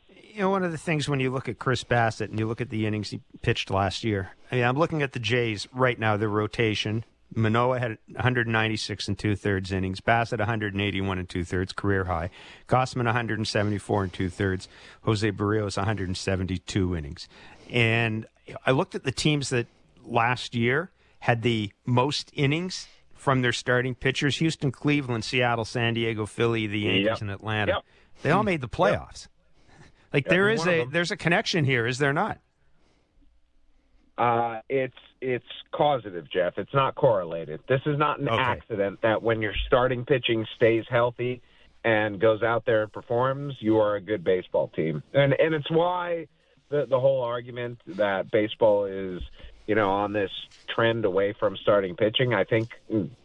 You 0.08 0.40
know, 0.42 0.50
one 0.50 0.62
of 0.62 0.70
the 0.70 0.78
things 0.78 1.08
when 1.08 1.18
you 1.18 1.30
look 1.30 1.48
at 1.48 1.58
Chris 1.58 1.82
Bassitt 1.82 2.30
and 2.30 2.38
you 2.38 2.46
look 2.46 2.60
at 2.60 2.70
the 2.70 2.86
innings 2.86 3.10
he 3.10 3.20
pitched 3.42 3.70
last 3.70 4.04
year, 4.04 4.30
I 4.50 4.56
mean, 4.56 4.64
I'm 4.64 4.78
looking 4.78 5.02
at 5.02 5.12
the 5.12 5.18
Jays 5.18 5.66
right 5.72 5.98
now, 5.98 6.16
their 6.16 6.28
rotation. 6.28 7.04
Manoah 7.34 7.78
had 7.78 7.98
196 8.08 9.08
and 9.08 9.18
two 9.18 9.36
thirds 9.36 9.72
innings. 9.72 10.00
Bassitt 10.00 10.38
181 10.38 11.18
and 11.18 11.28
two 11.28 11.44
thirds, 11.44 11.72
career 11.72 12.04
high. 12.04 12.30
Gausman 12.68 13.04
174 13.04 14.02
and 14.04 14.12
two 14.12 14.28
thirds. 14.28 14.68
Jose 15.02 15.30
Berrios 15.32 15.76
172 15.76 16.96
innings. 16.96 17.28
And 17.70 18.26
I 18.66 18.72
looked 18.72 18.94
at 18.94 19.04
the 19.04 19.12
teams 19.12 19.50
that 19.50 19.66
last 20.04 20.54
year 20.54 20.90
had 21.20 21.42
the 21.42 21.72
most 21.86 22.30
innings 22.34 22.88
from 23.14 23.42
their 23.42 23.52
starting 23.52 23.94
pitchers: 23.94 24.38
Houston, 24.38 24.72
Cleveland, 24.72 25.24
Seattle, 25.24 25.64
San 25.64 25.94
Diego, 25.94 26.26
Philly, 26.26 26.66
the 26.66 26.80
Yankees, 26.80 27.04
Yep. 27.06 27.20
and 27.20 27.30
Atlanta. 27.30 27.72
Yep. 27.72 27.84
They 28.22 28.30
all 28.30 28.42
made 28.42 28.60
the 28.60 28.68
playoffs. 28.68 29.28
Like 30.12 30.26
there 30.26 30.48
is 30.50 30.66
a 30.66 30.84
there's 30.86 31.10
a 31.10 31.16
connection 31.16 31.64
here, 31.64 31.86
is 31.86 31.98
there 31.98 32.12
not? 32.12 32.38
Uh, 34.20 34.60
it's 34.68 34.94
it's 35.22 35.46
causative, 35.72 36.26
Jeff. 36.30 36.58
It's 36.58 36.74
not 36.74 36.94
correlated. 36.94 37.60
This 37.68 37.80
is 37.86 37.98
not 37.98 38.20
an 38.20 38.28
Okay. 38.28 38.42
accident 38.42 39.00
that 39.00 39.22
when 39.22 39.40
your 39.40 39.54
starting 39.66 40.04
pitching 40.04 40.46
stays 40.56 40.84
healthy 40.90 41.40
and 41.84 42.20
goes 42.20 42.42
out 42.42 42.66
there 42.66 42.82
and 42.82 42.92
performs, 42.92 43.54
you 43.60 43.78
are 43.78 43.96
a 43.96 44.00
good 44.00 44.22
baseball 44.22 44.68
team. 44.68 45.02
And 45.14 45.32
and 45.32 45.54
it's 45.54 45.70
why 45.70 46.26
the 46.68 46.84
the 46.84 47.00
whole 47.00 47.22
argument 47.22 47.80
that 47.86 48.30
baseball 48.30 48.84
is 48.84 49.22
you 49.66 49.74
know 49.74 49.90
on 49.90 50.12
this 50.12 50.30
trend 50.68 51.06
away 51.06 51.32
from 51.32 51.56
starting 51.56 51.96
pitching. 51.96 52.34
I 52.34 52.44
think 52.44 52.68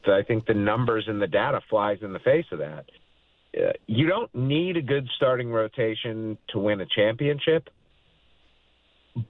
I 0.08 0.22
think 0.22 0.46
the 0.46 0.54
numbers 0.54 1.10
and 1.10 1.22
the 1.22 1.28
data 1.28 1.60
flies 1.70 1.98
in 2.04 2.14
the 2.14 2.20
face 2.20 2.46
of 2.54 2.60
that. 2.60 2.86
Uh, 3.58 3.74
you 3.86 4.08
don't 4.08 4.34
need 4.34 4.78
a 4.78 4.82
good 4.82 5.10
starting 5.18 5.50
rotation 5.52 6.38
to 6.50 6.60
win 6.60 6.80
a 6.80 6.86
championship 6.86 7.70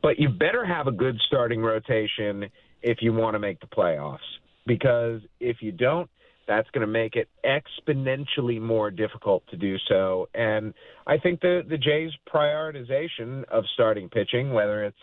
but 0.01 0.19
you 0.19 0.29
better 0.29 0.65
have 0.65 0.87
a 0.87 0.91
good 0.91 1.19
starting 1.27 1.61
rotation 1.61 2.49
if 2.81 2.99
you 3.01 3.13
want 3.13 3.35
to 3.35 3.39
make 3.39 3.59
the 3.59 3.67
playoffs. 3.67 4.17
Because 4.65 5.21
if 5.39 5.57
you 5.61 5.71
don't, 5.71 6.09
that's 6.47 6.69
going 6.71 6.81
to 6.81 6.91
make 6.91 7.15
it 7.15 7.27
exponentially 7.43 8.61
more 8.61 8.91
difficult 8.91 9.43
to 9.49 9.57
do 9.57 9.77
so. 9.87 10.27
And 10.33 10.73
I 11.07 11.17
think 11.17 11.41
the 11.41 11.63
the 11.67 11.77
Jays' 11.77 12.11
prioritization 12.31 13.45
of 13.45 13.63
starting 13.73 14.09
pitching, 14.09 14.53
whether 14.53 14.83
it's 14.83 14.97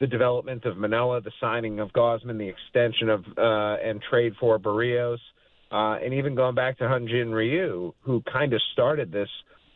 the 0.00 0.06
development 0.06 0.64
of 0.64 0.76
Manoah, 0.76 1.20
the 1.22 1.32
signing 1.40 1.80
of 1.80 1.90
Gausman, 1.92 2.38
the 2.38 2.48
extension 2.48 3.08
of 3.08 3.24
uh, 3.38 3.76
and 3.82 4.02
trade 4.10 4.34
for 4.38 4.58
Berrios, 4.58 5.18
uh, 5.70 5.98
and 6.04 6.12
even 6.14 6.34
going 6.34 6.54
back 6.54 6.78
to 6.78 6.84
Hyun 6.84 7.08
Jin 7.08 7.32
Ryu, 7.32 7.94
who 8.02 8.22
kind 8.30 8.52
of 8.52 8.60
started 8.72 9.12
this 9.12 9.28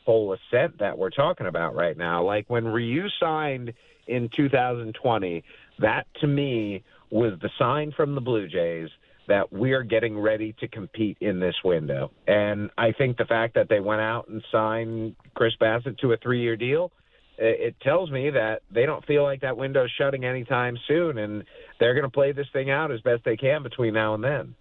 whole 0.08 0.32
ascent 0.32 0.78
that 0.78 0.96
we're 0.96 1.10
talking 1.10 1.46
about 1.46 1.74
right 1.74 1.98
now. 1.98 2.24
Like 2.24 2.48
when 2.48 2.64
Ryu 2.64 3.08
signed 3.20 3.74
in 4.06 4.30
2020, 4.34 5.44
that 5.80 6.06
to 6.22 6.26
me 6.26 6.82
was 7.10 7.34
the 7.42 7.50
sign 7.58 7.92
from 7.94 8.14
the 8.14 8.20
Blue 8.22 8.48
Jays 8.48 8.88
that 9.26 9.52
we're 9.52 9.82
getting 9.82 10.18
ready 10.18 10.54
to 10.60 10.68
compete 10.68 11.18
in 11.20 11.40
this 11.40 11.56
window. 11.62 12.10
And 12.26 12.70
I 12.78 12.92
think 12.92 13.18
the 13.18 13.26
fact 13.26 13.54
that 13.56 13.68
they 13.68 13.80
went 13.80 14.00
out 14.00 14.28
and 14.28 14.42
signed 14.50 15.14
Chris 15.34 15.52
Bassitt 15.60 15.98
to 15.98 16.12
a 16.12 16.16
three 16.16 16.40
year 16.40 16.56
deal, 16.56 16.90
it 17.36 17.76
tells 17.82 18.10
me 18.10 18.30
that 18.30 18.62
they 18.70 18.86
don't 18.86 19.04
feel 19.04 19.24
like 19.24 19.42
that 19.42 19.58
window's 19.58 19.92
shutting 19.98 20.24
anytime 20.24 20.78
soon, 20.88 21.18
and 21.18 21.44
they're 21.78 21.92
going 21.92 22.04
to 22.04 22.08
play 22.08 22.32
this 22.32 22.48
thing 22.54 22.70
out 22.70 22.90
as 22.90 23.02
best 23.02 23.24
they 23.26 23.36
can 23.36 23.62
between 23.62 23.92
now 23.92 24.14
and 24.14 24.24
then. 24.24 24.54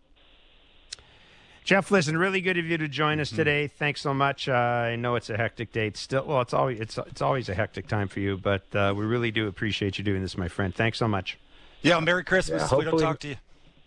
Jeff, 1.67 1.91
listen, 1.91 2.15
really 2.17 2.39
good 2.39 2.58
of 2.58 2.63
you 2.65 2.77
to 2.77 2.88
join 2.88 3.15
Mm-hmm. 3.15 3.21
us 3.23 3.30
today. 3.30 3.67
Thanks 3.67 3.99
so 3.99 4.13
much. 4.13 4.47
Uh, 4.47 4.53
I 4.53 4.95
know 4.95 5.15
it's 5.15 5.30
a 5.30 5.36
hectic 5.36 5.73
day. 5.73 5.88
It's 5.88 5.99
still, 5.99 6.23
well, 6.25 6.39
it's 6.39 6.53
always 6.53 6.80
it's 6.80 6.97
it's 6.97 7.21
always 7.21 7.49
a 7.49 7.53
hectic 7.53 7.88
time 7.88 8.08
for 8.08 8.21
you, 8.21 8.38
but 8.38 8.63
uh, 8.73 8.93
we 8.95 9.03
really 9.03 9.32
do 9.32 9.47
appreciate 9.49 9.97
you 9.97 10.03
doing 10.06 10.21
this, 10.21 10.38
my 10.38 10.47
friend. 10.47 10.73
Thanks 10.73 10.97
so 10.97 11.10
much. 11.10 11.38
Yeah, 11.82 11.99
Merry 11.99 12.23
Christmas. 12.23 12.62
Yeah, 12.62 12.65
if 12.67 12.71
we 12.71 12.86
don't 12.86 12.93
hopefully- 12.93 13.03
talk 13.03 13.19
to 13.19 13.27
you. 13.27 13.36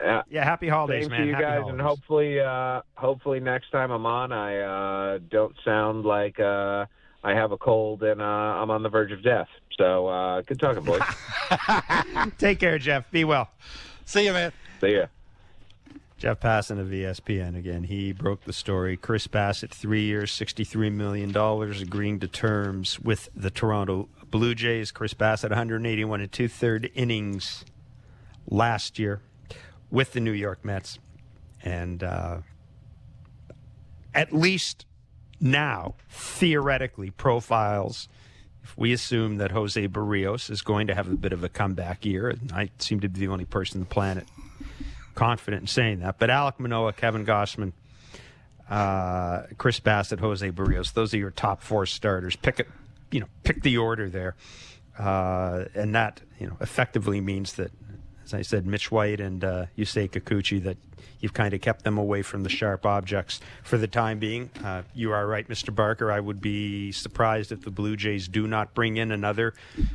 Uh, 0.04 0.22
Yeah, 0.30 0.44
happy 0.44 0.68
holidays, 0.68 1.04
Same 1.04 1.10
man. 1.10 1.20
to 1.22 1.26
you 1.28 1.32
Happy 1.32 1.42
guys, 1.44 1.52
holidays. 1.60 1.72
and 1.72 1.80
hopefully, 1.80 2.40
uh, 2.40 2.82
hopefully 2.96 3.40
next 3.40 3.70
time 3.70 3.90
I'm 3.90 4.04
on, 4.06 4.30
I 4.32 4.58
uh, 5.14 5.18
don't 5.30 5.54
sound 5.64 6.04
like 6.04 6.38
uh, 6.38 6.84
I 7.24 7.32
have 7.32 7.52
a 7.52 7.58
cold 7.58 8.02
and 8.02 8.20
uh, 8.20 8.24
I'm 8.24 8.70
on 8.70 8.82
the 8.82 8.88
verge 8.90 9.10
of 9.12 9.22
death. 9.22 9.48
So, 9.78 10.06
uh, 10.06 10.42
good 10.42 10.60
talking, 10.60 10.84
boys. 10.84 11.00
Take 12.38 12.58
care, 12.60 12.78
Jeff. 12.78 13.10
Be 13.10 13.24
well. 13.24 13.48
See 14.04 14.24
you, 14.26 14.32
man. 14.34 14.52
See 14.82 14.96
ya. 14.96 15.06
Jeff 16.20 16.38
Passan 16.38 16.78
of 16.78 16.88
ESPN 16.88 17.56
again. 17.56 17.84
He 17.84 18.12
broke 18.12 18.44
the 18.44 18.52
story. 18.52 18.98
Chris 18.98 19.26
Bassitt, 19.26 19.70
three 19.70 20.02
years, 20.02 20.30
$63 20.30 20.92
million, 20.92 21.34
agreeing 21.34 22.20
to 22.20 22.28
terms 22.28 23.00
with 23.00 23.30
the 23.34 23.50
Toronto 23.50 24.06
Blue 24.30 24.54
Jays. 24.54 24.92
Chris 24.92 25.14
Bassitt, 25.14 25.48
181 25.48 26.20
and 26.20 26.30
two 26.30 26.46
third 26.46 26.90
innings 26.94 27.64
last 28.46 28.98
year 28.98 29.22
with 29.90 30.12
the 30.12 30.20
New 30.20 30.32
York 30.32 30.62
Mets. 30.62 30.98
And 31.64 32.04
uh, 32.04 32.40
at 34.12 34.30
least 34.30 34.84
now, 35.40 35.94
theoretically, 36.10 37.08
profiles. 37.08 38.10
If 38.62 38.76
we 38.76 38.92
assume 38.92 39.38
that 39.38 39.52
Jose 39.52 39.88
Berrios 39.88 40.50
is 40.50 40.60
going 40.60 40.86
to 40.88 40.94
have 40.94 41.10
a 41.10 41.16
bit 41.16 41.32
of 41.32 41.42
a 41.42 41.48
comeback 41.48 42.04
year, 42.04 42.28
and 42.28 42.52
I 42.52 42.68
seem 42.76 43.00
to 43.00 43.08
be 43.08 43.20
the 43.20 43.28
only 43.28 43.46
person 43.46 43.78
on 43.78 43.84
the 43.84 43.94
planet 43.94 44.26
confident 45.14 45.62
in 45.62 45.66
saying 45.66 46.00
that. 46.00 46.18
But 46.18 46.30
Alek 46.30 46.58
Manoah, 46.58 46.92
Kevin 46.92 47.24
Gausman, 47.24 47.72
uh, 48.68 49.42
Chris 49.58 49.80
Bassitt, 49.80 50.20
Jose 50.20 50.48
Berrios, 50.50 50.92
those 50.92 51.12
are 51.12 51.18
your 51.18 51.30
top 51.30 51.62
four 51.62 51.86
starters. 51.86 52.36
Pick 52.36 52.60
it, 52.60 52.68
you 53.10 53.20
know, 53.20 53.26
pick 53.42 53.62
the 53.62 53.76
order 53.78 54.08
there, 54.08 54.36
uh, 54.98 55.64
and 55.74 55.94
that 55.94 56.20
you 56.38 56.46
know 56.46 56.56
effectively 56.60 57.20
means 57.20 57.54
that, 57.54 57.72
as 58.24 58.32
I 58.32 58.42
said, 58.42 58.66
Mitch 58.66 58.90
White 58.90 59.20
and 59.20 59.42
uh, 59.42 59.66
Yusei 59.76 60.08
Kikuchi, 60.08 60.62
that 60.62 60.76
you've 61.18 61.34
kind 61.34 61.52
of 61.52 61.60
kept 61.60 61.84
them 61.84 61.98
away 61.98 62.22
from 62.22 62.44
the 62.44 62.48
sharp 62.48 62.86
objects 62.86 63.40
for 63.62 63.76
the 63.76 63.88
time 63.88 64.18
being. 64.18 64.50
Uh, 64.62 64.82
you 64.94 65.12
are 65.12 65.26
right, 65.26 65.48
Mr. 65.48 65.74
Barker. 65.74 66.12
I 66.12 66.20
would 66.20 66.40
be 66.40 66.92
surprised 66.92 67.50
if 67.50 67.62
the 67.62 67.70
Blue 67.70 67.96
Jays 67.96 68.28
do 68.28 68.46
not 68.46 68.72
bring 68.74 68.96
in 68.96 69.10
another 69.10 69.54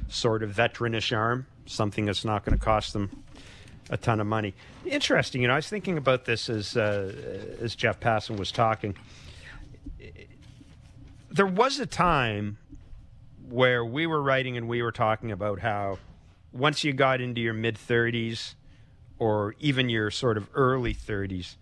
sort 0.10 0.44
of 0.44 0.52
veteranish 0.52 1.16
arm, 1.16 1.48
something 1.66 2.06
that's 2.06 2.26
not 2.26 2.44
going 2.44 2.58
to 2.58 2.64
cost 2.64 2.94
them 2.94 3.24
a 3.90 3.98
ton 3.98 4.20
of 4.20 4.28
money. 4.28 4.54
Interesting, 4.86 5.42
you 5.42 5.48
know. 5.48 5.54
I 5.54 5.58
was 5.58 5.70
thinking 5.70 5.98
about 5.98 6.26
this 6.26 6.50
as 6.50 6.76
uh, 6.76 7.58
as 7.62 7.76
Jeff 7.76 8.00
Passan 8.00 8.38
was 8.38 8.52
talking. 8.52 8.96
There 11.30 11.46
was 11.46 11.80
a 11.80 11.86
time 11.86 12.58
where 13.50 13.84
we 13.84 14.08
were 14.08 14.22
writing 14.22 14.58
and 14.58 14.68
we 14.68 14.82
were 14.82 14.92
talking 14.92 15.32
about 15.32 15.60
how 15.60 16.00
once 16.52 16.84
you 16.84 16.94
got 16.94 17.22
into 17.22 17.42
your 17.42 17.54
mid 17.54 17.78
thirties 17.78 18.56
or 19.20 19.56
even 19.60 19.90
your 19.90 20.10
sort 20.12 20.38
of 20.38 20.50
early 20.54 20.94
thirties, 20.94 21.58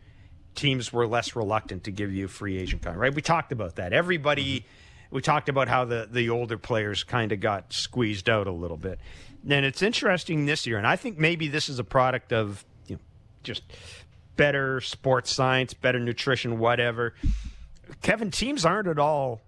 teams 0.56 0.94
were 0.94 1.08
less 1.08 1.36
reluctant 1.36 1.84
to 1.84 1.92
give 1.92 2.14
you 2.14 2.28
free 2.28 2.58
agent 2.58 2.82
contract. 2.82 3.00
Right? 3.00 3.14
We 3.14 3.22
talked 3.22 3.52
about 3.52 3.76
that. 3.76 3.94
Everybody. 3.94 4.66
We 5.12 5.22
talked 5.22 5.48
about 5.48 5.68
how 5.68 5.86
the, 5.86 6.10
the 6.12 6.32
older 6.32 6.58
players 6.58 7.04
kind 7.04 7.32
of 7.32 7.40
got 7.40 7.72
squeezed 7.72 8.28
out 8.28 8.48
a 8.48 8.52
little 8.52 8.78
bit. 8.78 9.00
And 9.48 9.66
it's 9.66 9.82
interesting 9.82 10.46
this 10.46 10.66
year, 10.66 10.78
and 10.78 10.88
I 10.88 10.96
think 10.96 11.18
maybe 11.18 11.48
this 11.48 11.68
is 11.68 11.80
a 11.80 11.84
product 11.84 12.32
of 12.32 12.66
you 12.88 12.96
know, 12.96 13.02
just 13.44 13.64
better 14.38 14.82
sports 14.82 15.32
science, 15.32 15.74
better 15.74 16.00
nutrition, 16.00 16.60
whatever. 16.60 17.14
Kevin, 18.02 18.32
teams 18.32 18.66
aren't 18.66 18.88
at 18.88 18.98
all. 19.00 19.42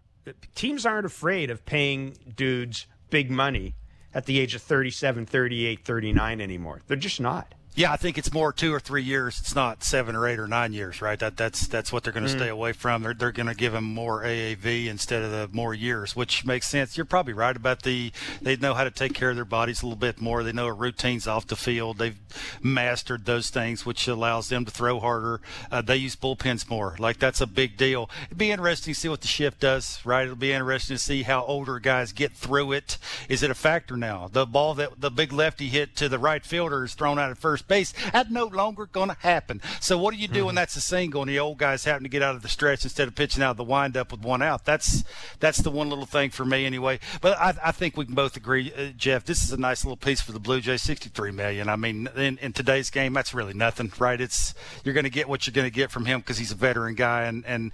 Teams 0.53 0.85
aren't 0.85 1.05
afraid 1.05 1.49
of 1.49 1.65
paying 1.65 2.17
dudes 2.35 2.87
big 3.09 3.31
money 3.31 3.75
at 4.13 4.25
the 4.25 4.39
age 4.39 4.55
of 4.55 4.61
37, 4.61 5.25
38, 5.25 5.85
39 5.85 6.41
anymore. 6.41 6.81
They're 6.87 6.97
just 6.97 7.21
not. 7.21 7.54
Yeah, 7.75 7.91
I 7.91 7.97
think 7.97 8.17
it's 8.17 8.31
more 8.31 8.53
two 8.53 8.73
or 8.73 8.79
three 8.79 9.03
years. 9.03 9.37
It's 9.41 9.53
not 9.53 9.83
seven 9.83 10.15
or 10.15 10.29
eight 10.29 10.39
or 10.39 10.47
nine 10.47 10.71
years, 10.71 11.01
right? 11.01 11.19
That 11.19 11.35
that's 11.35 11.67
that's 11.67 11.91
what 11.91 12.03
they're 12.03 12.13
going 12.13 12.25
to 12.25 12.31
mm. 12.31 12.37
stay 12.37 12.47
away 12.47 12.71
from. 12.71 13.03
They're 13.03 13.13
they're 13.13 13.33
going 13.33 13.47
to 13.47 13.53
give 13.53 13.75
him 13.75 13.83
more 13.83 14.23
AAV 14.23 14.87
instead 14.87 15.23
of 15.23 15.31
the 15.31 15.49
more 15.51 15.73
years, 15.73 16.15
which 16.15 16.45
makes 16.45 16.69
sense. 16.69 16.95
You're 16.95 17.05
probably 17.05 17.33
right 17.33 17.55
about 17.55 17.83
the 17.83 18.13
they 18.41 18.55
know 18.55 18.75
how 18.75 18.85
to 18.85 18.91
take 18.91 19.13
care 19.13 19.31
of 19.31 19.35
their 19.35 19.43
bodies 19.43 19.81
a 19.81 19.87
little 19.87 19.99
bit 19.99 20.21
more. 20.21 20.41
They 20.41 20.53
know 20.53 20.69
routines 20.69 21.27
off 21.27 21.47
the 21.47 21.57
field. 21.57 21.97
They've 21.97 22.17
mastered 22.63 23.25
those 23.25 23.49
things, 23.49 23.85
which 23.85 24.07
allows 24.07 24.47
them 24.47 24.63
to 24.63 24.71
throw 24.71 25.01
harder. 25.01 25.41
Uh, 25.69 25.81
they 25.81 25.97
use 25.97 26.15
bullpens 26.15 26.69
more. 26.69 26.95
Like 26.97 27.19
that's 27.19 27.41
a 27.41 27.47
big 27.47 27.75
deal. 27.75 28.09
It'd 28.27 28.37
be 28.37 28.51
interesting 28.51 28.93
to 28.93 28.99
see 28.99 29.09
what 29.09 29.19
the 29.19 29.27
shift 29.27 29.59
does, 29.59 29.99
right? 30.05 30.23
It'll 30.23 30.37
be 30.37 30.53
interesting 30.53 30.95
to 30.95 31.01
see 31.03 31.23
how 31.23 31.43
older 31.43 31.79
guys 31.79 32.13
get 32.13 32.31
through 32.31 32.71
it. 32.71 32.97
Is 33.27 33.43
it 33.43 33.51
a 33.51 33.55
factor 33.55 33.97
now? 33.97 34.29
The 34.31 34.45
ball 34.45 34.75
that 34.75 35.01
the 35.01 35.11
big 35.11 35.33
lefty 35.33 35.67
hit 35.67 35.97
to 35.97 36.07
the 36.07 36.19
right 36.19 36.45
fielder 36.45 36.85
is 36.85 36.93
thrown 36.93 37.19
out 37.19 37.31
at 37.31 37.37
first 37.37 37.64
first 37.65 37.93
base. 37.93 38.11
That's 38.11 38.29
no 38.29 38.45
longer 38.45 38.85
going 38.85 39.09
to 39.09 39.17
happen. 39.19 39.61
So 39.79 39.97
what 39.97 40.13
do 40.13 40.19
you 40.19 40.27
do 40.27 40.39
mm-hmm. 40.39 40.45
when 40.47 40.55
that's 40.55 40.75
a 40.75 40.81
single 40.81 41.21
and 41.21 41.29
the 41.29 41.39
old 41.39 41.57
guys 41.57 41.83
happen 41.85 42.03
to 42.03 42.09
get 42.09 42.21
out 42.21 42.35
of 42.35 42.41
the 42.41 42.49
stretch 42.49 42.83
instead 42.83 43.07
of 43.07 43.15
pitching 43.15 43.43
out 43.43 43.51
of 43.51 43.57
the 43.57 43.63
windup 43.63 44.11
with 44.11 44.21
one 44.21 44.41
out? 44.41 44.65
That's 44.65 45.03
that's 45.39 45.59
the 45.59 45.71
one 45.71 45.89
little 45.89 46.05
thing 46.05 46.29
for 46.29 46.45
me 46.45 46.65
anyway. 46.65 46.99
But 47.21 47.37
I, 47.37 47.53
I 47.63 47.71
think 47.71 47.97
we 47.97 48.05
can 48.05 48.15
both 48.15 48.35
agree, 48.35 48.71
uh, 48.73 48.91
Jeff. 48.95 49.25
This 49.25 49.43
is 49.43 49.51
a 49.51 49.57
nice 49.57 49.83
little 49.83 49.97
piece 49.97 50.21
for 50.21 50.31
the 50.31 50.39
Blue 50.39 50.61
Jays. 50.61 50.81
Sixty-three 50.81 51.31
million. 51.31 51.69
I 51.69 51.75
mean, 51.75 52.07
in, 52.15 52.37
in 52.39 52.53
today's 52.53 52.89
game, 52.89 53.13
that's 53.13 53.33
really 53.33 53.53
nothing, 53.53 53.91
right? 53.99 54.19
It's 54.19 54.53
you're 54.83 54.93
going 54.93 55.05
to 55.05 55.09
get 55.09 55.27
what 55.27 55.45
you're 55.45 55.53
going 55.53 55.69
to 55.69 55.75
get 55.75 55.91
from 55.91 56.05
him 56.05 56.19
because 56.19 56.37
he's 56.37 56.51
a 56.51 56.55
veteran 56.55 56.95
guy, 56.95 57.23
and 57.23 57.45
and 57.45 57.71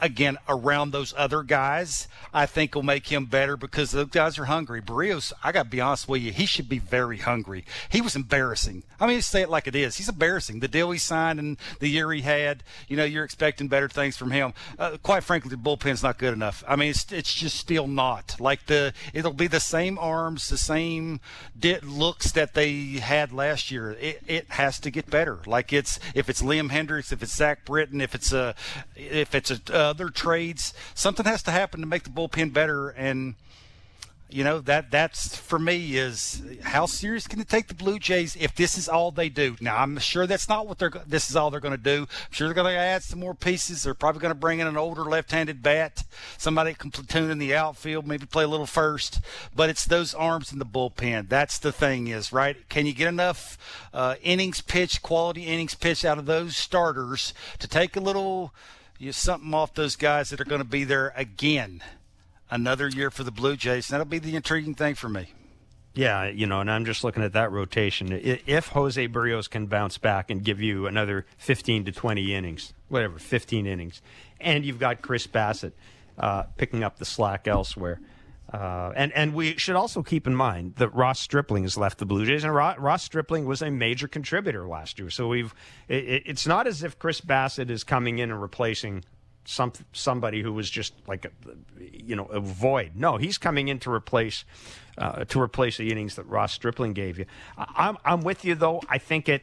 again 0.00 0.38
around 0.48 0.90
those 0.92 1.14
other 1.16 1.42
guys, 1.42 2.08
I 2.32 2.46
think 2.46 2.74
will 2.74 2.82
make 2.82 3.08
him 3.08 3.26
better 3.26 3.56
because 3.56 3.90
those 3.90 4.08
guys 4.08 4.38
are 4.38 4.46
hungry. 4.46 4.80
Berrios, 4.80 5.32
I 5.42 5.52
got 5.52 5.64
to 5.64 5.70
be 5.70 5.80
honest 5.80 6.08
with 6.08 6.22
you, 6.22 6.32
he 6.32 6.46
should 6.46 6.68
be 6.68 6.78
very 6.78 7.18
hungry. 7.18 7.64
He 7.88 8.00
was 8.00 8.16
embarrassing. 8.16 8.84
I 9.00 9.06
mean, 9.06 9.22
say 9.34 9.42
it 9.42 9.50
like 9.50 9.66
it 9.66 9.74
is. 9.74 9.96
He's 9.96 10.08
embarrassing. 10.08 10.60
The 10.60 10.68
deal 10.68 10.92
he 10.92 10.98
signed 10.98 11.40
and 11.40 11.56
the 11.80 11.88
year 11.88 12.12
he 12.12 12.20
had, 12.20 12.62
you 12.86 12.96
know, 12.96 13.04
you're 13.04 13.24
expecting 13.24 13.66
better 13.66 13.88
things 13.88 14.16
from 14.16 14.30
him. 14.30 14.54
Uh, 14.78 14.96
quite 15.02 15.24
frankly, 15.24 15.50
the 15.50 15.56
bullpen's 15.56 16.04
not 16.04 16.18
good 16.18 16.32
enough. 16.32 16.62
I 16.68 16.76
mean, 16.76 16.90
it's, 16.90 17.10
it's 17.10 17.34
just 17.34 17.56
still 17.56 17.88
not. 17.88 18.36
Like 18.38 18.66
the, 18.66 18.92
it'll 19.12 19.32
be 19.32 19.48
the 19.48 19.58
same 19.58 19.98
arms, 19.98 20.48
the 20.48 20.56
same 20.56 21.18
looks 21.82 22.30
that 22.32 22.54
they 22.54 22.72
had 23.02 23.32
last 23.32 23.72
year. 23.72 23.90
It, 23.92 24.22
it 24.28 24.46
has 24.50 24.78
to 24.80 24.90
get 24.92 25.10
better. 25.10 25.40
Like 25.46 25.72
it's, 25.72 25.98
if 26.14 26.28
it's 26.28 26.40
Liam 26.40 26.70
Hendriks, 26.70 27.12
if 27.12 27.20
it's 27.20 27.34
Zack 27.34 27.64
Britton, 27.64 28.00
if 28.00 28.14
it's 28.14 28.32
a, 28.32 28.54
if 28.94 29.34
it's 29.34 29.50
a, 29.50 29.74
other 29.74 30.10
trades, 30.10 30.72
something 30.94 31.26
has 31.26 31.42
to 31.42 31.50
happen 31.50 31.80
to 31.80 31.86
make 31.86 32.04
the 32.04 32.10
bullpen 32.10 32.52
better. 32.52 32.90
And, 32.90 33.34
you 34.30 34.42
know 34.42 34.58
that 34.60 34.90
that's 34.90 35.36
for 35.36 35.58
me 35.58 35.96
is 35.96 36.42
how 36.62 36.86
serious 36.86 37.26
can 37.26 37.40
it 37.40 37.48
take 37.48 37.68
the 37.68 37.74
Blue 37.74 37.98
Jays 37.98 38.36
if 38.36 38.54
this 38.54 38.76
is 38.76 38.88
all 38.88 39.10
they 39.10 39.28
do? 39.28 39.56
Now 39.60 39.76
I'm 39.76 39.98
sure 39.98 40.26
that's 40.26 40.48
not 40.48 40.66
what 40.66 40.78
they're. 40.78 40.90
This 41.06 41.30
is 41.30 41.36
all 41.36 41.50
they're 41.50 41.60
going 41.60 41.76
to 41.76 41.78
do. 41.78 42.02
I'm 42.02 42.32
sure 42.32 42.48
they're 42.48 42.54
going 42.54 42.72
to 42.72 42.78
add 42.78 43.02
some 43.02 43.20
more 43.20 43.34
pieces. 43.34 43.82
They're 43.82 43.94
probably 43.94 44.20
going 44.20 44.34
to 44.34 44.38
bring 44.38 44.58
in 44.58 44.66
an 44.66 44.76
older 44.76 45.04
left-handed 45.04 45.62
bat, 45.62 46.04
somebody 46.38 46.74
can 46.74 46.90
platoon 46.90 47.30
in 47.30 47.38
the 47.38 47.54
outfield, 47.54 48.06
maybe 48.06 48.26
play 48.26 48.44
a 48.44 48.48
little 48.48 48.66
first. 48.66 49.20
But 49.54 49.70
it's 49.70 49.84
those 49.84 50.14
arms 50.14 50.52
in 50.52 50.58
the 50.58 50.66
bullpen. 50.66 51.28
That's 51.28 51.58
the 51.58 51.72
thing 51.72 52.08
is 52.08 52.32
right. 52.32 52.56
Can 52.68 52.86
you 52.86 52.92
get 52.92 53.08
enough 53.08 53.58
uh, 53.92 54.16
innings 54.22 54.60
pitched, 54.62 55.02
quality 55.02 55.42
innings 55.42 55.74
pitched 55.74 56.04
out 56.04 56.18
of 56.18 56.26
those 56.26 56.56
starters 56.56 57.34
to 57.58 57.68
take 57.68 57.94
a 57.94 58.00
little 58.00 58.52
you 58.98 59.06
know, 59.06 59.12
something 59.12 59.52
off 59.54 59.74
those 59.74 59.96
guys 59.96 60.30
that 60.30 60.40
are 60.40 60.44
going 60.44 60.62
to 60.62 60.66
be 60.66 60.84
there 60.84 61.12
again? 61.14 61.82
Another 62.50 62.88
year 62.88 63.10
for 63.10 63.24
the 63.24 63.30
Blue 63.32 63.56
Jays. 63.56 63.88
That'll 63.88 64.06
be 64.06 64.18
the 64.18 64.36
intriguing 64.36 64.74
thing 64.74 64.94
for 64.94 65.08
me. 65.08 65.32
Yeah, 65.94 66.26
you 66.26 66.46
know, 66.46 66.60
and 66.60 66.70
I'm 66.70 66.84
just 66.84 67.04
looking 67.04 67.22
at 67.22 67.34
that 67.34 67.52
rotation. 67.52 68.08
If 68.10 68.68
Jose 68.68 69.08
Berrios 69.08 69.48
can 69.48 69.66
bounce 69.66 69.96
back 69.96 70.28
and 70.28 70.42
give 70.42 70.60
you 70.60 70.86
another 70.86 71.24
15 71.38 71.84
to 71.84 71.92
20 71.92 72.34
innings, 72.34 72.74
whatever, 72.88 73.18
15 73.18 73.66
innings, 73.66 74.02
and 74.40 74.64
you've 74.64 74.80
got 74.80 75.02
Chris 75.02 75.26
Bassitt 75.28 75.72
uh, 76.18 76.44
picking 76.56 76.82
up 76.82 76.98
the 76.98 77.04
slack 77.04 77.46
elsewhere. 77.46 78.00
Uh, 78.52 78.92
and 78.94 79.10
and 79.12 79.34
we 79.34 79.56
should 79.56 79.74
also 79.74 80.02
keep 80.02 80.26
in 80.26 80.34
mind 80.34 80.74
that 80.76 80.88
Ross 80.94 81.18
Stripling 81.18 81.62
has 81.62 81.76
left 81.78 81.98
the 81.98 82.06
Blue 82.06 82.26
Jays, 82.26 82.44
and 82.44 82.54
Ross, 82.54 82.78
Ross 82.78 83.02
Stripling 83.02 83.46
was 83.46 83.62
a 83.62 83.70
major 83.70 84.06
contributor 84.06 84.66
last 84.68 84.98
year. 84.98 85.10
So 85.10 85.28
we've 85.28 85.54
it, 85.88 86.24
it's 86.26 86.46
not 86.46 86.66
as 86.66 86.82
if 86.82 86.98
Chris 86.98 87.20
Bassitt 87.20 87.70
is 87.70 87.84
coming 87.84 88.18
in 88.18 88.30
and 88.30 88.40
replacing 88.40 89.04
some 89.44 89.72
somebody 89.92 90.42
who 90.42 90.52
was 90.52 90.70
just 90.70 90.94
like 91.06 91.24
a, 91.24 91.30
you 91.80 92.16
know 92.16 92.26
a 92.26 92.40
void. 92.40 92.92
No, 92.94 93.16
he's 93.16 93.38
coming 93.38 93.68
in 93.68 93.78
to 93.80 93.90
replace 93.90 94.44
uh, 94.98 95.24
to 95.24 95.40
replace 95.40 95.76
the 95.76 95.90
innings 95.90 96.16
that 96.16 96.26
Ross 96.26 96.52
Stripling 96.52 96.92
gave 96.92 97.18
you. 97.18 97.26
I, 97.56 97.66
I'm 97.76 97.98
I'm 98.04 98.20
with 98.22 98.44
you 98.44 98.54
though. 98.54 98.80
I 98.88 98.98
think 98.98 99.28
it 99.28 99.42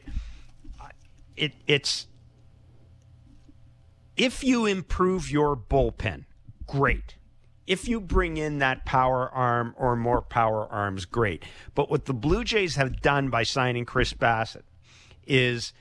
it 1.35 1.53
it's 1.67 2.07
if 4.17 4.43
you 4.43 4.65
improve 4.65 5.31
your 5.31 5.55
bullpen, 5.55 6.25
great. 6.67 7.15
If 7.67 7.87
you 7.87 8.01
bring 8.01 8.37
in 8.37 8.59
that 8.59 8.85
power 8.85 9.29
arm 9.29 9.73
or 9.77 9.95
more 9.95 10.21
power 10.21 10.67
arms, 10.67 11.05
great. 11.05 11.43
But 11.73 11.89
what 11.89 12.05
the 12.05 12.13
Blue 12.13 12.43
Jays 12.43 12.75
have 12.75 13.01
done 13.01 13.29
by 13.29 13.43
signing 13.43 13.85
Chris 13.85 14.13
Bassitt 14.13 14.63
is 15.25 15.71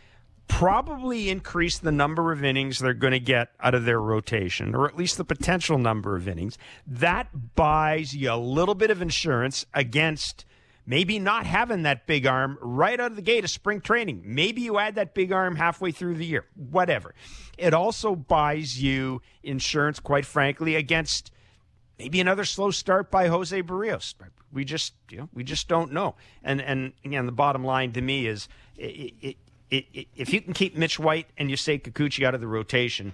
probably 0.50 1.30
increase 1.30 1.78
the 1.78 1.92
number 1.92 2.32
of 2.32 2.44
innings 2.44 2.80
they're 2.80 2.92
going 2.92 3.12
to 3.12 3.20
get 3.20 3.50
out 3.60 3.74
of 3.74 3.84
their 3.84 4.00
rotation, 4.00 4.74
or 4.74 4.86
at 4.86 4.96
least 4.96 5.16
the 5.16 5.24
potential 5.24 5.78
number 5.78 6.16
of 6.16 6.28
innings. 6.28 6.58
That 6.86 7.54
buys 7.54 8.14
you 8.14 8.32
a 8.32 8.36
little 8.36 8.74
bit 8.74 8.90
of 8.90 9.00
insurance 9.00 9.64
against 9.72 10.44
maybe 10.84 11.20
not 11.20 11.46
having 11.46 11.84
that 11.84 12.06
big 12.06 12.26
arm 12.26 12.58
right 12.60 12.98
out 12.98 13.12
of 13.12 13.16
the 13.16 13.22
gate 13.22 13.44
of 13.44 13.50
spring 13.50 13.80
training. 13.80 14.22
Maybe 14.26 14.60
you 14.62 14.78
add 14.78 14.96
that 14.96 15.14
big 15.14 15.30
arm 15.32 15.54
halfway 15.54 15.92
through 15.92 16.16
the 16.16 16.26
year, 16.26 16.46
whatever. 16.56 17.14
It 17.56 17.72
also 17.72 18.16
buys 18.16 18.82
you 18.82 19.22
insurance, 19.44 20.00
quite 20.00 20.26
frankly, 20.26 20.74
against 20.74 21.30
maybe 21.96 22.20
another 22.20 22.44
slow 22.44 22.72
start 22.72 23.10
by 23.10 23.28
Jose 23.28 23.62
Berrios. 23.62 24.14
We 24.52 24.64
just, 24.64 24.94
you 25.10 25.18
know, 25.18 25.28
we 25.32 25.44
just 25.44 25.68
don't 25.68 25.92
know. 25.92 26.16
And 26.42 26.60
and 26.60 26.92
again, 27.04 27.26
the 27.26 27.32
bottom 27.32 27.62
line 27.62 27.92
to 27.92 28.00
me 28.00 28.26
is, 28.26 28.48
it, 28.76 29.14
it, 29.20 29.36
it, 29.70 30.06
if 30.16 30.32
you 30.32 30.40
can 30.40 30.52
keep 30.52 30.76
Mitch 30.76 30.98
White 30.98 31.28
and 31.38 31.50
Yusei 31.50 31.80
Kikuchi 31.80 32.24
out 32.24 32.34
of 32.34 32.40
the 32.40 32.46
rotation, 32.46 33.12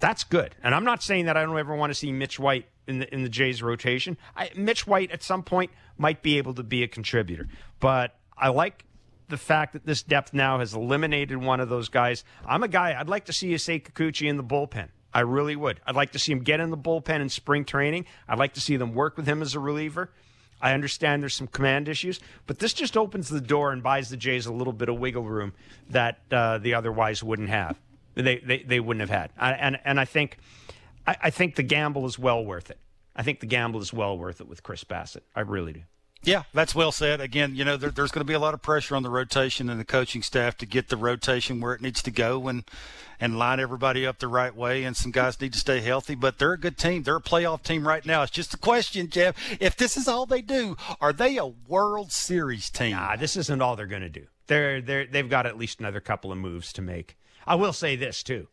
that's 0.00 0.24
good. 0.24 0.54
And 0.62 0.74
I'm 0.74 0.84
not 0.84 1.02
saying 1.02 1.26
that 1.26 1.36
I 1.36 1.44
don't 1.44 1.58
ever 1.58 1.74
want 1.74 1.90
to 1.90 1.94
see 1.94 2.12
Mitch 2.12 2.38
White 2.38 2.66
in 2.86 2.98
the 2.98 3.14
in 3.14 3.22
the 3.22 3.28
Jays 3.28 3.62
rotation. 3.62 4.16
I, 4.36 4.50
Mitch 4.56 4.86
White 4.86 5.10
at 5.10 5.22
some 5.22 5.42
point 5.42 5.70
might 5.96 6.22
be 6.22 6.38
able 6.38 6.54
to 6.54 6.62
be 6.62 6.82
a 6.82 6.88
contributor, 6.88 7.48
but 7.80 8.18
I 8.36 8.48
like 8.48 8.84
the 9.28 9.36
fact 9.36 9.72
that 9.72 9.86
this 9.86 10.02
depth 10.02 10.34
now 10.34 10.58
has 10.58 10.74
eliminated 10.74 11.38
one 11.38 11.60
of 11.60 11.68
those 11.68 11.88
guys. 11.88 12.24
I'm 12.44 12.62
a 12.62 12.68
guy 12.68 12.98
I'd 12.98 13.08
like 13.08 13.24
to 13.26 13.32
see 13.32 13.50
Yusei 13.50 13.82
Kikuchi 13.82 14.28
in 14.28 14.36
the 14.36 14.44
bullpen. 14.44 14.88
I 15.14 15.20
really 15.20 15.56
would. 15.56 15.80
I'd 15.86 15.94
like 15.94 16.12
to 16.12 16.18
see 16.18 16.32
him 16.32 16.40
get 16.40 16.60
in 16.60 16.70
the 16.70 16.76
bullpen 16.76 17.20
in 17.20 17.28
spring 17.28 17.64
training. 17.64 18.04
I'd 18.28 18.38
like 18.38 18.54
to 18.54 18.60
see 18.60 18.76
them 18.76 18.94
work 18.94 19.16
with 19.16 19.26
him 19.26 19.42
as 19.42 19.54
a 19.54 19.60
reliever. 19.60 20.10
I 20.60 20.72
understand 20.72 21.22
there's 21.22 21.34
some 21.34 21.46
command 21.46 21.88
issues, 21.88 22.20
but 22.46 22.58
this 22.58 22.72
just 22.72 22.96
opens 22.96 23.28
the 23.28 23.40
door 23.40 23.72
and 23.72 23.82
buys 23.82 24.08
the 24.08 24.16
Jays 24.16 24.46
a 24.46 24.52
little 24.52 24.72
bit 24.72 24.88
of 24.88 24.98
wiggle 24.98 25.24
room 25.24 25.52
that 25.90 26.20
uh, 26.30 26.58
the 26.58 26.74
otherwise 26.74 27.22
wouldn't 27.22 27.50
have. 27.50 27.78
They, 28.14 28.38
they, 28.38 28.62
they 28.62 28.80
wouldn't 28.80 29.00
have 29.00 29.10
had. 29.10 29.30
I, 29.36 29.52
and, 29.52 29.78
and 29.84 29.98
I 29.98 30.04
think 30.04 30.38
I, 31.06 31.16
I 31.24 31.30
think 31.30 31.56
the 31.56 31.62
gamble 31.62 32.06
is 32.06 32.18
well 32.18 32.44
worth 32.44 32.70
it. 32.70 32.78
I 33.16 33.22
think 33.22 33.40
the 33.40 33.46
gamble 33.46 33.80
is 33.80 33.92
well 33.92 34.16
worth 34.18 34.40
it 34.40 34.48
with 34.48 34.62
Chris 34.62 34.84
Bassitt. 34.84 35.22
I 35.34 35.40
really 35.40 35.72
do. 35.72 35.82
Yeah, 36.26 36.44
that's 36.52 36.74
well 36.74 36.92
said. 36.92 37.20
Again, 37.20 37.54
you 37.54 37.64
know, 37.64 37.76
there, 37.76 37.90
there's 37.90 38.10
going 38.10 38.20
to 38.20 38.28
be 38.28 38.34
a 38.34 38.38
lot 38.38 38.54
of 38.54 38.62
pressure 38.62 38.96
on 38.96 39.02
the 39.02 39.10
rotation 39.10 39.68
and 39.68 39.78
the 39.78 39.84
coaching 39.84 40.22
staff 40.22 40.56
to 40.58 40.66
get 40.66 40.88
the 40.88 40.96
rotation 40.96 41.60
where 41.60 41.74
it 41.74 41.80
needs 41.80 42.02
to 42.02 42.10
go 42.10 42.48
and 42.48 42.64
and 43.20 43.38
line 43.38 43.60
everybody 43.60 44.06
up 44.06 44.18
the 44.18 44.28
right 44.28 44.54
way. 44.54 44.84
And 44.84 44.96
some 44.96 45.12
guys 45.12 45.40
need 45.40 45.52
to 45.52 45.58
stay 45.58 45.80
healthy, 45.80 46.14
but 46.14 46.38
they're 46.38 46.52
a 46.52 46.58
good 46.58 46.76
team. 46.76 47.02
They're 47.02 47.16
a 47.16 47.22
playoff 47.22 47.62
team 47.62 47.86
right 47.86 48.04
now. 48.04 48.22
It's 48.22 48.32
just 48.32 48.54
a 48.54 48.58
question, 48.58 49.08
Jeff. 49.08 49.36
If 49.60 49.76
this 49.76 49.96
is 49.96 50.08
all 50.08 50.26
they 50.26 50.42
do, 50.42 50.76
are 51.00 51.12
they 51.12 51.36
a 51.36 51.46
World 51.46 52.10
Series 52.10 52.70
team? 52.70 52.92
Nah, 52.92 53.16
this 53.16 53.36
isn't 53.36 53.62
all 53.62 53.76
they're 53.76 53.86
going 53.86 54.02
to 54.02 54.08
do. 54.08 54.26
They're 54.46 54.80
they're 54.80 55.06
they've 55.06 55.28
got 55.30 55.46
at 55.46 55.58
least 55.58 55.80
another 55.80 56.00
couple 56.00 56.32
of 56.32 56.38
moves 56.38 56.72
to 56.74 56.82
make. 56.82 57.16
I 57.46 57.54
will 57.54 57.72
say 57.72 57.96
this 57.96 58.22
too. 58.22 58.48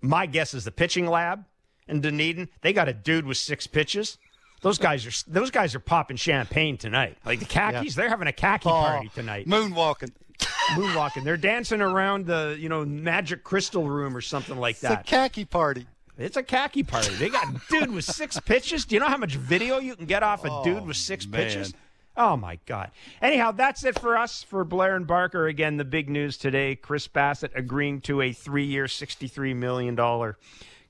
My 0.00 0.26
guess 0.26 0.54
is 0.54 0.64
the 0.64 0.70
pitching 0.70 1.06
lab 1.06 1.44
in 1.86 2.00
Dunedin. 2.00 2.48
They 2.60 2.72
got 2.72 2.88
a 2.88 2.92
dude 2.92 3.26
with 3.26 3.36
six 3.36 3.66
pitches 3.66 4.18
those 4.60 4.78
guys 4.78 5.06
are 5.06 5.30
those 5.30 5.50
guys 5.50 5.74
are 5.74 5.80
popping 5.80 6.16
champagne 6.16 6.76
tonight. 6.76 7.16
Like 7.24 7.40
the 7.40 7.44
khakis, 7.46 7.96
yeah. 7.96 8.02
they're 8.02 8.10
having 8.10 8.28
a 8.28 8.32
khaki 8.32 8.68
oh, 8.68 8.72
party 8.72 9.10
tonight. 9.14 9.46
Moonwalking. 9.46 10.12
Moonwalking. 10.70 11.24
They're 11.24 11.36
dancing 11.36 11.80
around 11.80 12.26
the, 12.26 12.56
you 12.58 12.68
know, 12.68 12.84
magic 12.84 13.44
crystal 13.44 13.88
room 13.88 14.16
or 14.16 14.20
something 14.20 14.56
like 14.56 14.80
that. 14.80 15.00
It's 15.00 15.08
a 15.08 15.10
khaki 15.10 15.44
party. 15.44 15.86
It's 16.16 16.36
a 16.36 16.42
khaki 16.42 16.82
party. 16.82 17.14
They 17.14 17.28
got 17.28 17.46
dude 17.70 17.92
with 17.92 18.04
six 18.04 18.38
pitches. 18.40 18.84
Do 18.84 18.96
you 18.96 19.00
know 19.00 19.08
how 19.08 19.16
much 19.16 19.36
video 19.36 19.78
you 19.78 19.94
can 19.94 20.06
get 20.06 20.22
off 20.22 20.44
a 20.44 20.50
oh, 20.50 20.64
dude 20.64 20.86
with 20.86 20.96
six 20.96 21.26
man. 21.26 21.42
pitches? 21.42 21.74
Oh 22.16 22.36
my 22.36 22.58
God. 22.66 22.90
Anyhow, 23.22 23.52
that's 23.52 23.84
it 23.84 23.96
for 23.98 24.16
us 24.16 24.42
for 24.42 24.64
Blair 24.64 24.96
and 24.96 25.06
Barker. 25.06 25.46
Again, 25.46 25.76
the 25.76 25.84
big 25.84 26.10
news 26.10 26.36
today: 26.36 26.74
Chris 26.74 27.06
Bassitt 27.06 27.54
agreeing 27.54 28.00
to 28.02 28.20
a 28.20 28.32
three-year, 28.32 28.88
sixty-three 28.88 29.54
million 29.54 29.94
dollar 29.94 30.36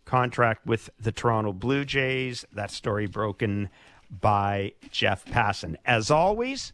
contract 0.09 0.67
with 0.67 0.89
the 0.99 1.13
Toronto 1.13 1.53
Blue 1.53 1.85
Jays. 1.85 2.47
That 2.51 2.71
story 2.71 3.07
broken 3.07 3.69
by 4.11 4.73
Jeff 4.91 5.27
Passan. 5.27 5.77
As 5.85 6.11
always, 6.11 6.73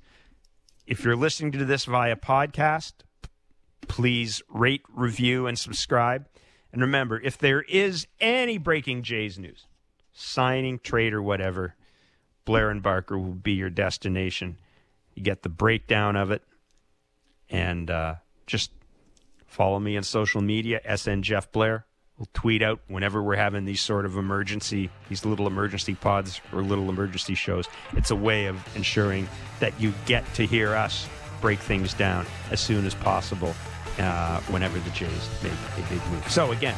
if 0.86 1.04
you're 1.04 1.16
listening 1.16 1.50
to 1.52 1.64
this 1.64 1.84
via 1.84 2.14
podcast, 2.14 2.92
please 3.88 4.40
rate, 4.48 4.82
review, 4.88 5.48
and 5.48 5.58
subscribe. 5.58 6.28
And 6.72 6.80
remember, 6.80 7.20
if 7.20 7.36
there 7.36 7.62
is 7.62 8.06
any 8.20 8.56
breaking 8.56 9.02
Jays 9.02 9.36
news, 9.36 9.66
signing, 10.12 10.78
trade, 10.78 11.12
or 11.12 11.22
whatever, 11.22 11.74
Blair 12.44 12.70
and 12.70 12.82
Barker 12.82 13.18
will 13.18 13.34
be 13.34 13.52
your 13.52 13.70
destination. 13.70 14.58
You 15.14 15.24
get 15.24 15.42
the 15.42 15.48
breakdown 15.48 16.14
of 16.14 16.30
it, 16.30 16.42
and 17.50 17.90
uh, 17.90 18.14
just 18.46 18.70
follow 19.44 19.80
me 19.80 19.96
on 19.96 20.04
social 20.04 20.40
media, 20.40 20.80
SN 20.96 21.22
Jeff 21.22 21.50
Blair. 21.50 21.84
We'll 22.18 22.28
tweet 22.32 22.62
out 22.62 22.80
whenever 22.86 23.20
we're 23.22 23.36
having 23.36 23.64
these 23.64 23.80
sort 23.80 24.06
of 24.06 24.16
emergency, 24.16 24.88
these 25.08 25.24
little 25.24 25.48
emergency 25.48 25.96
pods 25.96 26.40
or 26.52 26.62
little 26.62 26.88
emergency 26.88 27.34
shows. 27.34 27.68
It's 27.94 28.12
a 28.12 28.16
way 28.16 28.46
of 28.46 28.64
ensuring 28.76 29.28
that 29.58 29.78
you 29.80 29.92
get 30.06 30.24
to 30.34 30.46
hear 30.46 30.74
us 30.74 31.08
break 31.40 31.58
things 31.58 31.92
down 31.92 32.24
as 32.52 32.60
soon 32.60 32.86
as 32.86 32.94
possible 32.94 33.52
uh, 33.98 34.40
whenever 34.42 34.78
the 34.78 34.90
Jays 34.90 35.28
make 35.42 35.52
a 35.52 35.88
big 35.90 36.00
move. 36.10 36.30
So, 36.30 36.52
again, 36.52 36.76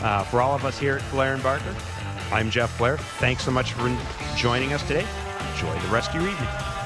uh, 0.00 0.24
for 0.24 0.40
all 0.40 0.54
of 0.54 0.64
us 0.64 0.78
here 0.78 0.96
at 0.96 1.10
Blair 1.10 1.34
and 1.34 1.42
Barker, 1.42 1.74
I'm 2.32 2.50
Jeff 2.50 2.76
Blair. 2.78 2.96
Thanks 2.96 3.44
so 3.44 3.50
much 3.50 3.74
for 3.74 3.94
joining 4.36 4.72
us 4.72 4.82
today. 4.86 5.06
Enjoy 5.52 5.78
the 5.80 5.88
rest 5.88 6.10
of 6.10 6.22
your 6.22 6.30
evening. 6.30 6.77